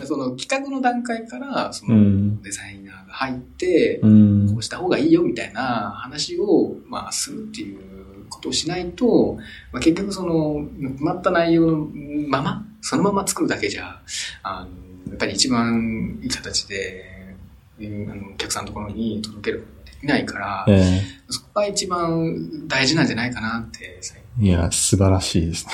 [0.05, 4.49] その企画の段階から、その、うんデザイナーが入って、うん。
[4.53, 9.37] こうした方がいいよみたいな話を、まあ、するっていうことをしないと、
[9.71, 11.87] まあ、結局その、決まった内容の
[12.27, 14.01] まま、そのまま作るだけじゃ、
[14.43, 17.09] あの、やっぱり一番いい形で、
[17.79, 23.99] うんあのお客さんのところに届けることができないから、えそこが一番大事なんじゃないかなって、
[24.39, 25.71] いや、素晴らしいですね。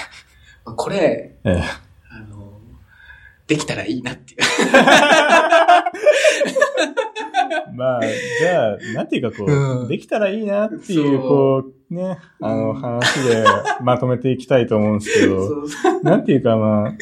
[0.70, 1.64] まあこれ、ええ。
[2.12, 2.54] あの、
[3.48, 4.40] できたらいいなっていう。
[7.76, 9.88] まあ、じゃあ、なんていうかこう、うん。
[9.88, 12.82] できたらいいなっていう、こう、ね、あの、うん。
[12.82, 13.44] 話で
[13.82, 15.64] まとめていきたいと思うんですけど、
[16.04, 16.94] なんていうかまあ、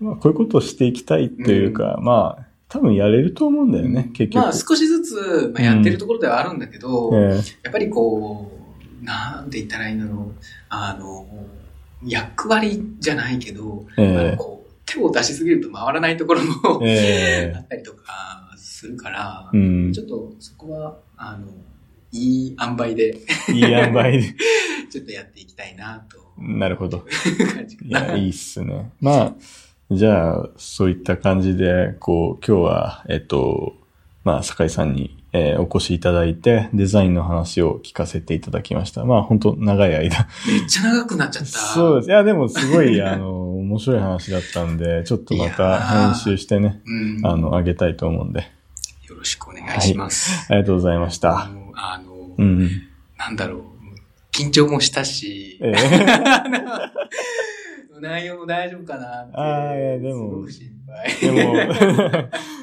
[0.00, 4.42] まあ、こういうことをしていきたいというか、まあ、多分やれると思うんだよね、結局。
[4.42, 7.40] まあ少しずつ、まあ、やってるところではあるんだけど、え。
[7.62, 8.52] やっぱりこ
[9.02, 10.34] う、なんて言ったらいいんだろう。
[10.68, 11.26] あの、
[12.04, 21.46] 役割じゃないけど、ええあのこう手を出しすぎると回らないところも、ええ あったりとかするから、うんちょっとそこは、あの、
[22.12, 23.18] いい塩梅で、
[23.52, 24.34] いい塩梅で。
[24.90, 27.04] ちょっとやっていきたいなとなるほど。
[28.14, 28.90] いいいっすね。
[29.00, 29.34] まあ、
[29.90, 33.74] じゃあ、そういった感じで、こう、今日は、えっと、
[34.24, 39.04] まあ、酒井さんに、えーお越しいただいて、デザインの話を聞かせていただきました。
[39.04, 40.26] まあ、本当長い間。
[40.46, 41.50] めっちゃ長くなっちゃった。
[41.50, 42.08] そうです。
[42.08, 47.26] いや、でも、すごい、 あの、面白い話だったんで、ちょっとまたー編集してね、うん。
[47.26, 48.40] あの、あげたいと思うんで。
[49.08, 50.46] よろしくお願いします。
[50.50, 51.44] ありがとうございました。
[51.44, 52.70] あの、あのうん。
[53.18, 53.62] なんだろう。
[54.32, 56.88] 緊張もしたし、ええ
[58.00, 59.36] 内容も大丈夫かなって。
[59.36, 60.46] あーいやでも。
[61.20, 61.54] でも、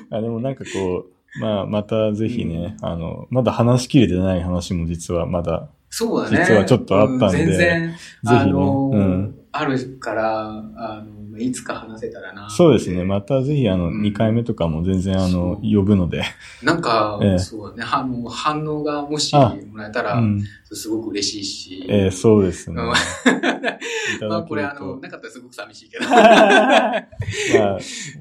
[0.18, 6.46] あでもなんかこう、まあ、またぜひね、あの、まだ話しきれてない話も実はまだ、そうだね。
[6.46, 12.50] 実はちょっとあったんでう全然、ぜひねあの、うんあるから、あの、いつか話せたらな。
[12.50, 13.04] そうですね。
[13.04, 16.24] またぜひあの、うん2回目とかも全然あの、呼ぶので。
[16.64, 17.90] なんか、ええそうだね。
[17.92, 20.44] あの、反応がもしあもらえたら、うん。
[20.72, 21.86] すごく嬉しいし。
[21.90, 22.82] えーそうですね。
[24.30, 25.00] まあこれあの、。
[25.00, 26.06] なかったらすごく寂しいけど。
[26.10, 27.06] まあ、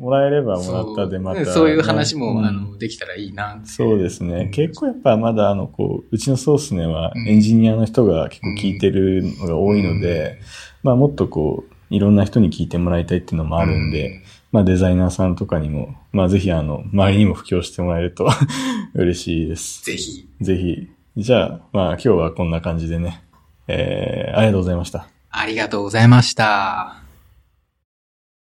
[0.00, 3.60] もらえればもらったでまた、そういう話も、うんあの、できたらいいな。
[3.64, 4.50] そうですね。
[4.52, 10.40] 結構やっぱまだあの、こう、うちのソースねはうんエンジニアの人が結構聞いてるのが多いので、
[10.82, 14.22] まあもっとこう、いろんな人に聞いてもらいたいっていうのもあるんで、
[14.52, 18.28] まあデザイナーさんとかにも、まあぜひあの、周りにも布教してもらえると
[18.94, 19.84] 嬉しいです。
[19.84, 20.88] ぜひ、ぜひ。
[21.16, 23.22] じゃあ、まあ今日はこんな感じでね。
[23.68, 25.08] えー、ありがとうございました。
[25.30, 27.03] ありがとうございました。